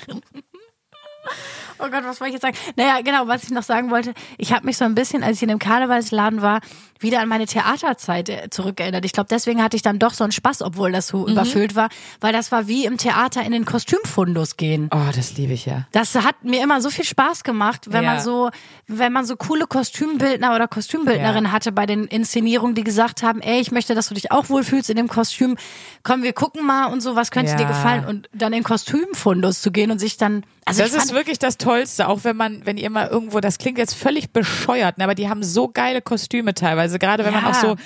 Oh 1.82 1.88
Gott, 1.90 2.04
was 2.04 2.20
wollte 2.20 2.28
ich 2.28 2.32
jetzt 2.34 2.42
sagen? 2.42 2.56
Naja, 2.76 3.00
genau, 3.02 3.26
was 3.26 3.44
ich 3.44 3.50
noch 3.50 3.62
sagen 3.62 3.90
wollte, 3.90 4.12
ich 4.38 4.52
habe 4.52 4.66
mich 4.66 4.76
so 4.76 4.84
ein 4.84 4.94
bisschen, 4.94 5.22
als 5.22 5.36
ich 5.36 5.42
in 5.42 5.48
dem 5.48 5.58
Karnevalsladen 5.58 6.42
war, 6.42 6.60
wieder 6.98 7.20
an 7.20 7.28
meine 7.28 7.46
Theaterzeit 7.46 8.28
äh, 8.28 8.50
zurückerinnert. 8.50 9.04
Ich 9.06 9.12
glaube, 9.12 9.28
deswegen 9.30 9.62
hatte 9.62 9.74
ich 9.76 9.82
dann 9.82 9.98
doch 9.98 10.12
so 10.12 10.22
einen 10.24 10.32
Spaß, 10.32 10.60
obwohl 10.62 10.92
das 10.92 11.08
so 11.08 11.26
überfüllt 11.26 11.74
war, 11.74 11.88
weil 12.20 12.32
das 12.34 12.52
war 12.52 12.68
wie 12.68 12.84
im 12.84 12.98
Theater 12.98 13.42
in 13.42 13.52
den 13.52 13.64
Kostümfundus 13.64 14.58
gehen. 14.58 14.90
Oh, 14.92 14.98
das 15.16 15.36
liebe 15.38 15.54
ich 15.54 15.64
ja. 15.64 15.86
Das 15.92 16.14
hat 16.14 16.44
mir 16.44 16.62
immer 16.62 16.82
so 16.82 16.90
viel 16.90 17.04
Spaß 17.06 17.42
gemacht, 17.42 17.86
wenn 17.90 18.04
Ja. 18.04 18.14
man 18.14 18.20
so, 18.22 18.50
wenn 18.86 19.12
man 19.14 19.24
so 19.24 19.36
coole 19.36 19.66
Kostümbildner 19.66 20.54
oder 20.54 20.68
Kostümbildnerin 20.68 21.44
Ja. 21.46 21.52
hatte 21.52 21.72
bei 21.72 21.86
den 21.86 22.04
Inszenierungen, 22.04 22.74
die 22.74 22.84
gesagt 22.84 23.22
haben, 23.22 23.40
ey, 23.40 23.60
ich 23.60 23.70
möchte, 23.72 23.94
dass 23.94 24.08
du 24.08 24.14
dich 24.14 24.30
auch 24.30 24.50
wohlfühlst 24.50 24.90
in 24.90 24.96
dem 24.96 25.08
Kostüm. 25.08 25.56
Komm, 26.02 26.22
wir 26.22 26.34
gucken 26.34 26.66
mal 26.66 26.86
und 26.86 27.00
so, 27.00 27.16
was 27.16 27.30
könnte 27.30 27.52
Ja. 27.52 27.56
dir 27.56 27.66
gefallen? 27.66 28.04
Und 28.04 28.28
dann 28.34 28.52
in 28.52 28.58
den 28.60 28.64
Kostümfundus 28.64 29.62
zu 29.62 29.70
gehen 29.72 29.90
und 29.90 29.98
sich 29.98 30.18
dann, 30.18 30.44
also 30.66 30.82
das 30.82 30.92
ist 30.92 30.96
fand, 31.04 31.12
wirklich 31.14 31.38
das 31.38 31.56
Tollste, 31.70 32.08
auch 32.08 32.24
wenn 32.24 32.36
man, 32.36 32.66
wenn 32.66 32.76
ihr 32.76 32.90
mal 32.90 33.06
irgendwo, 33.06 33.38
das 33.40 33.58
klingt 33.58 33.78
jetzt 33.78 33.94
völlig 33.94 34.32
bescheuert, 34.32 34.98
ne, 34.98 35.04
aber 35.04 35.14
die 35.14 35.28
haben 35.28 35.44
so 35.44 35.68
geile 35.68 36.02
Kostüme 36.02 36.52
teilweise, 36.54 36.98
gerade 36.98 37.24
wenn 37.24 37.32
man 37.32 37.44
Ja. 37.44 37.50
auch 37.50 37.54
so 37.54 37.76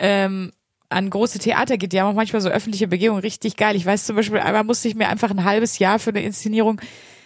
ähm, 0.00 0.50
an 0.88 1.08
große 1.10 1.38
Theater 1.38 1.76
geht, 1.76 1.92
die 1.92 2.00
haben 2.00 2.08
auch 2.08 2.14
manchmal 2.14 2.42
so 2.42 2.48
öffentliche 2.48 2.88
Begehungen 2.88 3.20
richtig 3.20 3.56
geil. 3.56 3.76
Ich 3.76 3.86
weiß 3.86 4.06
zum 4.06 4.16
Beispiel, 4.16 4.40
einmal 4.40 4.64
musste 4.64 4.88
ich 4.88 4.94
mir 4.96 5.08
einfach 5.08 5.30
ein 5.30 5.44
halbes 5.44 5.78
Jahr 5.78 5.98
für 5.98 6.10
eine 6.10 6.22
Inszenierung 6.22 6.80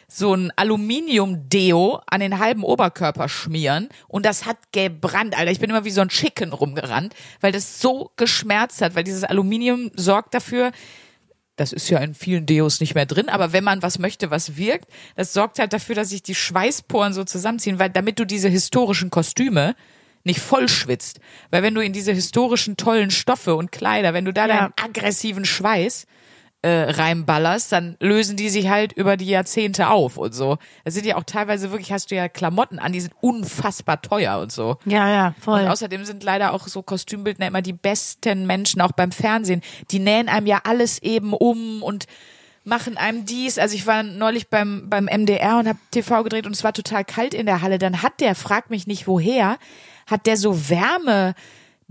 so 0.09 0.35
ein 0.35 0.53
Aluminium-Deo 0.57 2.01
an 2.07 2.21
den 2.21 2.39
halben 2.39 2.65
Oberkörper 2.65 3.31
schmieren 3.31 3.89
und 4.09 4.27
das 4.27 4.45
hat 4.45 4.59
gebrannt, 4.73 5.39
Alter. 5.39 5.51
Ich 5.51 5.61
bin 5.61 5.71
immer 5.71 5.87
wie 5.87 5.91
so 5.91 6.03
ein 6.03 6.11
Chicken 6.11 6.53
rumgerannt, 6.53 7.15
weil 7.41 7.53
das 7.53 7.81
so 7.81 8.11
geschmerzt 8.17 8.83
hat, 8.83 8.95
weil 8.95 9.05
dieses 9.05 9.25
Aluminium 9.25 9.91
sorgt 9.97 10.35
dafür, 10.35 10.73
das 11.63 11.73
ist 11.73 11.89
ja 11.91 11.99
in 12.01 12.13
vielen 12.15 12.45
Deos 12.45 12.81
nicht 12.81 12.97
mehr 12.97 13.07
drin, 13.07 13.29
aber 13.29 13.53
wenn 13.53 13.63
man 13.63 13.83
was 13.83 14.01
möchte, 14.01 14.33
was 14.33 14.57
wirkt, 14.57 14.89
das 15.15 15.33
sorgt 15.33 15.61
halt 15.61 15.73
dafür, 15.73 15.95
dass 15.95 16.09
sich 16.09 16.23
die 16.25 16.35
Schweißporen 16.35 17.13
so 17.13 17.23
zusammenziehen, 17.23 17.79
weil 17.79 17.89
damit 17.89 18.19
du 18.19 18.27
diese 18.27 18.49
historischen 18.49 19.11
Kostüme 19.11 19.77
nicht 20.25 20.41
voll 20.41 20.69
schwitzt. 20.69 21.21
Weil 21.51 21.63
wenn 21.63 21.75
du 21.75 21.81
in 21.81 21.93
diese 21.93 22.13
historischen 22.13 22.77
tollen 22.77 23.11
Stoffe 23.13 23.55
und 23.55 23.71
Kleider, 23.71 24.13
wenn 24.13 24.25
du 24.25 24.33
da 24.33 24.47
Ja. 24.49 24.57
deinen 24.57 24.73
aggressiven 24.81 25.45
Schweiß 25.45 26.07
äh, 26.63 26.91
reinballerst, 26.91 27.73
dann 27.73 27.97
lösen 27.99 28.37
die 28.37 28.49
sich 28.49 28.69
halt 28.69 28.93
über 28.93 29.17
die 29.17 29.27
Jahrzehnte 29.27 29.89
auf 29.89 30.17
und 30.17 30.33
so. 30.33 30.59
Das 30.85 30.95
sind 30.95 31.05
ja 31.05 31.17
auch 31.17 31.25
teilweise 31.25 31.73
wirklich, 31.73 31.93
hast 31.93 32.11
du 32.11 32.15
ja 32.15 32.29
Klamotten 32.29 32.79
an, 32.79 32.93
die 32.93 33.01
sind 33.01 33.15
unfassbar 33.21 34.01
teuer 34.01 34.39
und 34.39 34.53
so. 34.53 34.77
Ja, 34.85 35.09
ja, 35.09 35.35
voll. 35.41 35.63
Und 35.63 35.69
außerdem 35.69 36.05
sind 36.05 36.23
leider 36.23 36.53
auch 36.53 36.69
so 36.69 36.83
Kostümbildner 36.83 37.49
immer 37.49 37.63
die 37.63 37.73
besten 37.73 38.47
Menschen, 38.47 38.81
auch 38.81 38.93
beim 38.93 39.11
Fernsehen. 39.11 39.61
Die 39.91 39.99
nähen 39.99 40.29
einem 40.29 40.47
ja 40.47 40.61
alles 40.65 41.03
eben 41.03 41.33
um 41.33 41.83
und 41.83 42.07
machen 42.65 42.97
einem 42.97 43.25
dies. 43.25 43.59
Also 43.59 43.75
ich 43.75 43.87
war 43.89 44.05
neulich 44.05 44.49
beim, 44.49 44.89
beim 44.89 45.07
MDR 45.07 45.59
und 45.59 45.69
habe 45.69 45.79
TV 45.91 46.23
gedreht 46.23 46.47
und 46.47 46.55
es 46.55 46.63
war 46.63 46.73
total 46.73 47.05
kalt 47.05 47.35
in 47.35 47.47
der 47.47 47.63
Halle. 47.63 47.79
Dann 47.79 48.03
hat 48.03 48.21
der, 48.21 48.37
frag 48.37 48.71
mich 48.71 48.87
nicht 48.87 49.09
woher, 49.09 49.59
hat 50.07 50.27
der 50.27 50.37
so 50.37 50.69
Wärme 50.69 51.35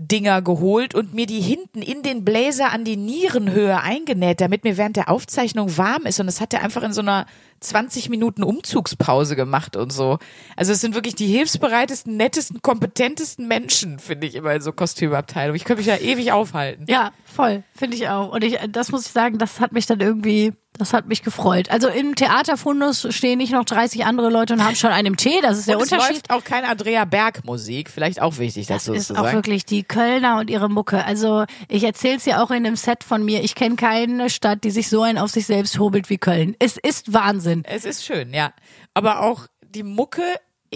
Dinger 0.08 0.42
geholt 0.42 0.94
und 0.94 1.14
mir 1.14 1.26
die 1.26 1.40
hinten 1.40 1.82
in 1.82 2.02
den 2.02 2.24
Blazer 2.24 2.72
an 2.72 2.84
die 2.84 2.96
Nierenhöhe 2.96 3.80
eingenäht, 3.80 4.40
damit 4.40 4.64
mir 4.64 4.76
während 4.76 4.96
der 4.96 5.08
Aufzeichnung 5.08 5.76
warm 5.76 6.06
ist. 6.06 6.20
Und 6.20 6.26
das 6.26 6.40
hat 6.40 6.52
er 6.54 6.62
einfach 6.62 6.82
in 6.82 6.92
so 6.92 7.00
einer 7.00 7.26
20 7.60 8.08
Minuten 8.08 8.42
Umzugspause 8.42 9.36
gemacht 9.36 9.76
und 9.76 9.92
so. 9.92 10.18
Also 10.56 10.72
es 10.72 10.80
sind 10.80 10.94
wirklich 10.94 11.14
die 11.14 11.26
hilfsbereitesten, 11.26 12.16
nettesten, 12.16 12.60
kompetentesten 12.62 13.46
Menschen, 13.46 13.98
finde 13.98 14.26
ich 14.26 14.34
immer 14.34 14.54
in 14.54 14.60
so 14.60 14.72
Kostümabteilungen. 14.72 15.56
Ich 15.56 15.64
könnte 15.64 15.80
mich 15.80 15.86
ja 15.86 15.96
ewig 15.96 16.32
aufhalten. 16.32 16.86
Ja, 16.88 17.12
voll, 17.24 17.62
finde 17.74 17.96
ich 17.96 18.08
auch. 18.08 18.32
Und 18.32 18.44
ich, 18.44 18.58
das 18.70 18.90
muss 18.90 19.06
ich 19.06 19.12
sagen, 19.12 19.38
das 19.38 19.60
hat 19.60 19.72
mich 19.72 19.86
dann 19.86 20.00
irgendwie, 20.00 20.52
das 20.78 20.92
hat 20.94 21.06
mich 21.06 21.22
gefreut. 21.22 21.70
Also 21.70 21.88
im 21.88 22.14
Theaterfundus 22.14 23.06
stehen 23.10 23.38
nicht 23.38 23.52
noch 23.52 23.64
30 23.64 24.04
andere 24.06 24.30
Leute 24.30 24.54
und 24.54 24.64
haben 24.64 24.74
schon 24.74 24.90
einen 24.90 25.16
Tee, 25.16 25.40
das 25.42 25.58
ist 25.58 25.68
der 25.68 25.76
und 25.76 25.84
es 25.84 25.92
Unterschied. 25.92 26.14
läuft 26.14 26.30
auch 26.30 26.44
kein 26.44 26.64
Andrea 26.64 27.04
Berg 27.04 27.44
Musik, 27.44 27.90
vielleicht 27.90 28.22
auch 28.22 28.38
wichtig 28.38 28.66
Das 28.66 28.84
dazu 28.84 28.94
ist 28.94 29.08
zu 29.08 29.14
auch 29.14 29.24
sagen. 29.24 29.36
wirklich 29.36 29.64
die 29.66 29.82
Kölner 29.82 30.38
und 30.38 30.48
ihre 30.50 30.68
Mucke. 30.70 31.04
Also 31.04 31.44
ich 31.68 31.84
erzähle 31.84 32.16
es 32.16 32.24
ja 32.24 32.42
auch 32.42 32.50
in 32.50 32.64
einem 32.66 32.76
Set 32.76 33.04
von 33.04 33.24
mir. 33.24 33.44
Ich 33.44 33.54
kenne 33.54 33.76
keine 33.76 34.30
Stadt, 34.30 34.64
die 34.64 34.70
sich 34.70 34.88
so 34.88 35.02
ein 35.02 35.18
auf 35.18 35.30
sich 35.30 35.46
selbst 35.46 35.78
hobelt 35.78 36.08
wie 36.10 36.18
Köln. 36.18 36.56
Es 36.58 36.76
ist 36.78 37.12
Wahnsinn. 37.12 37.62
Es 37.66 37.84
ist 37.84 38.04
schön, 38.04 38.32
ja. 38.32 38.52
Aber 38.94 39.20
auch 39.22 39.46
die 39.62 39.82
Mucke, 39.82 40.22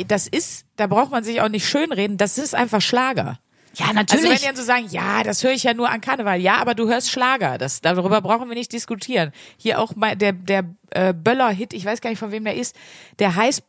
das 0.07 0.27
ist, 0.29 0.67
da 0.77 0.87
braucht 0.87 1.11
man 1.11 1.25
sich 1.25 1.41
auch 1.41 1.49
nicht 1.49 1.67
schönreden, 1.67 2.19
das 2.19 2.37
ist 2.39 2.55
einfach 2.55 2.81
Schlager. 2.83 3.39
Ja, 3.77 3.87
Also 3.87 3.95
wenn 3.97 4.07
natürlich. 4.07 4.41
die 4.41 4.47
dann 4.47 4.57
so 4.57 4.63
sagen, 4.63 4.87
ja, 4.91 5.23
das 5.23 5.45
höre 5.45 5.53
ich 5.53 5.63
ja 5.65 5.75
nur 5.75 5.91
an 5.91 6.01
Karneval. 6.01 6.41
Ja, 6.41 6.57
aber 6.57 6.75
du 6.75 6.89
hörst 6.89 7.11
Schlager. 7.11 7.59
Das, 7.59 7.81
darüber 7.83 8.21
brauchen 8.23 8.49
wir 8.49 8.55
nicht 8.57 8.73
diskutieren. 8.73 9.33
Hier 9.59 9.81
auch 9.81 9.95
mal 9.95 10.17
der, 10.17 10.33
der 10.33 10.65
äh, 10.91 11.13
Böller-Hit, 11.13 11.73
ich 11.75 11.85
weiß 11.85 12.01
gar 12.01 12.11
nicht, 12.11 12.19
von 12.19 12.31
wem 12.33 12.45
der 12.45 12.57
ist, 12.57 12.75
der 13.19 13.37
heißt 13.37 13.63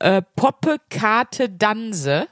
äh, 0.00 0.22
Poppe, 0.34 0.78
Karte, 0.90 1.48
Danse. 1.48 2.26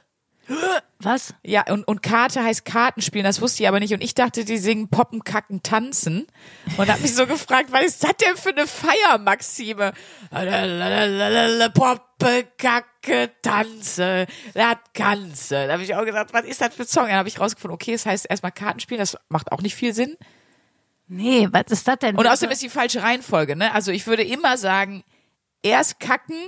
Was? 0.99 1.33
Ja, 1.43 1.63
und, 1.69 1.87
und 1.87 2.01
Karte 2.01 2.43
heißt 2.43 2.65
Kartenspielen, 2.65 3.25
das 3.25 3.41
wusste 3.41 3.63
ich 3.63 3.69
aber 3.69 3.79
nicht. 3.79 3.93
Und 3.93 4.03
ich 4.03 4.13
dachte, 4.13 4.45
die 4.45 4.57
singen 4.57 4.89
Poppen, 4.89 5.23
Kacken, 5.23 5.63
Tanzen. 5.63 6.27
Und 6.77 6.89
hab 6.89 7.01
mich 7.01 7.15
so 7.15 7.27
gefragt, 7.27 7.71
was 7.71 7.83
ist 7.83 8.03
das 8.03 8.13
denn 8.17 8.35
für 8.35 8.49
eine 8.49 8.67
Feiermaxime? 8.67 9.93
Poppe, 11.69 12.47
Kacke, 12.57 13.31
Tanze, 13.41 14.27
das 14.53 14.77
Ganze. 14.93 15.67
Da 15.67 15.73
habe 15.73 15.83
ich 15.83 15.95
auch 15.95 16.05
gedacht, 16.05 16.29
was 16.33 16.45
ist 16.45 16.61
das 16.61 16.73
für 16.73 16.83
ein 16.83 16.87
Song? 16.87 17.07
Dann 17.07 17.17
habe 17.17 17.29
ich 17.29 17.39
rausgefunden, 17.39 17.75
okay, 17.75 17.93
es 17.93 18.05
heißt 18.05 18.27
erstmal 18.29 18.51
Kartenspielen, 18.51 18.99
das 18.99 19.17
macht 19.29 19.51
auch 19.51 19.61
nicht 19.61 19.75
viel 19.75 19.93
Sinn. 19.93 20.17
Nee, 21.07 21.47
was 21.51 21.65
ist 21.67 21.87
das 21.87 21.99
denn? 21.99 22.15
Und 22.15 22.27
außerdem 22.27 22.51
ist 22.51 22.61
die 22.61 22.69
falsche 22.69 23.01
Reihenfolge, 23.03 23.55
ne? 23.55 23.73
Also 23.73 23.91
ich 23.91 24.07
würde 24.07 24.23
immer 24.23 24.57
sagen, 24.57 25.03
erst 25.61 25.99
kacken, 25.99 26.47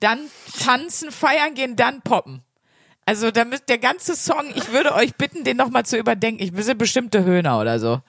dann 0.00 0.18
tanzen, 0.58 1.12
feiern 1.12 1.54
gehen, 1.54 1.76
dann 1.76 2.02
poppen. 2.02 2.42
Also 3.04 3.30
damit 3.30 3.68
der 3.68 3.78
ganze 3.78 4.14
Song, 4.14 4.52
ich 4.54 4.72
würde 4.72 4.94
euch 4.94 5.14
bitten, 5.16 5.44
den 5.44 5.56
nochmal 5.56 5.84
zu 5.84 5.98
überdenken. 5.98 6.42
Ich 6.42 6.52
sind 6.54 6.78
bestimmte 6.78 7.24
Höhner 7.24 7.60
oder 7.60 7.78
so. 7.80 8.00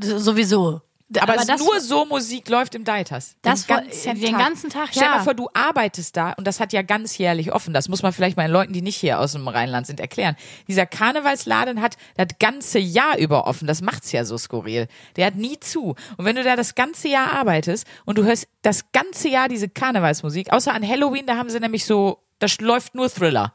sowieso. 0.00 0.80
Aber, 1.20 1.36
es 1.36 1.46
das, 1.46 1.60
nur 1.60 1.80
so 1.80 2.06
Musik 2.06 2.48
läuft 2.48 2.74
im 2.74 2.84
Deitas. 2.84 3.36
Das 3.42 3.66
den 3.66 3.76
ganzen 3.76 4.20
den 4.20 4.30
Tag. 4.32 4.40
ganzen 4.40 4.70
Tag, 4.70 4.88
Stell 4.92 5.02
ja. 5.02 5.16
mal 5.16 5.24
vor, 5.24 5.34
du 5.34 5.48
arbeitest 5.52 6.16
da 6.16 6.32
und 6.32 6.46
das 6.46 6.60
hat 6.60 6.72
ja 6.72 6.82
ganzjährlich 6.82 7.52
offen. 7.52 7.74
Das 7.74 7.88
muss 7.88 8.02
man 8.02 8.12
vielleicht 8.12 8.36
meinen 8.36 8.52
Leuten, 8.52 8.72
die 8.72 8.82
nicht 8.82 8.96
hier 8.96 9.20
aus 9.20 9.32
dem 9.32 9.46
Rheinland 9.46 9.86
sind, 9.86 10.00
erklären. 10.00 10.36
Dieser 10.68 10.86
Karnevalsladen 10.86 11.82
hat 11.82 11.96
das 12.16 12.28
ganze 12.38 12.78
Jahr 12.78 13.18
über 13.18 13.46
offen. 13.46 13.66
Das 13.66 13.82
macht's 13.82 14.12
ja 14.12 14.24
so 14.24 14.38
skurril. 14.38 14.88
Der 15.16 15.26
hat 15.26 15.34
nie 15.34 15.60
zu. 15.60 15.96
Und 16.16 16.24
wenn 16.24 16.36
du 16.36 16.44
da 16.44 16.56
das 16.56 16.74
ganze 16.74 17.08
Jahr 17.08 17.32
arbeitest 17.32 17.86
und 18.04 18.16
du 18.16 18.24
hörst 18.24 18.48
das 18.62 18.90
ganze 18.92 19.28
Jahr 19.28 19.48
diese 19.48 19.68
Karnevalsmusik, 19.68 20.52
außer 20.52 20.72
an 20.72 20.86
Halloween, 20.86 21.26
da 21.26 21.36
haben 21.36 21.50
sie 21.50 21.60
nämlich 21.60 21.84
so, 21.84 22.22
da 22.38 22.46
läuft 22.60 22.94
nur 22.94 23.10
Thriller 23.10 23.52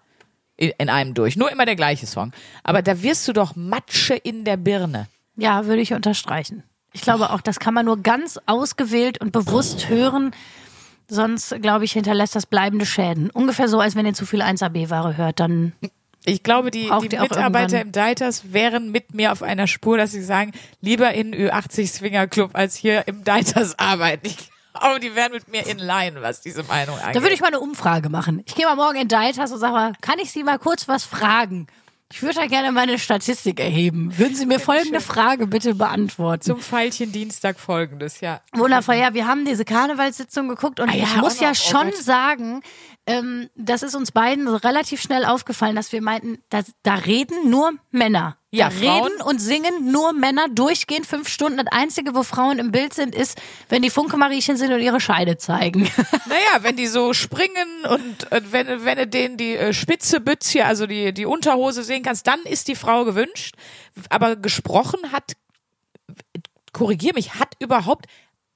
in 0.58 0.72
in 0.78 0.90
einem 0.90 1.14
durch. 1.14 1.38
Nur 1.38 1.52
immer 1.52 1.66
der 1.66 1.76
gleiche 1.76 2.06
Song. 2.06 2.32
Aber 2.64 2.82
da 2.82 3.02
wirst 3.02 3.28
du 3.28 3.34
doch 3.34 3.56
Matsche 3.56 4.16
in 4.16 4.44
der 4.44 4.58
Birne. 4.58 5.08
Ja, 5.38 5.66
würde 5.66 5.82
ich 5.82 5.94
unterstreichen. 5.94 6.64
Ich 6.94 7.02
glaube 7.02 7.30
auch, 7.30 7.42
das 7.42 7.60
kann 7.60 7.74
man 7.74 7.86
nur 7.86 8.02
ganz 8.02 8.40
ausgewählt 8.48 9.22
und 9.22 9.32
bewusst 9.32 9.88
hören. 9.88 10.32
Sonst, 11.10 11.62
glaube 11.62 11.86
ich, 11.86 11.94
hinterlässt 11.94 12.36
das 12.36 12.48
bleibende 12.48 12.86
Schäden. 12.86 13.30
Ungefähr 13.30 13.68
so, 13.68 13.80
als 13.80 13.96
wenn 13.96 14.06
ihr 14.06 14.14
zu 14.14 14.26
viel 14.26 14.42
1AB-Ware 14.42 15.16
hört. 15.16 15.40
Dann 15.40 15.74
Ich 16.26 16.44
glaube, 16.44 16.72
die, 16.72 16.90
die 17.04 17.18
Mitarbeiter 17.18 17.80
im 17.80 17.92
Deiters 17.92 18.52
wären 18.52 18.92
mit 18.92 19.14
mir 19.14 19.32
auf 19.32 19.44
einer 19.44 19.68
Spur, 19.68 19.98
dass 19.98 20.12
sie 20.12 20.24
sagen, 20.24 20.52
lieber 20.82 21.14
in 21.14 21.34
Ü80 21.34 21.88
Swinger 21.88 22.28
Club 22.28 22.52
als 22.54 22.76
hier 22.76 23.08
im 23.08 23.24
Deiters 23.24 23.78
arbeiten. 23.80 24.28
Ich 24.28 24.50
glaube, 24.80 25.00
die 25.00 25.16
wären 25.16 25.32
mit 25.32 25.48
mir 25.48 25.66
in 25.66 25.80
line, 25.80 26.22
was 26.22 26.42
diese 26.42 26.64
Meinung 26.64 26.98
angeht. 27.00 27.16
Da 27.16 27.22
würde 27.22 27.34
ich 27.34 27.42
mal 27.42 27.48
eine 27.48 27.60
Umfrage 27.60 28.10
machen. 28.10 28.42
Ich 28.46 28.56
gehe 28.56 28.66
mal 28.66 28.76
morgen 28.76 28.98
in 28.98 29.08
Deitas 29.08 29.52
und 29.52 29.60
sage 29.60 29.74
mal, 29.74 29.94
kann 30.02 30.20
ich 30.20 30.32
Sie 30.32 30.44
mal 30.44 30.60
kurz 30.60 30.88
was 30.88 31.04
fragen? 31.04 31.68
Ich 32.12 32.22
würde 32.22 32.36
da 32.36 32.46
gerne 32.48 32.72
meine 32.72 33.00
Statistik 33.00 33.60
erheben. 33.60 34.18
Würden 34.18 34.34
Sie 34.34 34.46
mir 34.46 34.62
folgende 34.62 35.02
Frage 35.02 35.46
bitte 35.46 35.76
beantworten? 35.76 36.42
zum 36.44 36.62
Pfeilchen 36.62 37.12
Dienstag 37.12 37.60
folgendes, 37.60 38.22
ja. 38.22 38.40
Wundervoll, 38.54 38.96
ja, 38.96 39.14
wir 39.14 39.28
haben 39.28 39.44
diese 39.44 39.66
Karnevalssitzung 39.66 40.48
geguckt 40.48 40.80
und 40.80 40.90
Ah 40.90 40.94
ja, 40.96 41.04
ich 41.04 41.16
muss 41.18 41.40
ja. 41.42 41.52
Oh 41.52 41.54
schon 41.54 41.92
sagen, 41.94 42.62
ähm, 43.08 43.50
das 43.56 43.84
ist 43.84 43.96
uns 43.96 44.12
beiden 44.12 44.48
relativ 44.50 45.02
schnell 45.02 45.24
aufgefallen, 45.24 45.78
dass 45.78 45.94
wir 45.94 46.02
meinten, 46.02 46.40
da, 46.50 46.60
da 46.84 46.96
reden 46.96 47.50
nur 47.50 47.72
Männer. 47.90 48.38
Ja, 48.52 48.70
da 48.70 48.76
reden 48.76 49.22
und 49.22 49.40
singen 49.40 49.92
nur 49.92 50.12
Männer 50.12 50.48
durchgehend 50.50 51.06
fünf 51.06 51.30
Stunden. 51.30 51.58
Das 51.58 51.68
Einzige, 51.72 52.16
wo 52.16 52.24
Frauen 52.24 52.60
im 52.60 52.72
Bild 52.72 52.94
sind, 52.94 53.16
ist, 53.16 53.42
wenn 53.70 53.82
die 53.82 53.90
Funke-Mariechen 53.90 54.58
sind 54.58 54.74
und 54.74 54.82
ihre 54.82 55.00
Scheide 55.00 55.38
zeigen. 55.38 55.90
Naja, 56.28 56.62
wenn 56.64 56.76
die 56.76 56.88
so 56.88 57.14
springen 57.14 57.86
und 57.90 58.32
äh, 58.32 58.42
wenn, 58.52 58.84
wenn 58.84 58.98
du 58.98 59.08
denen 59.08 59.38
die 59.38 59.56
äh, 59.56 59.72
spitze 59.72 60.20
Bützchen, 60.20 60.64
also 60.64 60.86
die, 60.86 61.14
die 61.14 61.26
Unterhose 61.26 61.84
sehen 61.84 62.04
kannst, 62.04 62.28
dann 62.28 62.42
ist 62.42 62.68
die 62.68 62.76
Frau 62.76 63.06
gewünscht. 63.06 63.56
Aber 64.10 64.36
gesprochen 64.36 65.14
hat, 65.14 65.34
korrigier 66.74 67.14
mich, 67.14 67.36
hat 67.36 67.54
überhaupt 67.60 68.08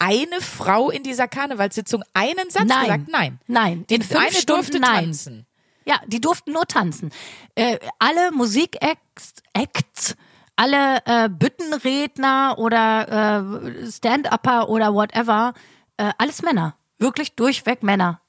eine 0.01 0.41
Frau 0.41 0.89
in 0.89 1.03
dieser 1.03 1.27
Karnevalssitzung 1.27 2.03
einen 2.13 2.49
Satz 2.49 2.65
Nein. 2.65 2.81
gesagt? 2.81 3.07
Nein. 3.09 3.39
Nein. 3.45 3.85
Die 3.87 3.95
In 3.95 4.01
fünf 4.01 4.19
eine 4.19 4.31
Stunden 4.31 4.63
durfte 4.63 4.79
nein. 4.79 5.05
tanzen. 5.05 5.45
Ja, 5.85 5.99
die 6.07 6.19
durften 6.19 6.53
nur 6.53 6.65
tanzen. 6.65 7.11
Äh, 7.53 7.77
alle 7.99 8.31
Musikacts, 8.31 9.33
Acts, 9.53 10.15
alle 10.55 11.01
äh, 11.05 11.29
Büttenredner 11.29 12.55
oder 12.57 13.43
äh, 13.61 13.91
Stand-Upper 13.91 14.69
oder 14.69 14.93
whatever, 14.93 15.53
äh, 15.97 16.11
alles 16.17 16.41
Männer. 16.41 16.75
Wirklich 16.97 17.35
durchweg 17.35 17.83
Männer. 17.83 18.21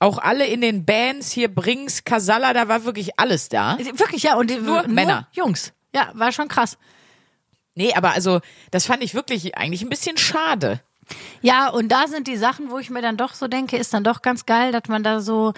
Auch 0.00 0.18
alle 0.18 0.46
in 0.46 0.60
den 0.60 0.84
Bands 0.84 1.30
hier 1.30 1.54
Brings, 1.54 2.04
Casalla, 2.04 2.52
da 2.52 2.68
war 2.68 2.84
wirklich 2.84 3.18
alles 3.18 3.48
da. 3.48 3.78
Wirklich, 3.78 4.22
ja. 4.24 4.36
Und 4.36 4.50
die, 4.50 4.56
Nur 4.56 4.86
Männer. 4.86 5.28
Jungs. 5.32 5.72
Ja, 5.94 6.10
war 6.14 6.32
schon 6.32 6.48
krass. 6.48 6.76
Nee, 7.74 7.94
aber 7.94 8.12
also, 8.12 8.40
das 8.70 8.86
fand 8.86 9.02
ich 9.02 9.14
wirklich 9.14 9.56
eigentlich 9.56 9.82
ein 9.82 9.88
bisschen 9.88 10.16
schade. 10.16 10.80
Ja, 11.42 11.68
und 11.68 11.88
da 11.88 12.06
sind 12.08 12.26
die 12.26 12.36
Sachen, 12.36 12.70
wo 12.70 12.78
ich 12.78 12.90
mir 12.90 13.02
dann 13.02 13.16
doch 13.16 13.34
so 13.34 13.48
denke, 13.48 13.76
ist 13.76 13.94
dann 13.94 14.04
doch 14.04 14.22
ganz 14.22 14.46
geil, 14.46 14.72
dass 14.72 14.82
man 14.88 15.02
da 15.02 15.20
so, 15.20 15.52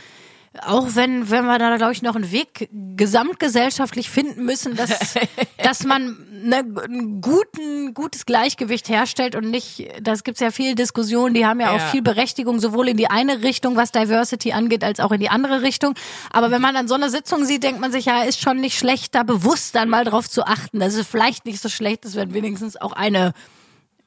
auch 0.66 0.89
wenn, 0.95 1.31
wenn 1.31 1.45
wir 1.47 1.59
da, 1.59 1.76
glaube 1.76 1.93
ich, 1.93 2.03
noch 2.03 2.14
einen 2.14 2.31
Weg 2.31 2.68
gesamtgesellschaftlich 2.97 4.11
finden 4.11 4.45
müssen, 4.45 4.76
dass, 4.76 5.14
dass 5.62 5.85
man 5.85 6.16
ne, 6.31 6.59
ein 6.85 7.20
guten, 7.20 7.95
gutes 7.95 8.26
Gleichgewicht 8.26 8.89
herstellt 8.89 9.35
und 9.35 9.51
nicht, 9.51 9.89
das 10.03 10.24
gibt's 10.24 10.41
ja 10.41 10.51
viel 10.51 10.74
Diskussionen, 10.74 11.35
die 11.35 11.47
haben 11.47 11.61
ja, 11.61 11.74
Ja. 11.74 11.87
auch 11.87 11.91
viel 11.91 12.03
Berechtigung, 12.03 12.61
sowohl 12.61 12.89
in 12.89 12.97
die 12.97 13.09
eine 13.09 13.43
Richtung, 13.43 13.76
was 13.76 13.93
Diversity 13.93 14.53
angeht, 14.53 14.85
als 14.85 15.01
auch 15.01 15.12
in 15.12 15.20
die 15.20 15.31
andere 15.31 15.62
Richtung. 15.62 15.95
Aber 16.31 16.51
wenn 16.51 16.61
man 16.61 16.74
dann 16.74 16.89
so 16.89 16.95
eine 16.95 17.11
Sitzung 17.11 17.45
sieht, 17.45 17.62
denkt 17.62 17.81
man 17.81 17.93
sich, 17.93 18.05
ja, 18.07 18.22
ist 18.22 18.41
schon 18.41 18.61
nicht 18.61 18.79
schlecht, 18.79 19.14
da 19.14 19.22
bewusst 19.22 19.74
dann 19.74 19.89
mal 19.89 20.05
drauf 20.05 20.29
zu 20.29 20.45
achten, 20.47 20.81
dass 20.81 20.95
es 20.95 21.07
vielleicht 21.07 21.45
nicht 21.47 21.61
so 21.62 21.68
schlecht 21.68 22.05
ist, 22.05 22.14
wenn 22.16 22.35
wenigstens 22.35 22.76
auch 22.76 22.93
eine 22.93 23.33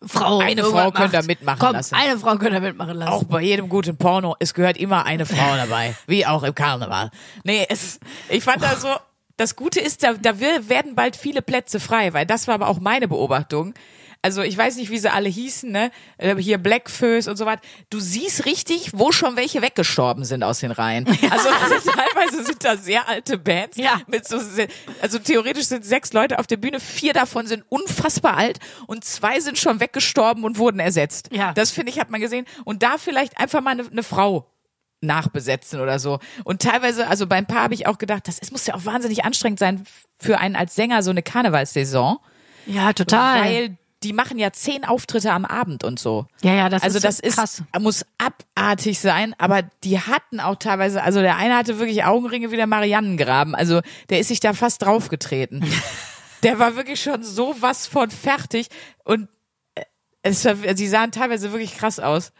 Frau. 0.03 0.39
Eine 0.39 0.63
Frau 0.63 0.91
könnt 0.91 1.13
ihr 1.13 1.19
macht. 1.19 1.27
mitmachen 1.27 1.59
Komm, 1.59 1.73
lassen. 1.73 1.95
Eine 1.95 2.17
Frau 2.17 2.35
könnt 2.35 2.53
ihr 2.53 2.61
mitmachen 2.61 2.97
lassen. 2.97 3.11
Auch 3.11 3.23
bei 3.23 3.41
jedem 3.41 3.69
guten 3.69 3.97
Porno, 3.97 4.35
es 4.39 4.53
gehört 4.53 4.77
immer 4.77 5.05
eine 5.05 5.25
Frau 5.25 5.55
dabei, 5.55 5.95
wie 6.07 6.25
auch 6.25 6.43
im 6.43 6.53
Karneval. 6.53 7.09
Nee, 7.43 7.65
es, 7.69 7.99
ich 8.29 8.43
fand 8.43 8.61
da 8.61 8.75
so, 8.75 8.89
das 9.37 9.55
Gute 9.55 9.79
ist, 9.79 10.03
da, 10.03 10.13
da 10.13 10.39
werden 10.39 10.95
bald 10.95 11.15
viele 11.15 11.41
Plätze 11.41 11.79
frei, 11.79 12.13
weil 12.13 12.25
das 12.25 12.47
war 12.47 12.55
aber 12.55 12.67
auch 12.67 12.79
meine 12.79 13.07
Beobachtung. 13.07 13.73
Also 14.25 14.41
ich 14.41 14.57
weiß 14.57 14.77
nicht, 14.77 14.89
wie 14.89 14.97
sie 14.97 15.13
alle 15.13 15.29
hießen, 15.29 15.71
ne? 15.71 15.91
Äh, 16.17 16.35
Hier 16.37 16.57
Blackfoes 16.57 17.27
und 17.27 17.37
so 17.37 17.45
weiter. 17.45 17.61
Du 17.91 17.99
siehst 17.99 18.47
richtig, 18.47 18.89
wo 18.95 19.11
schon 19.11 19.35
welche 19.35 19.61
weggestorben 19.61 20.25
sind 20.25 20.41
aus 20.41 20.61
den 20.61 20.71
Reihen. 20.71 21.05
Also 21.29 21.49
teilweise 21.91 22.43
sind 22.43 22.63
da 22.63 22.75
sehr 22.75 23.07
alte 23.07 23.37
Bands. 23.37 23.77
Ja. 23.77 24.01
Mit 24.07 24.27
so, 24.27 24.39
also 25.01 25.19
theoretisch 25.19 25.65
sind 25.65 25.85
sechs 25.85 26.11
Leute 26.13 26.39
auf 26.39 26.47
der 26.47 26.57
Bühne, 26.57 26.79
vier 26.79 27.13
davon 27.13 27.45
sind 27.45 27.63
unfassbar 27.69 28.35
alt 28.37 28.59
und 28.87 29.03
zwei 29.03 29.39
sind 29.39 29.59
schon 29.59 29.79
weggestorben 29.79 30.43
und 30.43 30.57
wurden 30.57 30.79
ersetzt. 30.79 31.29
Ja. 31.31 31.53
Das 31.53 31.69
finde 31.69 31.91
ich, 31.91 31.99
hat 31.99 32.09
man 32.09 32.21
gesehen. 32.21 32.45
Und 32.63 32.81
da 32.81 32.97
vielleicht 32.97 33.37
einfach 33.39 33.61
mal 33.61 33.71
eine, 33.71 33.85
eine 33.85 34.03
Frau 34.03 34.49
nachbesetzen 35.01 35.81
oder 35.81 35.99
so. 35.99 36.19
Und 36.45 36.63
teilweise, 36.63 37.07
also 37.07 37.27
beim 37.27 37.45
Paar 37.45 37.63
habe 37.63 37.75
ich 37.75 37.85
auch 37.85 37.99
gedacht, 37.99 38.27
das 38.27 38.39
ist, 38.39 38.51
muss 38.51 38.65
ja 38.65 38.73
auch 38.73 38.85
wahnsinnig 38.85 39.23
anstrengend 39.23 39.59
sein 39.59 39.83
für 40.17 40.39
einen 40.39 40.55
als 40.55 40.73
Sänger 40.73 41.03
so 41.03 41.11
eine 41.11 41.21
Karnevalssaison, 41.21 42.17
ja, 42.65 42.93
total. 42.93 43.43
weil 43.43 43.77
die 44.05 44.13
machen 44.13 44.37
ja 44.39 44.51
zehn 44.51 44.85
Auftritte 44.85 45.31
am 45.31 45.43
Abend 45.45 45.83
und 45.83 45.99
so. 45.99 46.27
ja, 46.43 46.53
ja, 46.53 46.69
das 46.69 46.83
Also 46.83 46.97
ist 46.97 47.03
das 47.05 47.17
so 47.17 47.23
ist 47.23 47.35
krass. 47.35 47.63
muss 47.79 48.05
abartig 48.17 48.99
sein, 48.99 49.35
aber 49.37 49.63
die 49.83 49.99
hatten 49.99 50.39
auch 50.39 50.55
teilweise, 50.55 51.03
also 51.03 51.21
der 51.21 51.37
eine 51.37 51.55
hatte 51.57 51.79
wirklich 51.79 52.03
Augenringe 52.05 52.51
wie 52.51 52.55
der 52.57 52.67
Mariannengraben, 52.67 53.55
also 53.55 53.81
der 54.09 54.19
ist 54.19 54.27
sich 54.29 54.39
da 54.39 54.53
fast 54.53 54.81
draufgetreten. 54.83 55.65
der 56.43 56.59
war 56.59 56.75
wirklich 56.75 57.01
schon 57.01 57.23
so 57.23 57.55
was 57.59 57.87
von 57.87 58.09
fertig 58.11 58.67
und 59.03 59.27
äh, 59.75 59.83
es 60.21 60.45
war, 60.45 60.55
sie 60.75 60.87
sahen 60.87 61.11
teilweise 61.11 61.51
wirklich 61.51 61.75
krass 61.75 61.99
aus. 61.99 62.31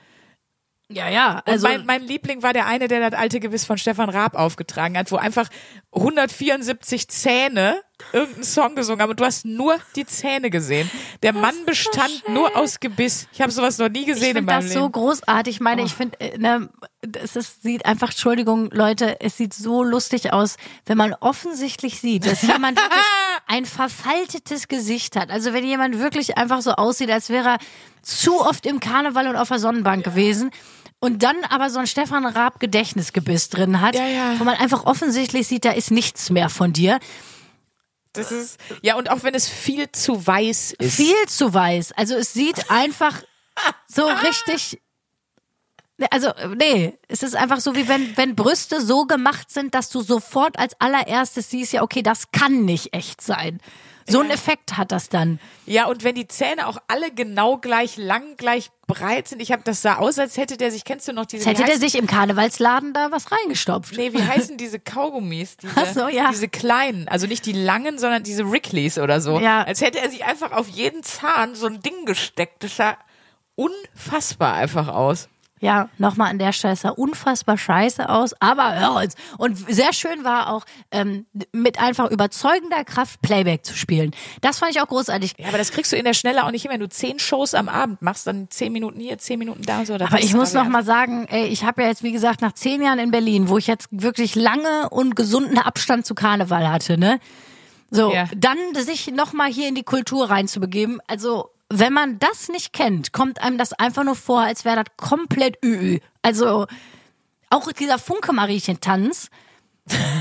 Ja, 0.88 1.10
ja. 1.10 1.40
Und 1.40 1.48
Also, 1.52 1.68
mein, 1.68 1.86
mein 1.86 2.04
Liebling 2.04 2.44
war 2.44 2.54
der 2.54 2.68
eine, 2.68 2.88
der 2.88 3.10
das 3.10 3.20
alte 3.20 3.40
Gewiss 3.40 3.66
von 3.66 3.80
Stefan 3.80 4.10
Raab 4.10 4.36
aufgetragen 4.36 4.96
hat, 4.98 5.12
wo 5.12 5.16
einfach 5.16 5.50
174 5.94 7.08
Zähne 7.08 7.82
irgendeinen 8.12 8.44
Song 8.44 8.76
gesungen 8.76 9.02
haben 9.02 9.12
und 9.12 9.20
du 9.20 9.26
hast 9.26 9.46
nur 9.46 9.78
die 9.96 10.06
Zähne 10.06 10.50
gesehen. 10.50 10.90
Der 11.24 11.34
Mann 11.34 11.56
bestand 11.66 12.24
nur 12.30 12.56
aus 12.56 12.80
Gebiss. 12.80 13.28
Ich 13.34 13.42
habe 13.42 13.52
sowas 13.52 13.78
noch 13.78 13.90
nie 13.90 14.02
ich 14.02 14.08
gesehen 14.08 14.30
in 14.30 14.36
finde 14.38 14.52
meinem 14.54 14.62
das 14.64 14.70
Leben. 14.74 14.82
Oh. 14.82 14.86
so 14.86 14.90
großartig. 14.92 15.56
Ich 15.56 15.62
meine, 15.62 15.84
ich 15.84 15.94
finde, 15.94 16.20
äh, 16.20 16.38
ne, 16.38 16.70
es 17.22 17.36
ist, 17.36 17.64
sieht 17.64 17.86
einfach, 17.86 18.10
Entschuldigung, 18.10 18.70
Leute, 18.72 19.18
es 19.22 19.38
sieht 19.38 19.54
so 19.54 19.84
lustig 19.84 20.34
aus, 20.34 20.58
wenn 20.86 20.98
man 20.98 21.14
offensichtlich 21.20 22.00
sieht, 22.00 22.26
dass 22.26 22.42
jemand 22.42 22.78
wirklich 22.78 23.06
ein 23.48 23.66
verfaltetes 23.66 24.68
Gesicht 24.68 25.16
hat. 25.16 25.30
Also 25.30 25.54
wenn 25.54 25.66
jemand 25.66 26.00
wirklich 26.00 26.38
einfach 26.38 26.62
so 26.62 26.72
aussieht, 26.72 27.12
als 27.12 27.30
wäre 27.30 27.50
er 27.50 27.58
zu 28.02 28.42
oft 28.42 28.66
im 28.66 28.80
Karneval 28.80 29.28
und 29.28 29.36
auf 29.36 29.48
der 29.50 29.60
Sonnenbank 29.60 30.04
gewesen. 30.04 30.52
Und 31.00 31.24
dann 31.24 31.36
aber 31.50 31.70
so 31.70 31.80
ein 31.80 31.88
Stefan 31.88 32.26
Raab 32.26 32.60
Gedächtnisgebiss 32.60 33.50
drin 33.50 33.82
hat, 33.82 33.96
Ja, 33.96 34.08
ja. 34.08 34.40
wo 34.40 34.44
man 34.44 34.56
einfach 34.56 34.86
offensichtlich 34.86 35.48
sieht, 35.48 35.66
da 35.66 35.72
ist 35.72 35.92
nichts 35.92 36.30
mehr 36.32 36.50
von 36.50 36.74
dir. 36.74 37.00
Das 38.16 38.32
ist, 38.32 38.60
ja, 38.82 38.96
und 38.96 39.10
auch 39.10 39.24
wenn 39.24 39.36
es 39.36 39.48
viel 39.48 39.92
zu 39.92 40.26
weiß 40.26 40.76
ist. 40.80 40.96
Viel 40.96 41.26
zu 41.28 41.54
weiß. 41.54 41.94
Also 41.94 42.16
es 42.16 42.34
sieht 42.34 42.70
einfach 42.72 43.24
so 43.88 44.06
richtig. 44.24 44.82
Also, 46.12 46.34
nee, 46.58 46.98
es 47.08 47.24
ist 47.24 47.36
einfach 47.36 47.62
so, 47.62 47.76
wie 47.76 47.88
wenn, 47.88 48.18
wenn 48.18 48.36
Brüste 48.36 48.82
so 48.82 49.06
gemacht 49.06 49.50
sind, 49.50 49.74
dass 49.74 49.90
du 49.90 50.02
sofort 50.02 50.60
als 50.60 50.80
allererstes 50.82 51.50
siehst, 51.50 51.72
ja, 51.72 51.84
okay, 51.84 52.04
das 52.04 52.32
kann 52.32 52.66
nicht 52.66 52.94
echt 52.94 53.22
sein. 53.22 53.62
So 54.08 54.22
ein 54.22 54.30
Effekt 54.30 54.78
hat 54.78 54.92
das 54.92 55.10
dann. 55.10 55.40
Ja, 55.66 55.88
und 55.88 56.04
wenn 56.04 56.14
die 56.14 56.28
Zähne 56.28 56.68
auch 56.68 56.78
alle 56.88 57.12
genau 57.12 57.58
gleich 57.58 57.98
lang, 57.98 58.38
gleich 58.38 58.70
breit 58.86 59.28
sind. 59.28 59.42
Ich 59.42 59.52
habe 59.52 59.64
das 59.66 59.82
sah 59.82 59.96
aus, 59.96 60.20
als 60.20 60.38
hätte 60.38 60.58
der 60.58 60.72
sich, 60.72 60.84
kennst 60.84 61.08
du 61.08 61.14
noch 61.14 61.26
diese 61.26 61.50
Jetzt 61.50 61.60
hätte 61.60 61.72
der 61.72 61.80
sich 61.80 61.96
im 61.96 62.06
Karnevalsladen 62.06 62.94
da 62.94 63.12
was 63.12 63.32
reingestopft. 63.32 63.98
Nee, 63.98 64.14
wie 64.14 64.22
heißen 64.28 64.58
diese 64.58 64.80
Kaugummis? 64.80 65.58
Diese, 65.58 65.74
Ach 65.76 65.88
so, 65.88 66.08
ja. 66.08 66.30
diese 66.30 66.48
kleinen, 66.48 67.08
also 67.08 67.26
nicht 67.26 67.48
die 67.48 67.54
langen, 67.54 67.98
sondern 67.98 68.22
diese 68.22 68.44
Rickleys 68.44 69.00
oder 69.00 69.22
so. 69.22 69.40
Ja. 69.40 69.64
Als 69.64 69.82
hätte 69.82 70.00
er 70.00 70.10
sich 70.12 70.24
einfach 70.26 70.52
auf 70.52 70.68
jeden 70.68 71.02
Zahn 71.02 71.56
so 71.56 71.66
ein 71.66 71.82
Ding 71.82 72.06
gesteckt. 72.06 72.64
Das 72.64 72.78
sah 72.78 72.98
unfassbar 73.56 74.54
einfach 74.54 74.88
aus. 74.88 75.30
Ja, 75.66 75.90
nochmal 75.98 76.30
an 76.30 76.38
der 76.38 76.54
Stelle, 76.54 76.76
sah 76.76 76.90
unfassbar 76.90 77.58
scheiße 77.58 78.08
aus, 78.08 78.34
aber 78.40 78.80
hör 78.80 78.94
uns. 79.04 79.16
Und 79.40 79.58
sehr 79.58 79.94
schön 79.94 80.24
war 80.24 80.52
auch, 80.54 80.64
ähm, 80.92 81.26
mit 81.54 81.80
einfach 81.80 82.12
überzeugender 82.12 82.84
Kraft 82.84 83.20
Playback 83.24 83.66
zu 83.66 83.76
spielen. 83.76 84.12
Das 84.42 84.60
fand 84.60 84.76
ich 84.76 84.82
auch 84.82 84.88
großartig. 84.88 85.34
Ja, 85.40 85.48
aber 85.48 85.58
das 85.58 85.72
kriegst 85.72 85.92
du 85.92 85.96
in 85.96 86.06
der 86.06 86.14
Schnelle 86.14 86.44
auch 86.46 86.52
nicht 86.52 86.62
hin, 86.62 86.72
wenn 86.72 86.80
du 86.80 86.88
zehn 86.88 87.18
Shows 87.18 87.56
am 87.56 87.68
Abend 87.68 88.04
machst, 88.04 88.28
dann 88.28 88.48
zehn 88.52 88.72
Minuten 88.74 89.00
hier, 89.00 89.18
zehn 89.18 89.40
Minuten 89.40 89.64
da 89.64 89.84
so. 89.86 89.98
Das 89.98 90.12
Aber 90.12 90.20
ich 90.20 90.36
muss 90.36 90.56
aber 90.56 90.66
noch 90.66 90.72
mal 90.72 90.84
sagen, 90.84 91.26
ey, 91.30 91.48
ich 91.48 91.64
habe 91.64 91.82
ja 91.82 91.88
jetzt 91.88 92.04
wie 92.04 92.12
gesagt 92.12 92.42
nach 92.42 92.54
zehn 92.54 92.84
Jahren 92.84 93.00
in 93.00 93.10
Berlin, 93.10 93.50
wo 93.50 93.58
ich 93.58 93.66
jetzt 93.66 93.88
wirklich 93.90 94.36
lange 94.36 94.90
und 94.92 95.16
gesunden 95.16 95.58
Abstand 95.58 96.06
zu 96.06 96.14
Karneval 96.14 96.70
hatte, 96.70 97.00
ne? 97.00 97.20
So, 97.90 98.12
Ja. 98.14 98.28
dann 98.38 98.58
sich 98.76 99.08
noch 99.12 99.34
mal 99.34 99.50
hier 99.52 99.68
in 99.68 99.74
die 99.76 99.84
Kultur 99.84 100.30
reinzubegeben. 100.30 101.00
Also 101.08 101.50
wenn 101.70 101.94
man 101.94 102.20
das 102.20 102.50
nicht 102.50 102.74
kennt, 102.74 103.12
kommt 103.12 103.42
einem 103.42 103.58
das 103.58 103.74
einfach 103.74 104.04
nur 104.04 104.16
vor, 104.16 104.42
als 104.42 104.66
wäre 104.66 104.84
das 104.84 104.98
komplett 104.98 105.64
ü. 105.64 106.00
Also 106.22 106.68
auch 107.50 107.72
dieser 107.72 108.00
Funke-Mariechen-Tanz. 108.00 109.30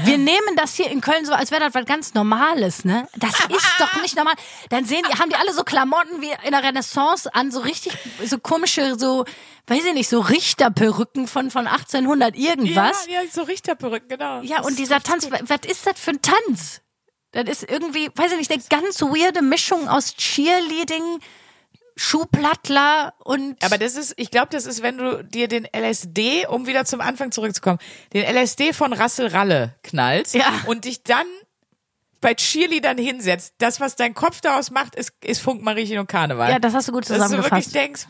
Wir 0.05 0.19
nehmen 0.19 0.57
das 0.57 0.75
hier 0.75 0.91
in 0.91 1.01
Köln 1.01 1.25
so, 1.25 1.33
als 1.33 1.51
wäre 1.51 1.63
das 1.63 1.75
was 1.75 1.87
ganz 1.87 2.13
Normales, 2.13 2.85
ne? 2.85 3.09
Das 3.17 3.31
ist 3.49 3.75
doch 3.79 4.03
nicht 4.03 4.15
normal. 4.15 4.35
Dann 4.69 4.85
sehen 4.85 5.03
die, 5.09 5.19
haben 5.19 5.31
die 5.31 5.37
alle 5.37 5.55
so 5.55 5.65
Klamotten 5.65 6.21
wie 6.21 6.31
in 6.45 6.51
der 6.51 6.63
Renaissance 6.63 7.35
an, 7.35 7.51
so 7.51 7.61
richtig, 7.61 7.97
so 8.27 8.39
komische, 8.39 8.99
so, 8.99 9.25
weiß 9.67 9.87
ich 9.87 9.95
nicht, 9.95 10.11
so 10.11 10.21
Richterperücken 10.21 11.27
von, 11.27 11.51
von 11.51 11.67
1800 11.67 12.37
irgendwas. 12.37 13.07
Ja, 13.07 13.23
ja, 13.23 13.31
so 13.31 13.43
Richterperücken, 13.43 14.09
genau. 14.09 14.43
Ja, 14.43 14.61
und 14.61 14.79
dieser 14.79 15.03
Tanz, 15.03 15.31
was 15.31 15.61
ist 15.67 15.87
das 15.87 15.99
für 15.99 16.11
ein 16.11 16.21
Tanz? 16.21 16.83
Das 17.35 17.62
ist 17.62 17.70
irgendwie, 17.70 18.09
weiß 18.14 18.32
ich 18.32 18.39
nicht, 18.39 18.53
eine 18.53 18.62
ganz 18.82 19.01
weirde 19.03 19.43
Mischung 19.43 19.89
aus 19.89 20.14
Cheerleading, 20.16 21.18
Schuhplattler 21.97 23.14
und 23.24 23.62
Aber 23.64 23.78
das 23.78 23.95
ist, 23.97 24.14
ich 24.16 24.30
glaube, 24.30 24.49
das 24.51 24.66
ist, 24.66 24.82
wenn 24.82 24.99
du 24.99 25.22
dir 25.24 25.47
den 25.49 25.66
LSD, 25.74 26.47
um 26.47 26.66
wieder 26.66 26.85
zum 26.85 27.01
Anfang 27.01 27.30
zurückzukommen, 27.32 27.78
den 28.12 28.24
LSD 28.24 28.72
von 28.72 28.93
Rassel 28.93 29.28
Ralle 29.28 29.74
knallst 29.85 30.35
Ja. 30.35 30.45
und 30.66 30.85
dich 30.87 31.03
dann 31.05 31.26
bei 32.20 32.35
Cheerleadern 32.35 32.99
hinsetzt. 32.99 33.55
Das, 33.59 33.80
was 33.80 33.97
dein 33.97 34.14
Kopf 34.14 34.41
daraus 34.41 34.70
macht, 34.70 34.97
ist, 34.97 35.12
ist 35.22 35.41
Funk, 35.41 35.62
Mariechen 35.62 35.99
und 35.99 36.07
Karneval. 36.09 36.51
ja, 36.51 36.59
das 36.59 36.74
hast 36.74 36.89
du 36.89 36.93
gut 36.93 37.03
Dass 37.03 37.09
du 37.09 37.14
wirklich 37.14 37.28
zusammengefasst. 37.30 37.74
denkst, 37.74 38.07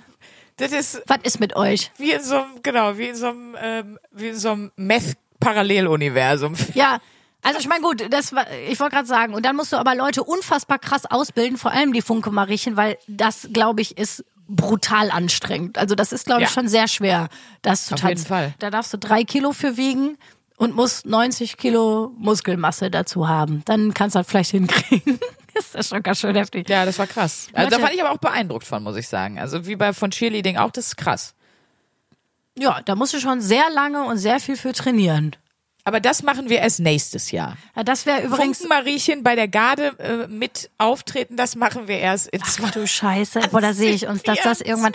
das 0.56 0.72
ist 0.72 1.02
Was 1.06 1.18
ist 1.24 1.40
mit 1.40 1.56
euch? 1.56 1.90
wie 1.98 2.12
in 2.12 2.22
so 2.22 2.36
einem, 2.36 2.62
genau, 2.62 2.96
wie 2.96 3.08
in 3.08 3.16
so 3.16 3.26
einem, 3.28 3.56
ähm, 3.60 3.98
wie 4.12 4.28
in 4.28 4.36
so 4.38 4.50
einem 4.52 4.72
Meth-Paralleluniversum. 4.76 6.54
Ja, 6.74 7.00
also 7.44 7.58
ich 7.60 7.68
meine 7.68 7.82
gut, 7.82 8.12
das 8.12 8.32
war, 8.34 8.46
ich 8.68 8.78
wollte 8.80 8.96
gerade 8.96 9.06
sagen, 9.08 9.34
und 9.34 9.44
dann 9.46 9.54
musst 9.56 9.72
du 9.72 9.76
aber 9.76 9.94
Leute 9.94 10.24
unfassbar 10.24 10.78
krass 10.78 11.06
ausbilden, 11.06 11.56
vor 11.58 11.70
allem 11.70 11.92
die 11.92 12.02
Funke 12.02 12.30
Mariechen, 12.30 12.76
weil 12.76 12.96
das, 13.06 13.48
glaube 13.52 13.80
ich, 13.82 13.96
ist 13.96 14.24
brutal 14.48 15.10
anstrengend. 15.10 15.78
Also 15.78 15.94
das 15.94 16.12
ist, 16.12 16.26
glaube 16.26 16.42
ich, 16.42 16.48
Ja. 16.48 16.52
schon 16.54 16.68
sehr 16.68 16.88
schwer, 16.88 17.28
das 17.62 17.86
zu 17.86 17.94
Auf 17.94 18.00
tanzen. 18.00 18.16
jeden 18.18 18.28
Fall. 18.28 18.54
Da 18.58 18.70
darfst 18.70 18.92
du 18.92 18.98
drei 18.98 19.24
Kilo 19.24 19.52
für 19.52 19.76
wiegen 19.76 20.18
und 20.56 20.74
musst 20.74 21.06
90 21.06 21.56
Kilo 21.56 22.12
Muskelmasse 22.18 22.90
dazu 22.90 23.28
haben. 23.28 23.62
Dann 23.64 23.94
kannst 23.94 24.14
du 24.16 24.20
das 24.20 24.28
vielleicht 24.28 24.50
hinkriegen. 24.50 25.18
ist 25.54 25.74
das 25.74 25.88
schon 25.88 26.02
ganz 26.02 26.18
schön 26.20 26.34
heftig. 26.36 26.68
Ja, 26.68 26.84
das 26.84 26.98
war 26.98 27.06
krass. 27.06 27.48
Also 27.52 27.70
da 27.70 27.78
fand 27.78 27.94
ich 27.94 28.02
aber 28.02 28.12
auch 28.12 28.18
beeindruckt 28.18 28.66
von, 28.66 28.82
muss 28.82 28.96
ich 28.96 29.08
sagen. 29.08 29.38
Also 29.38 29.66
wie 29.66 29.76
bei 29.76 29.92
von 29.92 30.10
Cheerleading 30.10 30.56
auch, 30.58 30.70
das 30.70 30.88
ist 30.88 30.96
krass. 30.96 31.34
Ja, 32.56 32.80
da 32.84 32.94
musst 32.94 33.14
du 33.14 33.20
schon 33.20 33.40
sehr 33.40 33.68
lange 33.70 34.04
und 34.04 34.18
sehr 34.18 34.38
viel 34.40 34.56
für 34.56 34.72
trainieren. 34.72 35.34
Aber 35.86 36.00
das 36.00 36.22
machen 36.22 36.48
wir 36.48 36.60
erst 36.60 36.80
nächstes 36.80 37.30
Jahr. 37.30 37.56
Ja, 37.76 37.84
das 37.84 38.06
wäre 38.06 38.22
übrigens. 38.22 38.58
Funken 38.58 38.68
Mariechen 38.68 39.22
bei 39.22 39.34
der 39.36 39.48
Garde 39.48 39.94
äh, 39.98 40.26
mit 40.28 40.70
auftreten, 40.78 41.36
das 41.36 41.56
machen 41.56 41.88
wir 41.88 41.98
erst 41.98 42.28
in 42.28 42.40
Ach 42.42 42.70
du 42.70 42.86
Scheiße, 42.86 43.40
boah, 43.50 43.60
da 43.60 43.74
sehe 43.74 43.92
ich 43.92 44.06
uns, 44.06 44.22
dass 44.22 44.40
das 44.42 44.60
irgendwann. 44.62 44.94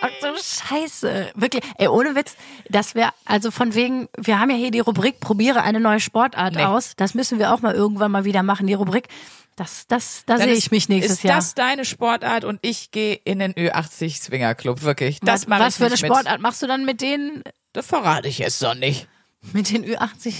Ach 0.00 0.08
du 0.20 0.34
Scheiße, 0.42 1.32
wirklich. 1.34 1.62
Ey, 1.78 1.88
ohne 1.88 2.14
Witz, 2.14 2.36
das 2.68 2.94
wäre, 2.94 3.10
also 3.24 3.50
von 3.50 3.74
wegen, 3.74 4.08
wir 4.16 4.38
haben 4.40 4.50
ja 4.50 4.56
hier 4.56 4.70
die 4.70 4.80
Rubrik, 4.80 5.20
probiere 5.20 5.62
eine 5.62 5.80
neue 5.80 6.00
Sportart 6.00 6.54
Nee. 6.54 6.64
aus. 6.64 6.94
Das 6.96 7.14
müssen 7.14 7.38
wir 7.38 7.52
auch 7.52 7.60
mal 7.60 7.74
irgendwann 7.74 8.10
mal 8.12 8.24
wieder 8.24 8.42
machen, 8.42 8.66
die 8.66 8.74
Rubrik. 8.74 9.08
Das, 9.56 9.86
das, 9.88 10.22
da 10.26 10.38
sehe 10.38 10.48
ist- 10.52 10.58
ich 10.58 10.70
mich 10.70 10.88
nächstes 10.88 11.18
ist 11.18 11.24
Jahr. 11.24 11.36
das 11.36 11.54
deine 11.54 11.84
Sportart 11.84 12.44
und 12.44 12.58
ich 12.62 12.90
gehe 12.90 13.14
in 13.24 13.38
den 13.38 13.52
Ö80 13.52 14.22
Swingerclub, 14.22 14.82
wirklich. 14.82 15.20
Das 15.20 15.42
was 15.42 15.46
mache 15.48 15.60
was 15.64 15.74
ich 15.74 15.78
für 15.78 15.86
eine 15.86 15.96
Sportart 15.98 16.40
machst 16.40 16.62
du 16.62 16.66
dann 16.66 16.84
mit 16.86 17.00
denen. 17.02 17.42
Das 17.74 17.86
verrate 17.86 18.28
ich 18.28 18.38
jetzt 18.38 18.60
noch 18.62 18.74
nicht. 18.74 19.06
Mit 19.52 19.70
den 19.70 19.84
Ü80? 19.84 20.34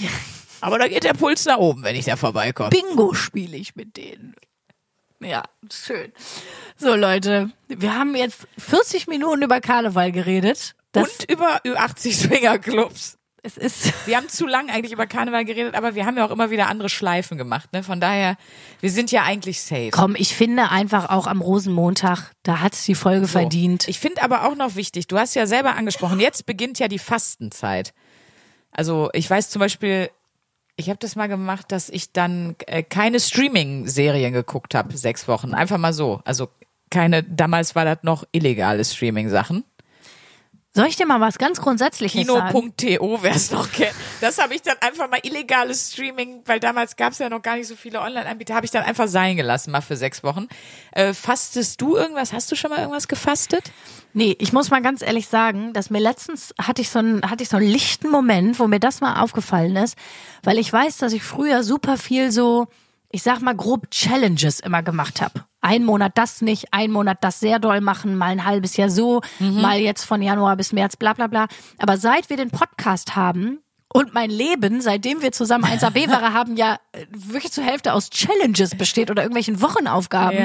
Aber 0.61 0.79
da 0.79 0.87
geht 0.89 1.05
der 1.05 1.15
Puls 1.15 1.45
nach 1.45 1.59
oben, 1.59 1.83
wenn 1.83 1.97
ich 1.97 2.05
da 2.05 2.17
vorbeikomme. 2.17 2.71
Bingo 2.71 3.15
spiele 3.15 3.57
ich 3.57 3.75
mit 3.75 3.97
denen. 3.97 4.35
Ja, 5.21 5.45
schön. 5.73 6.13
So, 6.77 6.95
Leute, 6.95 7.51
wir 7.69 7.95
haben 7.97 8.15
jetzt 8.17 8.47
40 8.59 9.07
Minuten 9.07 9.43
über 9.43 9.61
Karneval 9.61 10.13
geredet. 10.13 10.75
Und 10.95 11.31
über 11.31 11.61
Ü80 11.65 12.13
Swingerclubs. 12.13 13.19
Es 13.45 13.57
ist. 13.57 13.93
Wir 14.07 14.17
haben 14.19 14.29
zu 14.29 14.47
lang 14.47 14.71
eigentlich 14.71 14.93
über 14.93 15.07
Karneval 15.09 15.45
geredet, 15.45 15.75
aber 15.75 15.97
wir 15.97 16.07
haben 16.07 16.17
ja 16.17 16.25
auch 16.25 16.31
immer 16.31 16.51
wieder 16.51 16.69
andere 16.69 16.89
Schleifen 16.89 17.39
gemacht. 17.39 17.73
Ne? 17.73 17.83
Von 17.83 18.01
daher, 18.01 18.37
wir 18.81 18.91
sind 18.91 19.11
ja 19.11 19.25
eigentlich 19.25 19.61
safe. 19.63 19.91
Komm, 19.91 20.15
ich 20.17 20.33
finde 20.37 20.71
einfach 20.71 21.11
auch 21.11 21.27
am 21.27 21.41
Rosenmontag, 21.41 22.31
da 22.45 22.61
hat's 22.61 22.85
die 22.85 22.95
Folge 22.95 23.27
So. 23.27 23.33
verdient. 23.41 23.89
Ich 23.89 23.99
finde 23.99 24.23
aber 24.23 24.47
auch 24.47 24.55
noch 24.55 24.77
wichtig, 24.77 25.09
du 25.09 25.19
hast 25.19 25.35
ja 25.35 25.49
selber 25.49 25.75
angesprochen, 25.75 26.21
jetzt 26.21 26.47
beginnt 26.47 26.79
ja 26.79 26.87
die 26.87 27.01
Fastenzeit. 27.01 27.93
Also 28.73 29.11
ich 29.12 29.29
weiß 29.29 29.51
zum 29.51 29.61
Beispiel, 29.61 30.11
ich 30.77 30.89
habe 30.89 30.99
das 30.99 31.16
mal 31.16 31.29
gemacht, 31.29 31.70
dass 31.70 31.89
ich 31.89 32.12
dann 32.12 32.57
äh, 32.66 32.83
keine 32.83 33.20
Streaming-Serien 33.20 34.33
geguckt 34.33 34.75
habe, 34.75 34.97
sechs 34.97 35.29
Wochen. 35.29 35.55
Einfach 35.55 35.79
mal 35.79 35.93
so. 35.93 36.20
Also 36.25 36.49
keine, 36.91 37.23
damals 37.23 37.75
war 37.75 37.85
das 37.85 37.99
noch 38.03 38.25
illegale 38.33 38.85
Streaming-Sachen. 38.85 39.64
Soll 40.75 40.87
ich 40.87 40.97
dir 40.97 41.05
mal 41.05 41.20
was 41.20 41.37
ganz 41.37 41.61
Grundsätzliches 41.61 42.27
sagen? 42.27 42.75
Kino.to, 42.75 43.18
wer 43.20 43.35
es 43.35 43.51
noch 43.51 43.70
kennt. 43.70 43.93
Das 44.23 44.39
habe 44.39 44.55
ich 44.55 44.62
dann 44.62 44.77
einfach 44.81 45.11
mal 45.11 45.20
illegales 45.23 45.93
Streaming, 45.93 46.41
weil 46.47 46.61
damals 46.61 46.97
gab 46.97 47.12
es 47.12 47.18
ja 47.18 47.29
noch 47.29 47.43
gar 47.43 47.57
nicht 47.57 47.66
so 47.66 47.77
viele 47.77 48.01
Online-Anbieter, 48.01 48.55
habe 48.55 48.64
ich 48.64 48.70
dann 48.70 48.83
einfach 48.83 49.07
sein 49.07 49.37
gelassen, 49.37 49.70
mal 49.70 49.83
für 49.83 49.97
sechs 49.97 50.23
Wochen. 50.23 50.49
Äh, 50.93 51.12
fastest 51.12 51.79
du 51.83 51.97
irgendwas? 51.97 52.33
Hast 52.33 52.51
du 52.51 52.57
schon 52.57 52.70
mal 52.70 52.79
irgendwas 52.79 53.07
gefastet? 53.07 53.70
Nee, 54.14 54.35
ich 54.39 54.55
muss 54.55 54.70
mal 54.70 54.81
ganz 54.81 55.03
ehrlich 55.03 55.29
sagen, 55.29 55.75
dass 55.75 55.91
mir 55.91 56.01
letztens 56.01 56.55
hatte 56.59 56.81
ich 56.81 56.89
so 56.89 57.01
einen, 57.01 57.31
hatte 57.31 57.43
ich 57.43 57.51
so 57.51 57.59
einen 57.59 57.68
lichten 57.68 58.09
Moment, 58.09 58.59
wo 58.59 58.66
mir 58.66 58.81
das 58.81 59.03
mal 59.03 59.20
aufgefallen 59.20 59.77
ist, 59.77 59.95
weil 60.43 60.59
ich 60.59 60.73
weiß, 60.73 60.97
dass 60.97 61.12
ich 61.12 61.23
früher 61.23 61.64
super 61.64 61.99
viel 61.99 62.31
so, 62.33 62.68
ich 63.11 63.23
sag 63.23 63.41
mal 63.43 63.55
grob 63.55 63.91
Challenges 63.91 64.61
immer 64.61 64.83
gemacht 64.83 65.20
habe. 65.20 65.45
Ein 65.63 65.85
Monat 65.85 66.19
das 66.19 66.43
nicht, 66.43 66.67
ein 66.73 66.91
Monat 66.91 67.19
das 67.23 67.41
sehr 67.41 67.59
doll 67.61 67.81
machen, 67.81 68.17
mal 68.17 68.31
ein 68.33 68.45
halbes 68.45 68.77
Jahr 68.77 68.91
so, 68.91 69.21
mal 69.39 69.79
jetzt 69.79 70.05
von 70.05 70.21
Januar 70.21 70.57
bis 70.57 70.73
März, 70.73 70.97
bla 70.97 71.13
bla 71.15 71.29
bla. 71.29 71.47
Aber 71.79 71.97
seit 71.97 72.29
wir 72.29 72.37
den 72.37 72.51
Podcast 72.51 73.15
haben 73.17 73.61
und 73.95 74.13
mein 74.13 74.31
Leben, 74.31 74.81
seitdem 74.81 75.23
wir 75.23 75.33
zusammen 75.33 75.65
1AB-Ware 75.65 76.33
haben, 76.35 76.57
ja 76.57 76.79
wirklich 77.11 77.53
zur 77.53 77.63
Hälfte 77.65 77.93
aus 77.95 78.11
Challenges 78.11 78.75
besteht 78.77 79.11
oder 79.11 79.23
irgendwelchen 79.23 79.63
Wochenaufgaben, 79.63 80.37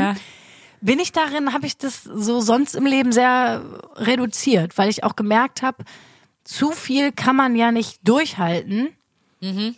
bin 0.82 1.00
ich 1.00 1.12
darin, 1.12 1.52
habe 1.54 1.66
ich 1.66 1.78
das 1.78 2.04
so 2.04 2.40
sonst 2.40 2.76
im 2.76 2.86
Leben 2.86 3.12
sehr 3.12 3.64
reduziert, 3.96 4.78
weil 4.78 4.90
ich 4.90 5.04
auch 5.04 5.16
gemerkt 5.16 5.64
habe, 5.64 5.84
zu 6.44 6.72
viel 6.72 7.12
kann 7.12 7.36
man 7.36 7.56
ja 7.56 7.72
nicht 7.72 8.08
durchhalten. 8.08 8.90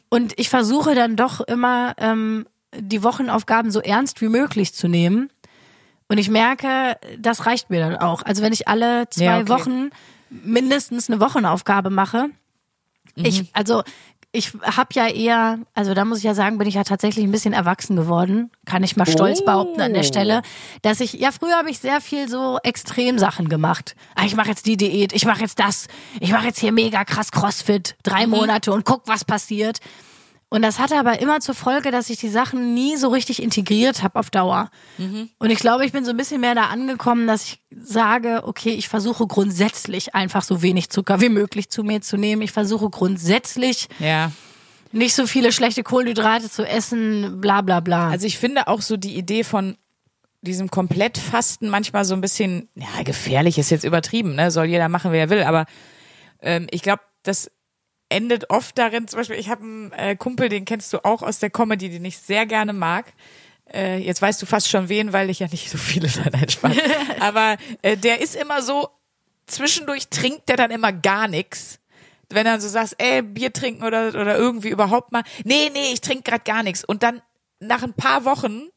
Und 0.09 0.37
ich 0.37 0.49
versuche 0.49 0.95
dann 0.95 1.15
doch 1.15 1.39
immer 1.41 1.93
ähm, 1.97 2.45
die 2.77 3.03
Wochenaufgaben 3.03 3.71
so 3.71 3.79
ernst 3.81 4.21
wie 4.21 4.29
möglich 4.29 4.73
zu 4.73 4.87
nehmen. 4.87 5.29
Und 6.07 6.17
ich 6.17 6.29
merke, 6.29 6.97
das 7.17 7.45
reicht 7.45 7.69
mir 7.69 7.79
dann 7.79 7.95
auch. 7.97 8.23
Also 8.23 8.41
wenn 8.41 8.53
ich 8.53 8.67
alle 8.67 9.07
zwei 9.09 9.23
Ja, 9.25 9.39
okay. 9.41 9.49
Wochen 9.49 9.89
mindestens 10.29 11.09
eine 11.09 11.19
Wochenaufgabe 11.19 11.89
mache, 11.89 12.29
ich, 13.15 13.49
also 13.53 13.83
ich 14.31 14.53
habe 14.61 14.89
ja 14.93 15.07
eher, 15.07 15.59
also 15.73 15.93
da 15.95 16.05
muss 16.05 16.19
ich 16.19 16.23
ja 16.23 16.33
sagen, 16.35 16.57
bin 16.59 16.67
ich 16.67 16.75
ja 16.75 16.83
tatsächlich 16.83 17.25
ein 17.25 17.31
bisschen 17.31 17.51
erwachsen 17.53 17.95
geworden, 17.95 18.51
kann 18.65 18.83
ich 18.83 18.95
mal 18.95 19.07
stolz 19.07 19.41
Oh. 19.41 19.45
behaupten 19.45 19.81
an 19.81 19.93
der 19.93 20.03
Stelle, 20.03 20.41
dass 20.83 20.99
ich, 20.99 21.13
ja 21.13 21.31
früher 21.31 21.57
habe 21.57 21.69
ich 21.71 21.79
sehr 21.79 21.99
viel 21.99 22.29
so 22.29 22.59
Extremsachen 22.63 23.49
gemacht. 23.49 23.95
Ah, 24.15 24.25
ich 24.25 24.35
mache 24.35 24.49
jetzt 24.49 24.67
die 24.67 24.77
Diät, 24.77 25.13
ich 25.13 25.25
mache 25.25 25.41
jetzt 25.41 25.59
das, 25.59 25.87
ich 26.19 26.31
mache 26.31 26.45
jetzt 26.45 26.59
hier 26.59 26.71
mega 26.71 27.03
krass 27.03 27.31
Crossfit, 27.31 27.95
drei 28.03 28.27
Monate 28.27 28.71
und 28.71 28.85
guck, 28.85 29.07
was 29.07 29.25
passiert. 29.25 29.79
Und 30.51 30.63
das 30.63 30.79
hatte 30.79 30.97
aber 30.97 31.21
immer 31.21 31.41
zur 31.41 31.53
Folge, 31.53 31.91
dass 31.91 32.09
ich 32.09 32.17
die 32.17 32.27
Sachen 32.29 32.73
nie 32.73 32.95
so 32.97 33.09
richtig 33.09 33.41
integriert 33.43 34.01
habe 34.01 34.17
auf 34.19 34.31
Dauer. 34.31 34.71
Und 35.37 35.49
ich 35.51 35.59
glaube, 35.59 35.85
ich 35.85 35.91
bin 35.91 36.03
so 36.05 36.09
ein 36.09 36.17
bisschen 36.17 36.41
mehr 36.41 36.55
da 36.55 36.65
angekommen, 36.65 37.27
dass 37.27 37.43
ich 37.45 37.59
sage, 37.79 38.41
okay, 38.45 38.71
ich 38.71 38.89
versuche 38.89 39.27
grundsätzlich 39.27 40.15
einfach 40.15 40.43
so 40.43 40.63
wenig 40.63 40.89
Zucker 40.89 41.21
wie 41.21 41.29
möglich 41.29 41.69
zu 41.69 41.83
mir 41.83 42.01
zu 42.01 42.17
nehmen. 42.17 42.41
Ich 42.41 42.51
versuche 42.51 42.89
grundsätzlich 42.89 43.87
Ja. 43.99 44.31
nicht 44.91 45.13
so 45.13 45.27
viele 45.27 45.51
schlechte 45.51 45.83
Kohlenhydrate 45.83 46.49
zu 46.49 46.67
essen, 46.67 47.39
bla 47.39 47.61
bla 47.61 47.79
bla. 47.79 48.09
Also 48.09 48.25
ich 48.25 48.39
finde 48.39 48.67
auch 48.67 48.81
so 48.81 48.97
die 48.97 49.15
Idee 49.17 49.43
von 49.43 49.77
diesem 50.41 50.71
Komplettfasten 50.71 51.69
manchmal 51.69 52.05
so 52.05 52.15
ein 52.15 52.21
bisschen, 52.21 52.69
ja, 52.73 53.03
gefährlich 53.03 53.59
ist 53.59 53.69
jetzt 53.69 53.83
übertrieben, 53.83 54.33
ne? 54.33 54.49
Soll 54.49 54.65
jeder 54.65 54.89
machen, 54.89 55.11
wie 55.11 55.17
er 55.17 55.29
will, 55.29 55.43
aber 55.43 55.65
ähm, 56.41 56.65
ich 56.71 56.81
glaube, 56.81 57.01
das 57.21 57.51
endet 58.09 58.49
oft 58.49 58.77
darin, 58.77 59.07
zum 59.07 59.19
Beispiel, 59.19 59.37
ich 59.37 59.49
habe 59.49 59.61
einen 59.61 59.91
äh, 59.93 60.15
Kumpel, 60.15 60.49
den 60.49 60.65
kennst 60.65 60.91
du 60.93 61.05
auch 61.05 61.21
aus 61.21 61.39
der 61.39 61.49
Comedy, 61.49 61.89
den 61.89 62.05
ich 62.05 62.17
sehr 62.17 62.45
gerne 62.45 62.73
mag. 62.73 63.05
Äh, 63.71 63.99
jetzt 63.99 64.21
weißt 64.21 64.41
du 64.41 64.45
fast 64.45 64.67
schon 64.67 64.89
wen, 64.89 65.13
weil 65.13 65.29
ich 65.29 65.39
ja 65.39 65.47
nicht 65.47 65.69
so 65.69 65.77
viele 65.77 66.09
nein, 66.31 66.49
Spaß. 66.49 66.75
Aber 67.19 67.57
äh, 67.81 67.97
der 67.97 68.21
ist 68.21 68.35
immer 68.35 68.61
so, 68.61 68.89
zwischendurch 69.45 70.07
trinkt 70.09 70.49
der 70.49 70.57
dann 70.57 70.71
immer 70.71 70.91
gar 70.91 71.27
nichts. 71.27 71.79
Wenn 72.31 72.45
er 72.45 72.59
so 72.59 72.67
sagst, 72.67 72.95
ey, 72.99 73.21
Bier 73.21 73.53
trinken 73.53 73.83
oder, 73.83 74.09
oder 74.09 74.37
irgendwie 74.37 74.69
überhaupt 74.69 75.11
mal, 75.11 75.23
nee, 75.43 75.69
nee, 75.73 75.93
ich 75.93 76.01
trinke 76.01 76.23
gerade 76.23 76.43
gar 76.43 76.63
nichts. 76.63 76.83
Und 76.83 77.01
dann 77.01 77.21
nach 77.59 77.83
ein 77.83 77.93
paar 77.93 78.25
Wochen 78.25 78.69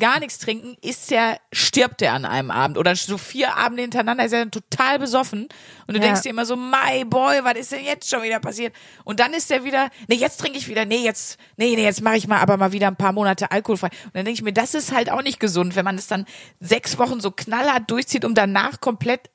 gar 0.00 0.20
nichts 0.20 0.38
trinken, 0.38 0.76
ist 0.82 1.10
der, 1.10 1.38
stirbt 1.52 2.00
der 2.00 2.12
an 2.12 2.24
einem 2.24 2.50
Abend. 2.50 2.78
Oder 2.78 2.94
so 2.94 3.18
vier 3.18 3.56
Abende 3.56 3.82
hintereinander 3.82 4.24
ist 4.24 4.32
er 4.32 4.40
dann 4.40 4.50
total 4.50 4.98
besoffen. 4.98 5.48
Und 5.86 5.94
du 5.94 6.00
Ja. 6.00 6.06
denkst 6.06 6.22
dir 6.22 6.30
immer 6.30 6.46
so, 6.46 6.56
my 6.56 7.04
boy, 7.06 7.40
was 7.42 7.54
ist 7.56 7.72
denn 7.72 7.84
jetzt 7.84 8.08
schon 8.08 8.22
wieder 8.22 8.38
passiert? 8.40 8.74
Und 9.04 9.18
dann 9.20 9.32
ist 9.34 9.50
der 9.50 9.64
wieder, 9.64 9.90
nee, 10.06 10.16
jetzt 10.16 10.38
trinke 10.38 10.58
ich 10.58 10.68
wieder, 10.68 10.84
nee, 10.84 10.98
jetzt, 11.04 11.38
nee, 11.56 11.74
nee, 11.74 11.82
jetzt 11.84 12.02
mache 12.02 12.16
ich 12.16 12.28
mal 12.28 12.38
aber 12.38 12.56
mal 12.56 12.72
wieder 12.72 12.86
ein 12.88 12.96
paar 12.96 13.12
Monate 13.12 13.50
alkoholfrei. 13.50 13.88
Und 14.04 14.14
dann 14.14 14.24
denke 14.24 14.32
ich 14.38 14.42
mir, 14.42 14.52
das 14.52 14.74
ist 14.74 14.92
halt 14.92 15.10
auch 15.10 15.22
nicht 15.22 15.40
gesund, 15.40 15.74
wenn 15.76 15.84
man 15.84 15.96
es 15.96 16.06
dann 16.06 16.26
sechs 16.60 16.98
Wochen 16.98 17.20
so 17.20 17.30
knallhart 17.30 17.90
durchzieht, 17.90 18.24
um 18.24 18.34
danach 18.34 18.80
komplett 18.80 19.30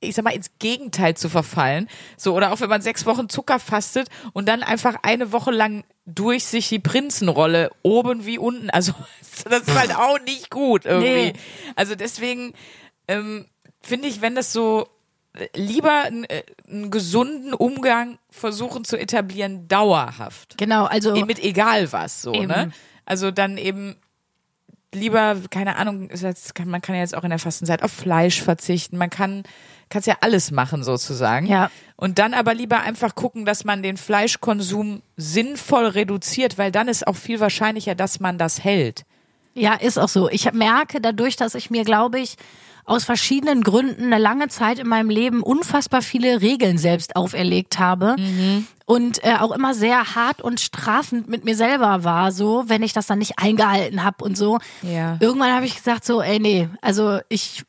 ich 0.00 0.14
sag 0.14 0.24
mal, 0.24 0.34
ins 0.34 0.50
Gegenteil 0.58 1.16
zu 1.16 1.28
verfallen. 1.28 1.88
So, 2.16 2.34
oder 2.34 2.52
auch 2.52 2.60
wenn 2.60 2.70
man 2.70 2.82
sechs 2.82 3.06
Wochen 3.06 3.28
Zucker 3.28 3.58
fastet 3.58 4.08
und 4.32 4.48
dann 4.48 4.62
einfach 4.62 4.96
eine 5.02 5.32
Woche 5.32 5.50
lang 5.50 5.84
durch 6.06 6.44
sich 6.44 6.68
die 6.68 6.78
Prinzenrolle 6.78 7.70
oben 7.82 8.24
wie 8.26 8.38
unten. 8.38 8.70
Also, 8.70 8.92
das 9.44 9.62
ist 9.62 9.78
halt 9.78 9.94
auch 9.94 10.18
nicht 10.20 10.50
gut 10.50 10.86
irgendwie. 10.86 11.32
Nee. 11.32 11.32
Also 11.76 11.94
deswegen 11.94 12.54
ähm, 13.08 13.46
finde 13.82 14.08
ich, 14.08 14.22
wenn 14.22 14.34
das 14.34 14.52
so 14.52 14.88
äh, 15.34 15.48
lieber 15.54 16.02
einen, 16.04 16.24
äh, 16.24 16.42
einen 16.68 16.90
gesunden 16.90 17.52
Umgang 17.54 18.18
versuchen 18.30 18.84
zu 18.84 18.96
etablieren, 18.96 19.68
dauerhaft. 19.68 20.56
genau, 20.56 20.86
also 20.86 21.14
Mit 21.26 21.38
egal 21.38 21.92
was, 21.92 22.22
so, 22.22 22.32
Eben. 22.32 22.46
ne? 22.46 22.72
Also 23.04 23.30
dann 23.30 23.58
eben 23.58 23.96
lieber, 24.94 25.36
keine 25.50 25.76
Ahnung, 25.76 26.10
man 26.64 26.82
kann 26.82 26.94
ja 26.94 27.00
jetzt 27.00 27.16
auch 27.16 27.24
in 27.24 27.30
der 27.30 27.38
Fastenzeit 27.38 27.82
auf 27.82 27.92
Fleisch 27.92 28.42
verzichten. 28.42 28.96
Man 28.98 29.10
kann, 29.10 29.44
kann's 29.90 30.06
ja 30.06 30.16
alles 30.20 30.50
machen 30.50 30.82
sozusagen. 30.82 31.46
Ja. 31.46 31.70
Und 31.96 32.18
dann 32.18 32.32
aber 32.32 32.54
lieber 32.54 32.80
einfach 32.80 33.14
gucken, 33.14 33.44
dass 33.44 33.64
man 33.64 33.82
den 33.82 33.96
Fleischkonsum 33.98 35.02
sinnvoll 35.16 35.86
reduziert, 35.86 36.56
weil 36.56 36.72
dann 36.72 36.88
ist 36.88 37.06
auch 37.06 37.16
viel 37.16 37.40
wahrscheinlicher, 37.40 37.94
dass 37.94 38.20
man 38.20 38.38
das 38.38 38.64
hält. 38.64 39.04
Ja, 39.54 39.74
ist 39.74 39.98
auch 39.98 40.08
so. 40.08 40.30
Ich 40.30 40.50
merke 40.52 41.00
dadurch, 41.00 41.36
dass 41.36 41.54
ich 41.54 41.70
mir, 41.70 41.84
glaube 41.84 42.20
ich, 42.20 42.36
aus 42.84 43.04
verschiedenen 43.04 43.62
Gründen 43.62 44.04
eine 44.04 44.18
lange 44.18 44.48
Zeit 44.48 44.78
in 44.78 44.88
meinem 44.88 45.10
Leben 45.10 45.42
unfassbar 45.42 46.02
viele 46.02 46.40
Regeln 46.40 46.78
selbst 46.78 47.14
auferlegt 47.14 47.78
habe 47.78 48.16
und 48.84 49.22
äh, 49.22 49.36
auch 49.38 49.52
immer 49.52 49.74
sehr 49.74 50.16
hart 50.16 50.42
und 50.42 50.60
strafend 50.60 51.28
mit 51.28 51.44
mir 51.44 51.54
selber 51.54 52.02
war, 52.02 52.32
so 52.32 52.64
wenn 52.66 52.82
ich 52.82 52.92
das 52.92 53.06
dann 53.06 53.18
nicht 53.18 53.38
eingehalten 53.38 54.02
habe 54.02 54.24
und 54.24 54.36
so. 54.36 54.58
Ja. 54.82 55.18
Irgendwann 55.20 55.54
habe 55.54 55.66
ich 55.66 55.76
gesagt 55.76 56.04
so, 56.04 56.20
ey 56.20 56.40
nee, 56.40 56.68
also 56.80 57.20
ich 57.28 57.62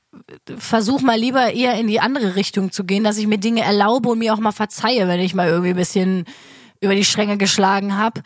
versuche 0.57 1.05
mal 1.05 1.17
lieber 1.17 1.53
eher 1.53 1.75
in 1.75 1.87
die 1.87 1.99
andere 1.99 2.35
Richtung 2.35 2.71
zu 2.71 2.83
gehen, 2.83 3.03
dass 3.03 3.17
ich 3.17 3.27
mir 3.27 3.37
Dinge 3.37 3.61
erlaube 3.61 4.09
und 4.09 4.19
mir 4.19 4.33
auch 4.33 4.39
mal 4.39 4.51
verzeihe, 4.51 5.07
wenn 5.07 5.19
ich 5.19 5.33
mal 5.33 5.47
irgendwie 5.47 5.69
ein 5.71 5.75
bisschen 5.75 6.25
über 6.81 6.95
die 6.95 7.05
Stränge 7.05 7.37
geschlagen 7.37 7.97
habe. 7.97 8.21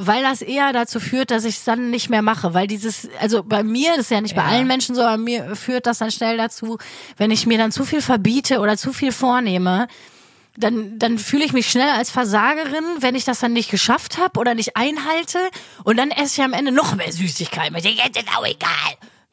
Weil 0.00 0.22
das 0.22 0.42
eher 0.42 0.72
dazu 0.72 1.00
führt, 1.00 1.30
dass 1.30 1.44
ich 1.44 1.56
es 1.56 1.64
dann 1.64 1.90
nicht 1.90 2.08
mehr 2.08 2.22
mache. 2.22 2.54
Weil 2.54 2.66
dieses, 2.68 3.08
also 3.20 3.42
bei 3.42 3.62
mir, 3.64 3.90
das 3.90 4.02
ist 4.06 4.10
ja 4.10 4.20
nicht 4.20 4.36
bei 4.36 4.42
Ja. 4.42 4.48
allen 4.48 4.66
Menschen 4.66 4.94
so, 4.94 5.02
aber 5.02 5.16
mir 5.16 5.56
führt 5.56 5.86
das 5.86 5.98
dann 5.98 6.10
schnell 6.12 6.36
dazu, 6.36 6.78
wenn 7.16 7.30
ich 7.30 7.46
mir 7.46 7.58
dann 7.58 7.72
zu 7.72 7.84
viel 7.84 8.00
verbiete 8.00 8.60
oder 8.60 8.76
zu 8.76 8.92
viel 8.92 9.10
vornehme, 9.12 9.88
dann, 10.56 10.98
dann 10.98 11.18
fühle 11.18 11.44
ich 11.44 11.52
mich 11.52 11.68
schnell 11.70 11.88
als 11.90 12.10
Versagerin, 12.10 12.84
wenn 13.00 13.14
ich 13.14 13.24
das 13.24 13.40
dann 13.40 13.52
nicht 13.52 13.70
geschafft 13.70 14.18
habe 14.18 14.38
oder 14.38 14.54
nicht 14.54 14.76
einhalte. 14.76 15.38
Und 15.84 15.96
dann 15.96 16.10
esse 16.10 16.40
ich 16.40 16.44
am 16.44 16.52
Ende 16.52 16.72
noch 16.72 16.94
mehr 16.94 17.12
Süßigkeiten. 17.12 17.76
Ich 17.76 17.82
denke, 17.82 18.02
jetzt 18.04 18.18
ist 18.18 18.36
auch 18.36 18.46
egal. 18.46 18.70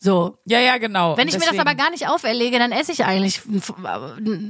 So. 0.06 0.38
Ja, 0.46 0.60
ja, 0.60 0.78
genau. 0.78 1.18
Wenn 1.18 1.28
ich 1.28 1.34
mir 1.34 1.48
das 1.48 1.58
aber 1.58 1.74
gar 1.74 1.90
nicht 1.90 2.08
auferlege, 2.08 2.60
dann 2.60 2.72
esse 2.72 2.92
ich 2.92 3.06
eigentlich 3.06 3.42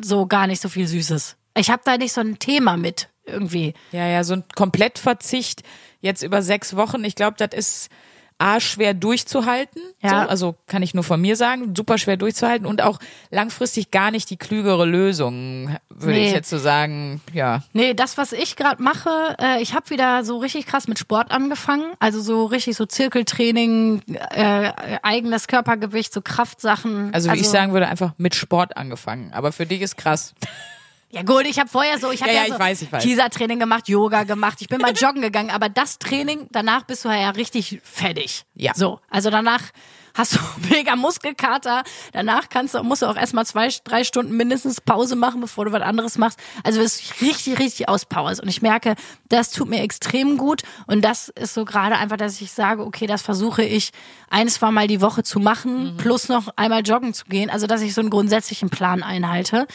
so 0.02 0.26
gar 0.28 0.48
nicht 0.48 0.62
so 0.62 0.68
viel 0.68 0.86
Süßes. 0.86 1.38
Ich 1.58 1.70
habe 1.70 1.82
da 1.86 1.96
nicht 1.98 2.12
so 2.12 2.20
ein 2.20 2.40
Thema 2.40 2.76
mit 2.76 3.08
irgendwie. 3.26 3.74
Ja, 3.94 4.06
ja, 4.06 4.26
so 4.26 4.34
ein 4.34 4.44
Komplettverzicht 4.54 5.64
jetzt 6.02 6.24
über 6.24 6.42
sechs 6.42 6.76
Wochen. 6.76 7.06
Ich 7.06 7.16
glaube, 7.16 7.38
das 7.38 7.58
ist 7.58 7.90
A, 8.38 8.60
schwer 8.60 8.94
durchzuhalten. 8.94 9.82
Ja. 10.02 10.10
So, 10.10 10.16
also 10.30 10.56
kann 10.68 10.84
ich 10.84 10.94
nur 10.94 11.06
von 11.06 11.22
mir 11.22 11.38
sagen, 11.38 11.74
super 11.76 11.98
schwer 11.98 12.18
durchzuhalten 12.18 12.66
und 12.68 12.82
auch 12.82 13.00
langfristig 13.32 13.92
gar 13.92 14.12
nicht 14.12 14.30
die 14.30 14.36
klügere 14.36 14.86
Lösung, 14.86 15.76
würde 15.90 16.18
Nee. 16.20 16.28
ich 16.28 16.34
jetzt 16.34 16.50
so 16.50 16.58
sagen. 16.58 17.22
Ja. 17.32 17.64
Nee, 17.72 17.94
das, 17.94 18.18
was 18.18 18.34
ich 18.34 18.58
gerade 18.58 18.84
mache, 18.84 19.10
äh, 19.42 19.62
ich 19.62 19.74
habe 19.74 19.90
wieder 19.90 20.26
so 20.26 20.38
richtig 20.40 20.66
krass 20.68 20.88
mit 20.90 21.00
Sport 21.00 21.32
angefangen. 21.32 21.94
Also 22.00 22.20
so 22.20 22.46
richtig 22.46 22.76
so 22.76 22.86
Zirkeltraining, 22.86 24.02
äh, 24.32 24.72
eigenes 25.02 25.48
Körpergewicht, 25.48 26.12
so 26.14 26.22
Kraftsachen. 26.22 27.14
Also 27.14 27.32
wie 27.32 27.38
ich 27.40 27.48
sagen 27.48 27.72
würde, 27.72 27.88
einfach 27.88 28.12
mit 28.18 28.36
Sport 28.36 28.76
angefangen. 28.76 29.32
Aber 29.34 29.54
für 29.54 29.66
dich 29.66 29.82
ist 29.82 29.96
krass. 29.98 30.34
Ja 31.16 31.24
gut, 31.24 31.46
ich 31.46 31.58
habe 31.60 31.70
vorher 31.70 31.98
so, 31.98 32.12
ich 32.12 32.22
habe 32.22 32.32
Ja, 32.34 32.40
ja, 32.40 32.44
ja, 32.44 32.48
so 32.50 32.54
ich 32.56 32.60
weiß, 32.60 32.82
ich 32.82 32.92
weiß. 32.92 33.02
Teaser-Training 33.04 33.58
gemacht, 33.58 33.88
Yoga 33.88 34.24
gemacht, 34.24 34.58
ich 34.60 34.68
bin 34.68 34.82
mal 34.82 34.92
joggen 34.92 35.22
gegangen, 35.22 35.50
aber 35.50 35.70
das 35.70 35.98
Training, 35.98 36.48
danach 36.52 36.84
bist 36.84 37.06
du 37.06 37.10
ja 37.10 37.30
richtig 37.30 37.80
fertig. 37.86 38.44
Ja. 38.54 38.74
So, 38.76 39.00
also 39.10 39.30
danach 39.30 39.62
hast 40.14 40.36
du 40.36 40.40
mega 40.70 40.98
Muskelkater, 40.98 41.84
danach 42.12 42.50
kannst 42.50 42.74
du, 42.74 42.84
musst 42.84 43.02
du 43.02 43.06
auch 43.06 43.16
erstmal 43.16 43.46
zwei, 43.46 43.70
drei 43.86 44.04
Stunden 44.04 44.36
mindestens 44.36 44.82
Pause 44.82 45.16
machen, 45.16 45.40
bevor 45.40 45.64
du 45.64 45.72
was 45.72 45.82
anderes 45.84 46.18
machst. 46.18 46.38
Also 46.66 46.80
du 46.80 46.84
bist 46.84 47.22
richtig, 47.22 47.60
richtig 47.60 47.88
auspowerst 47.88 48.42
und 48.42 48.50
ich 48.50 48.62
merke, 48.62 48.96
das 49.30 49.52
tut 49.52 49.70
mir 49.70 49.84
extrem 49.84 50.38
gut 50.38 50.64
und 50.86 51.02
das 51.06 51.30
ist 51.30 51.54
so 51.54 51.64
gerade 51.64 51.96
einfach, 51.96 52.18
dass 52.18 52.42
ich 52.42 52.52
sage, 52.52 52.84
okay, 52.86 53.08
das 53.08 53.22
versuche 53.22 53.64
ich 53.64 53.92
ein, 54.30 54.50
zwei 54.50 54.70
Mal 54.72 54.88
die 54.88 55.00
Woche 55.00 55.24
zu 55.24 55.40
machen, 55.40 55.94
Mhm. 55.94 55.98
plus 55.98 56.28
noch 56.28 56.50
einmal 56.58 56.82
joggen 56.82 57.14
zu 57.14 57.24
gehen, 57.24 57.50
also 57.50 57.68
dass 57.68 57.82
ich 57.82 57.94
so 57.94 58.02
einen 58.02 58.10
grundsätzlichen 58.10 58.70
Plan 58.70 59.02
einhalte. 59.02 59.66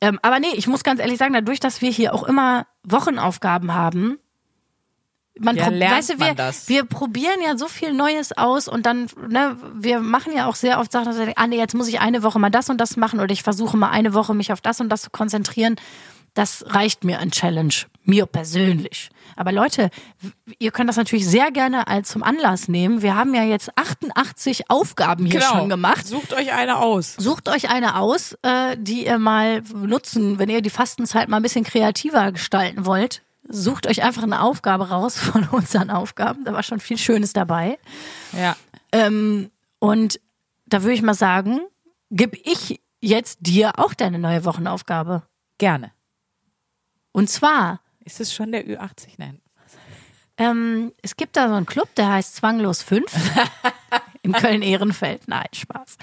Ähm, 0.00 0.18
aber 0.22 0.40
nee, 0.40 0.52
ich 0.54 0.66
muss 0.66 0.84
ganz 0.84 1.00
ehrlich 1.00 1.18
sagen, 1.18 1.32
dadurch, 1.32 1.60
dass 1.60 1.80
wir 1.80 1.90
hier 1.90 2.14
auch 2.14 2.24
immer 2.24 2.66
Wochenaufgaben 2.84 3.74
haben, 3.74 4.18
man 5.38 5.56
Ja, 5.56 5.68
lernt 5.68 5.96
weißt 5.98 6.10
du, 6.10 6.16
man 6.16 6.28
wir, 6.28 6.34
das. 6.34 6.68
wir 6.68 6.84
probieren 6.84 7.40
ja 7.44 7.58
so 7.58 7.68
viel 7.68 7.92
Neues 7.92 8.36
aus 8.36 8.68
und 8.68 8.86
dann, 8.86 9.08
ne, 9.28 9.56
wir 9.74 10.00
machen 10.00 10.32
ja 10.34 10.46
auch 10.46 10.54
sehr 10.54 10.80
oft 10.80 10.90
Sachen, 10.92 11.06
dass 11.06 11.18
wir 11.18 11.26
denken, 11.26 11.40
ah 11.40 11.46
nee, 11.46 11.58
jetzt 11.58 11.74
muss 11.74 11.88
ich 11.88 12.00
eine 12.00 12.22
Woche 12.22 12.38
mal 12.38 12.50
das 12.50 12.70
und 12.70 12.80
das 12.80 12.96
machen 12.96 13.20
oder 13.20 13.32
ich 13.32 13.42
versuche 13.42 13.76
mal 13.76 13.90
eine 13.90 14.14
Woche 14.14 14.34
mich 14.34 14.52
auf 14.52 14.60
das 14.60 14.80
und 14.80 14.88
das 14.88 15.02
zu 15.02 15.10
konzentrieren. 15.10 15.76
Das 16.36 16.64
reicht 16.68 17.02
mir 17.02 17.18
an 17.18 17.30
Challenge, 17.30 17.72
mir 18.04 18.26
persönlich. 18.26 19.08
Aber 19.36 19.52
Leute, 19.52 19.88
ihr 20.58 20.70
könnt 20.70 20.88
das 20.90 20.96
natürlich 20.96 21.26
sehr 21.26 21.50
gerne 21.50 21.88
als 21.88 22.10
zum 22.10 22.22
Anlass 22.22 22.68
nehmen. 22.68 23.00
Wir 23.00 23.16
haben 23.16 23.34
ja 23.34 23.42
jetzt 23.42 23.70
88 23.76 24.68
Aufgaben 24.70 25.24
hier 25.24 25.40
Genau. 25.40 25.52
schon 25.52 25.68
gemacht. 25.70 26.06
Sucht 26.06 26.34
euch 26.34 26.52
eine 26.52 26.78
aus. 26.78 27.14
Sucht 27.18 27.48
euch 27.48 27.70
eine 27.70 27.96
aus, 27.98 28.36
äh, 28.42 28.76
die 28.78 29.06
ihr 29.06 29.18
mal 29.18 29.62
nutzen, 29.74 30.38
wenn 30.38 30.50
ihr 30.50 30.60
die 30.60 30.68
Fastenzeit 30.70 31.28
mal 31.30 31.38
ein 31.38 31.42
bisschen 31.42 31.64
kreativer 31.64 32.30
gestalten 32.32 32.84
wollt. 32.84 33.22
Sucht 33.48 33.86
euch 33.86 34.02
einfach 34.02 34.22
eine 34.24 34.42
Aufgabe 34.42 34.90
raus 34.90 35.16
von 35.18 35.48
unseren 35.50 35.88
Aufgaben. 35.88 36.44
Da 36.44 36.52
war 36.52 36.62
schon 36.62 36.80
viel 36.80 36.98
Schönes 36.98 37.32
dabei. 37.32 37.78
Ja. 38.38 38.56
Ähm, 38.92 39.50
und 39.78 40.20
da 40.66 40.82
würde 40.82 40.92
ich 40.94 41.02
mal 41.02 41.14
sagen, 41.14 41.60
gib 42.10 42.36
ich 42.46 42.78
jetzt 43.00 43.38
dir 43.40 43.78
auch 43.78 43.94
deine 43.94 44.18
neue 44.18 44.44
Wochenaufgabe. 44.44 45.22
Gerne. 45.58 45.92
Und 47.16 47.30
zwar, 47.30 47.80
Ist 48.04 48.20
es 48.20 48.34
schon 48.34 48.52
der 48.52 48.66
Ü80? 48.66 49.08
Nein. 49.16 49.40
ähm, 50.36 50.92
es 51.00 51.16
gibt 51.16 51.34
da 51.38 51.48
so 51.48 51.54
einen 51.54 51.64
Club, 51.64 51.94
der 51.94 52.12
heißt 52.12 52.36
Zwanglos 52.36 52.82
5 52.82 53.04
in 54.22 54.32
Köln-Ehrenfeld. 54.32 55.22
Nein, 55.26 55.46
Spaß. 55.54 55.96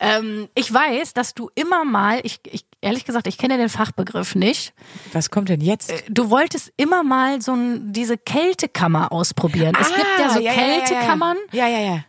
Ähm, 0.00 0.48
ich 0.56 0.72
weiß, 0.74 1.14
dass 1.14 1.34
du 1.34 1.50
immer 1.54 1.84
mal, 1.84 2.18
ich, 2.24 2.40
ich 2.50 2.64
ehrlich 2.80 3.04
gesagt, 3.04 3.28
ich 3.28 3.38
kenne 3.38 3.58
den 3.58 3.68
Fachbegriff 3.68 4.34
nicht. 4.34 4.72
Was 5.12 5.30
kommt 5.30 5.50
denn 5.50 5.60
jetzt? 5.60 5.92
Du 6.08 6.30
wolltest 6.30 6.72
immer 6.76 7.04
mal 7.04 7.40
so 7.40 7.52
ein, 7.54 7.92
diese 7.92 8.18
Kältekammer 8.18 9.12
ausprobieren. 9.12 9.76
Es 9.80 9.88
gibt 9.94 10.08
ja 10.18 10.30
so 10.30 10.40
Ah, 10.40 10.52
Kältekammern. 10.52 11.36
Ja, 11.52 11.68
ja, 11.68 11.78
ja. 11.78 12.04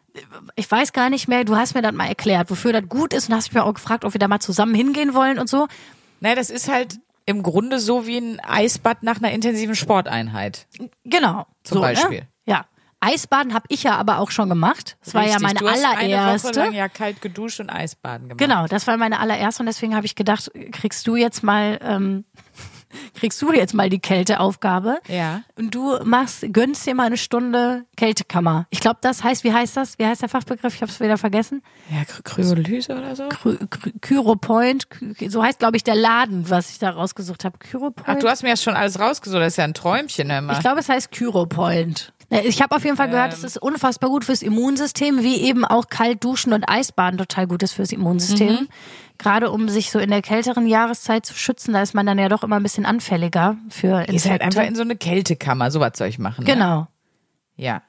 Ich 0.55 0.69
weiß 0.71 0.93
gar 0.93 1.11
nicht 1.11 1.27
mehr, 1.27 1.43
du 1.43 1.55
hast 1.57 1.75
mir 1.75 1.83
das 1.83 1.91
mal 1.93 2.07
erklärt, 2.07 2.49
wofür 2.49 2.73
das 2.73 2.89
gut 2.89 3.13
ist 3.13 3.29
und 3.29 3.35
hast 3.35 3.53
mich 3.53 3.61
auch 3.61 3.73
gefragt, 3.75 4.03
ob 4.03 4.13
wir 4.15 4.19
da 4.19 4.27
mal 4.27 4.39
zusammen 4.39 4.73
hingehen 4.73 5.13
wollen 5.13 5.37
und 5.37 5.47
so. 5.47 5.67
Nein, 6.21 6.35
das 6.35 6.49
ist 6.49 6.67
halt 6.69 6.97
im 7.26 7.43
Grunde 7.43 7.80
so 7.80 8.07
wie 8.07 8.17
ein 8.17 8.39
Eisbad 8.39 9.03
nach 9.03 9.17
einer 9.17 9.32
intensiven 9.32 9.76
Sporteinheit. 9.76 10.67
Genau. 11.03 11.45
Zum 11.63 11.76
so, 11.76 11.82
Beispiel. 11.82 12.22
Ne? 12.22 12.28
Ja. 12.45 12.65
Eisbaden 12.99 13.55
habe 13.55 13.65
ich 13.69 13.82
ja 13.82 13.95
aber 13.95 14.19
auch 14.19 14.30
schon 14.30 14.47
gemacht. 14.47 14.97
Das 15.03 15.15
war 15.15 15.24
ja 15.24 15.38
Richtig, 15.38 15.41
meine 15.41 15.59
du 15.59 15.67
hast 15.67 15.84
Eine 15.84 15.88
Woche 15.88 15.97
allererste. 15.97 16.59
lang 16.59 16.74
ja 16.74 16.88
kalt 16.88 17.22
geduscht 17.22 17.59
und 17.59 17.72
Eisbaden 17.72 18.30
gemacht. 18.30 18.38
Genau, 18.38 18.67
das 18.67 18.86
war 18.86 18.95
meine 18.97 19.19
allererste 19.19 19.63
und 19.63 19.65
deswegen 19.65 19.95
habe 19.95 20.05
ich 20.05 20.13
gedacht, 20.13 20.51
kriegst 20.72 21.07
du 21.07 21.15
jetzt 21.15 21.41
mal, 21.41 21.80
ähm, 21.82 22.26
kriegst 23.15 23.41
du 23.41 23.51
jetzt 23.53 23.73
mal 23.73 23.89
die 23.89 23.99
Kälteaufgabe. 23.99 24.99
Ja. 25.07 25.41
Und 25.57 25.73
du 25.75 25.97
machst, 26.03 26.45
gönnst 26.53 26.85
dir 26.85 26.95
mal 26.95 27.05
eine 27.07 27.17
Stunde 27.17 27.85
Kältekammer. 27.97 28.65
Ich 28.69 28.79
glaube, 28.79 28.97
das 29.01 29.23
heißt, 29.23 29.43
wie 29.43 29.53
heißt 29.53 29.77
das? 29.77 29.97
Wie 29.99 30.05
heißt 30.05 30.21
der 30.21 30.29
Fachbegriff? 30.29 30.75
Ich 30.75 30.81
habe 30.81 30.91
es 30.91 30.99
wieder 30.99 31.17
vergessen. 31.17 31.61
Ja, 31.89 32.01
Kry- 32.01 32.21
Kryolyse 32.23 32.93
oder 32.97 33.15
so? 33.15 33.29
Kyropoint, 34.01 34.89
Ky- 34.89 35.29
so 35.29 35.43
heißt, 35.43 35.59
glaube 35.59 35.77
ich, 35.77 35.83
der 35.83 35.95
Laden, 35.95 36.49
was 36.49 36.69
ich 36.71 36.79
da 36.79 36.89
rausgesucht 36.91 37.45
habe. 37.45 37.57
Kyropoint. 37.57 38.07
Ach, 38.07 38.15
du 38.19 38.27
hast 38.29 38.43
mir 38.43 38.49
das 38.51 38.63
schon 38.63 38.75
alles 38.75 38.99
rausgesucht. 38.99 39.41
Das 39.41 39.53
ist 39.53 39.57
ja 39.57 39.63
ein 39.63 39.73
Träumchen 39.73 40.29
immer. 40.29 40.53
Ich 40.53 40.59
glaube, 40.59 40.79
es 40.79 40.89
heißt 40.89 41.11
Kyropoint. 41.11 42.13
Ich 42.32 42.61
habe 42.61 42.73
auf 42.73 42.86
jeden 42.86 42.95
Fall 42.95 43.09
gehört, 43.09 43.34
es 43.34 43.43
ist 43.43 43.61
unfassbar 43.61 44.09
gut 44.09 44.23
fürs 44.23 44.41
Immunsystem, 44.41 45.21
wie 45.21 45.41
eben 45.41 45.65
auch 45.65 45.89
kalt 45.89 46.23
duschen 46.23 46.53
und 46.53 46.63
Eisbaden 46.63 47.17
total 47.17 47.45
gut 47.45 47.61
ist 47.61 47.73
fürs 47.73 47.91
Immunsystem. 47.91 48.53
Mhm. 48.53 48.69
Gerade 49.17 49.51
um 49.51 49.67
sich 49.67 49.91
so 49.91 49.99
in 49.99 50.09
der 50.09 50.21
kälteren 50.21 50.65
Jahreszeit 50.65 51.25
zu 51.25 51.34
schützen, 51.34 51.73
da 51.73 51.82
ist 51.82 51.93
man 51.93 52.05
dann 52.05 52.17
ja 52.17 52.29
doch 52.29 52.43
immer 52.43 52.55
ein 52.55 52.63
bisschen 52.63 52.86
anfälliger 52.86 53.57
für 53.69 53.99
Infekte. 53.99 54.15
Ist 54.15 54.29
halt 54.29 54.41
einfach 54.41 54.63
in 54.63 54.75
so 54.75 54.82
eine 54.82 54.95
Kältekammer. 54.95 55.71
Sowas 55.71 55.91
soll 55.97 56.07
ich 56.07 56.19
machen. 56.19 56.45
Ne? 56.45 56.53
genau. 56.53 56.88
Ja. 57.57 57.82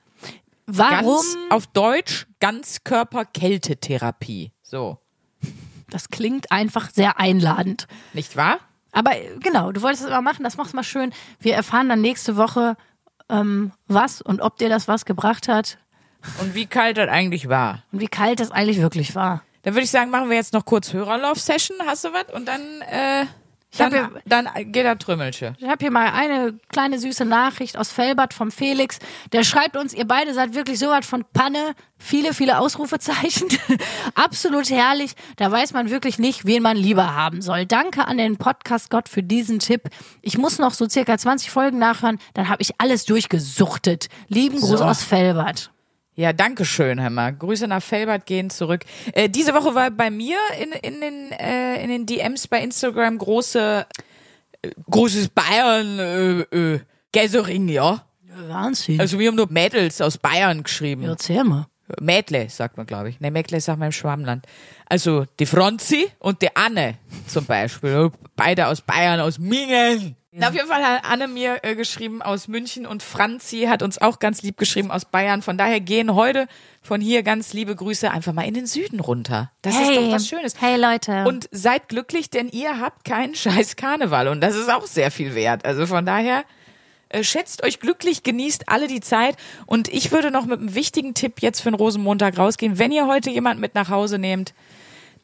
Warum? 0.67 1.23
Ganz 1.23 1.37
auf 1.51 1.69
Deutsch 1.69 2.27
Ganzkörper-Kältetherapie. 2.41 4.51
So. 4.63 4.99
Das 5.89 6.09
klingt 6.09 6.51
einfach 6.51 6.91
sehr 6.91 7.21
einladend. 7.21 7.87
Nicht 8.13 8.37
wahr? 8.37 8.59
Aber 8.91 9.17
äh, 9.17 9.39
genau, 9.41 9.71
du 9.73 9.83
wolltest 9.83 10.03
es 10.03 10.09
immer 10.09 10.23
machen, 10.23 10.43
das 10.43 10.57
machst 10.57 10.75
mal 10.75 10.83
schön. 10.83 11.13
Wir 11.39 11.55
erfahren 11.55 11.89
dann 11.89 12.01
nächste 12.01 12.37
Woche, 12.37 12.77
ähm, 13.33 13.73
was 13.89 14.23
und 14.23 14.41
ob 14.41 14.59
dir 14.59 14.69
das 14.69 14.87
was 14.87 15.05
gebracht 15.05 15.49
hat 15.49 15.79
Und 16.41 16.55
wie 16.55 16.67
kalt 16.67 16.99
das 16.99 17.09
eigentlich 17.09 17.49
war. 17.49 17.83
und 17.91 17.99
wie 18.01 18.07
kalt 18.09 18.39
das 18.39 18.53
eigentlich 18.53 18.81
wirklich 18.81 19.15
war. 19.17 19.43
Dann 19.63 19.75
würde 19.75 19.85
ich 19.85 19.91
sagen, 19.91 20.11
machen 20.11 20.29
wir 20.29 20.37
jetzt 20.37 20.53
noch 20.53 20.65
kurz 20.65 20.93
Hörerlauf-Session. 20.93 21.77
Hast 21.87 22.05
du 22.05 22.13
was? 22.13 22.33
Und 22.35 22.47
dann, 22.47 22.61
äh, 22.83 23.27
hab 23.81 23.91
dann, 23.91 23.95
ja- 24.15 24.21
dann 24.27 24.73
geht 24.73 24.85
das 24.85 24.99
Trümmelche. 24.99 25.55
Ich 25.59 25.67
habe 25.67 25.79
hier 25.81 25.91
mal 25.91 26.11
eine 26.13 26.55
kleine 26.69 26.99
süße 26.99 27.25
Nachricht 27.25 27.77
aus 27.79 27.91
Felbert 27.91 28.35
vom 28.35 28.51
Felix. 28.51 28.99
Der 29.33 29.45
schreibt 29.45 29.77
uns, 29.77 29.95
ihr 29.95 30.07
beide 30.07 30.35
seid 30.35 30.55
wirklich 30.55 30.79
so 30.79 30.89
was 30.89 31.07
von 31.07 31.25
Panne. 31.33 31.75
Viele, 31.99 32.35
viele 32.35 32.59
Ausrufezeichen. 32.59 33.49
Absolut 34.15 34.69
herrlich. 34.71 35.13
Da 35.37 35.51
weiß 35.51 35.73
man 35.73 35.89
wirklich 35.91 36.19
nicht, 36.19 36.45
wen 36.45 36.63
man 36.63 36.77
lieber 36.77 37.15
haben 37.15 37.41
soll. 37.43 37.65
Danke 37.65 38.07
an 38.07 38.19
den 38.19 38.37
Podcast 38.37 38.91
Gott 38.91 39.09
für 39.09 39.23
diesen 39.23 39.59
Tipp. 39.59 39.83
Ich 40.21 40.37
muss 40.37 40.59
noch 40.59 40.75
so 40.75 40.89
circa 40.89 41.17
20 41.17 41.51
Folgen 41.51 41.79
nachhören. 41.79 42.19
Dann 42.35 42.49
habe 42.49 42.61
ich 42.63 42.73
alles 42.79 43.05
durchgesuchtet. 43.07 44.09
Lieben 44.29 44.59
Gruß 44.61 44.79
So. 44.81 44.85
aus 44.85 45.03
Felbert. 45.03 45.72
Ja, 46.15 46.33
danke 46.33 46.65
schön, 46.65 46.99
mal. 47.15 47.33
Grüße 47.33 47.67
nach 47.67 47.83
Felbert 47.83 48.27
gehen 48.27 48.51
zurück. 48.51 48.85
Äh, 49.13 49.31
diese 49.31 49.55
Woche 49.55 49.75
war 49.75 49.91
bei 49.91 50.11
mir 50.11 50.37
in, 50.61 50.73
in, 50.73 51.01
den, 51.01 51.33
äh, 51.33 51.83
in 51.83 51.89
den 51.89 52.07
DMs 52.07 52.49
bei 52.49 52.61
Instagram 52.61 53.17
große, 53.17 53.87
äh, 54.63 54.71
großes 54.91 55.31
Bayern, 55.31 55.99
äh, 55.99 56.41
äh, 56.75 56.81
Gäsering, 57.13 57.69
ja. 57.69 58.05
Wahnsinn. 58.49 59.01
Also 59.01 59.19
wir 59.19 59.29
haben 59.29 59.37
nur 59.37 59.51
Mädels 59.51 60.01
aus 60.01 60.19
Bayern 60.19 60.63
geschrieben. 60.63 61.05
Erzähl 61.05 61.45
mal. 61.45 61.67
Mädle, 62.01 62.49
sagt 62.49 62.77
man, 62.77 62.87
glaube 62.87 63.11
ich. 63.11 63.21
Ne, 63.21 63.31
Mädle 63.31 63.61
sagt 63.61 63.79
man 63.79 63.87
im 63.87 63.93
Schwammland. 63.93 64.47
Also 64.87 65.27
die 65.39 65.47
Franzi 65.47 66.09
und 66.19 66.43
die 66.43 66.55
Anne 66.55 66.95
zum 67.27 67.45
Beispiel. 67.45 68.11
Beide 68.37 68.67
aus 68.67 68.81
Bayern, 68.81 69.21
aus 69.21 69.39
Mingen. 69.39 70.17
Na, 70.35 70.49
auf 70.49 70.55
jeden 70.55 70.67
Fall 70.67 70.83
hat 70.83 71.05
Anne 71.05 71.29
mir 71.29 71.59
äh, 71.63 71.75
geschrieben 71.75 72.23
aus 72.23 72.49
München 72.49 72.87
und 72.87 73.03
Franzi 73.03 73.67
hat 73.69 73.83
uns 73.83 74.01
auch 74.01 74.19
ganz 74.19 74.41
lieb 74.41 74.57
geschrieben 74.57 74.91
aus 74.91 75.05
Bayern. 75.05 75.43
Von 75.43 75.59
daher 75.59 75.79
gehen 75.79 76.15
heute 76.15 76.47
von 76.81 77.03
hier 77.03 77.23
ganz 77.23 77.53
liebe 77.53 77.77
Grüße 77.77 78.11
einfach 78.11 78.33
mal 78.33 78.47
in 78.47 78.55
den 78.55 78.65
Süden 78.65 79.01
runter. 79.01 79.51
Das 79.61 79.79
ist 79.79 79.91
doch 79.95 80.11
was 80.11 80.27
Schönes. 80.27 80.59
Hey 80.59 80.81
Leute. 80.81 81.25
Und 81.25 81.51
seid 81.51 81.91
glücklich, 81.91 82.31
denn 82.31 82.49
ihr 82.49 82.81
habt 82.81 83.05
keinen 83.05 83.35
scheiß 83.35 83.77
Karneval 83.77 84.29
und 84.29 84.41
das 84.41 84.57
ist 84.57 84.71
auch 84.71 84.87
sehr 84.87 85.11
viel 85.11 85.35
wert. 85.35 85.67
Also 85.67 85.87
von 85.87 86.07
daher 86.07 86.45
äh, 87.11 87.23
schätzt 87.25 87.63
euch 87.63 87.79
glücklich, 87.79 88.23
genießt 88.23 88.71
alle 88.71 88.87
die 88.87 89.01
Zeit 89.01 89.37
und 89.67 89.89
ich 89.89 90.13
würde 90.13 90.31
noch 90.31 90.47
mit 90.47 90.61
einem 90.61 90.75
wichtigen 90.75 91.13
Tipp 91.13 91.43
jetzt 91.43 91.61
für 91.61 91.71
den 91.71 91.75
Rosenmontag 91.75 92.39
rausgehen. 92.39 92.79
Wenn 92.79 92.91
ihr 92.91 93.07
heute 93.07 93.29
jemand 93.29 93.61
mit 93.61 93.75
nach 93.75 93.91
Hause 93.91 94.19
nehmt, 94.19 94.55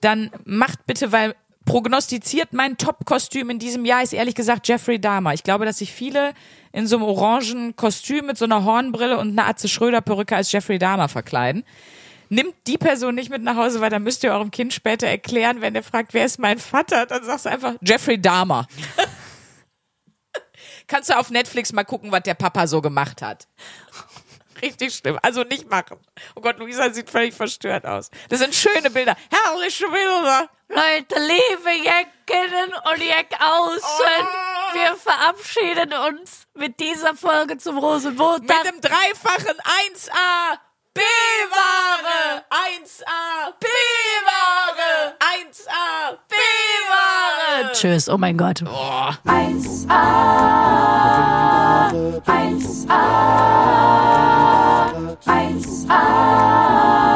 dann 0.03 0.31
macht 0.45 0.85
bitte, 0.87 1.13
weil 1.13 1.35
prognostiziert 1.69 2.55
mein 2.55 2.79
Top-Kostüm 2.79 3.51
in 3.51 3.59
diesem 3.59 3.85
Jahr 3.85 4.03
ist 4.03 4.15
ehrlich 4.15 4.35
gesagt 4.35 4.67
Jeffrey 4.69 4.99
Dahmer. 4.99 5.35
Ich 5.35 5.43
glaube, 5.43 5.67
dass 5.67 5.79
sich 5.79 5.93
viele 5.93 6.33
in 6.73 6.87
so 6.87 6.97
einem 6.97 7.05
orangen 7.05 7.77
Kostüm 7.77 8.25
mit 8.25 8.39
so 8.39 8.47
einer 8.47 8.65
Hornbrille 8.65 9.19
und 9.19 9.33
einer 9.33 9.47
Atze 9.47 9.69
Schröder 9.69 10.01
Perücke 10.01 10.35
als 10.35 10.51
Jeffrey 10.51 10.79
Dahmer 10.79 11.11
verkleiden. 11.11 11.65
Nimmt 12.31 12.55
die 12.67 12.79
Person 12.79 13.15
nicht 13.15 13.29
mit 13.29 13.43
nach 13.43 13.57
Hause, 13.57 13.83
weil 13.83 13.91
dann 13.91 14.03
müsst 14.03 14.25
ihr 14.25 14.33
eurem 14.33 14.51
Kind 14.51 14.73
später 14.73 15.07
erklären, 15.07 15.61
wenn 15.61 15.75
der 15.75 15.83
fragt, 15.83 16.15
wer 16.15 16.25
ist 16.25 16.39
mein 16.39 16.59
Vater, 16.59 17.05
dann 17.05 17.23
sagst 17.23 17.45
du 17.45 17.51
einfach 17.51 17.75
Jeffrey 17.83 18.19
Dahmer. 18.19 18.67
Kannst 20.87 21.11
du 21.11 21.19
auf 21.19 21.29
Netflix 21.29 21.75
mal 21.75 21.85
gucken, 21.85 22.13
was 22.13 22.23
der 22.23 22.35
Papa 22.35 22.67
so 22.67 22.81
gemacht 22.81 23.21
hat. 23.21 23.47
Richtig 24.63 24.95
schlimm. 24.95 25.19
Also 25.23 25.43
nicht 25.45 25.71
machen. 25.71 25.99
Oh 26.35 26.41
Gott, 26.41 26.59
Luisa 26.59 26.91
sieht 26.93 27.09
völlig 27.11 27.35
verstört 27.35 27.87
aus. 27.87 28.11
Das 28.29 28.41
sind 28.41 28.55
schöne 28.55 28.91
Bilder. 28.91 29.17
Herrliche 29.31 29.89
Bilder. 29.89 30.49
Leute, 30.69 31.15
liebe 31.19 31.71
Jeckinnen 31.83 32.75
und 32.93 33.03
Jeckaußen, 33.03 33.83
Oh. 33.83 34.75
wir 34.75 34.95
verabschieden 34.97 35.93
uns 35.95 36.47
mit 36.55 36.79
dieser 36.79 37.15
Folge 37.15 37.57
zum 37.59 37.77
Mit 37.77 37.85
Rosenmontag. 37.85 38.63
dem 38.65 38.81
dreifachen 38.81 39.57
1A 39.59 40.59
B-Ware. 40.93 42.45
1A 42.51 43.53
B-Ware. 43.61 45.17
1A 45.21 46.19
B-Ware. 46.29 47.73
Tschüss. 47.73 48.09
Oh 48.09 48.19
mein 48.19 48.37
Gott. 48.37 48.63
1a, 48.63 49.19
1a, 52.27 54.28
1a. 55.27 57.08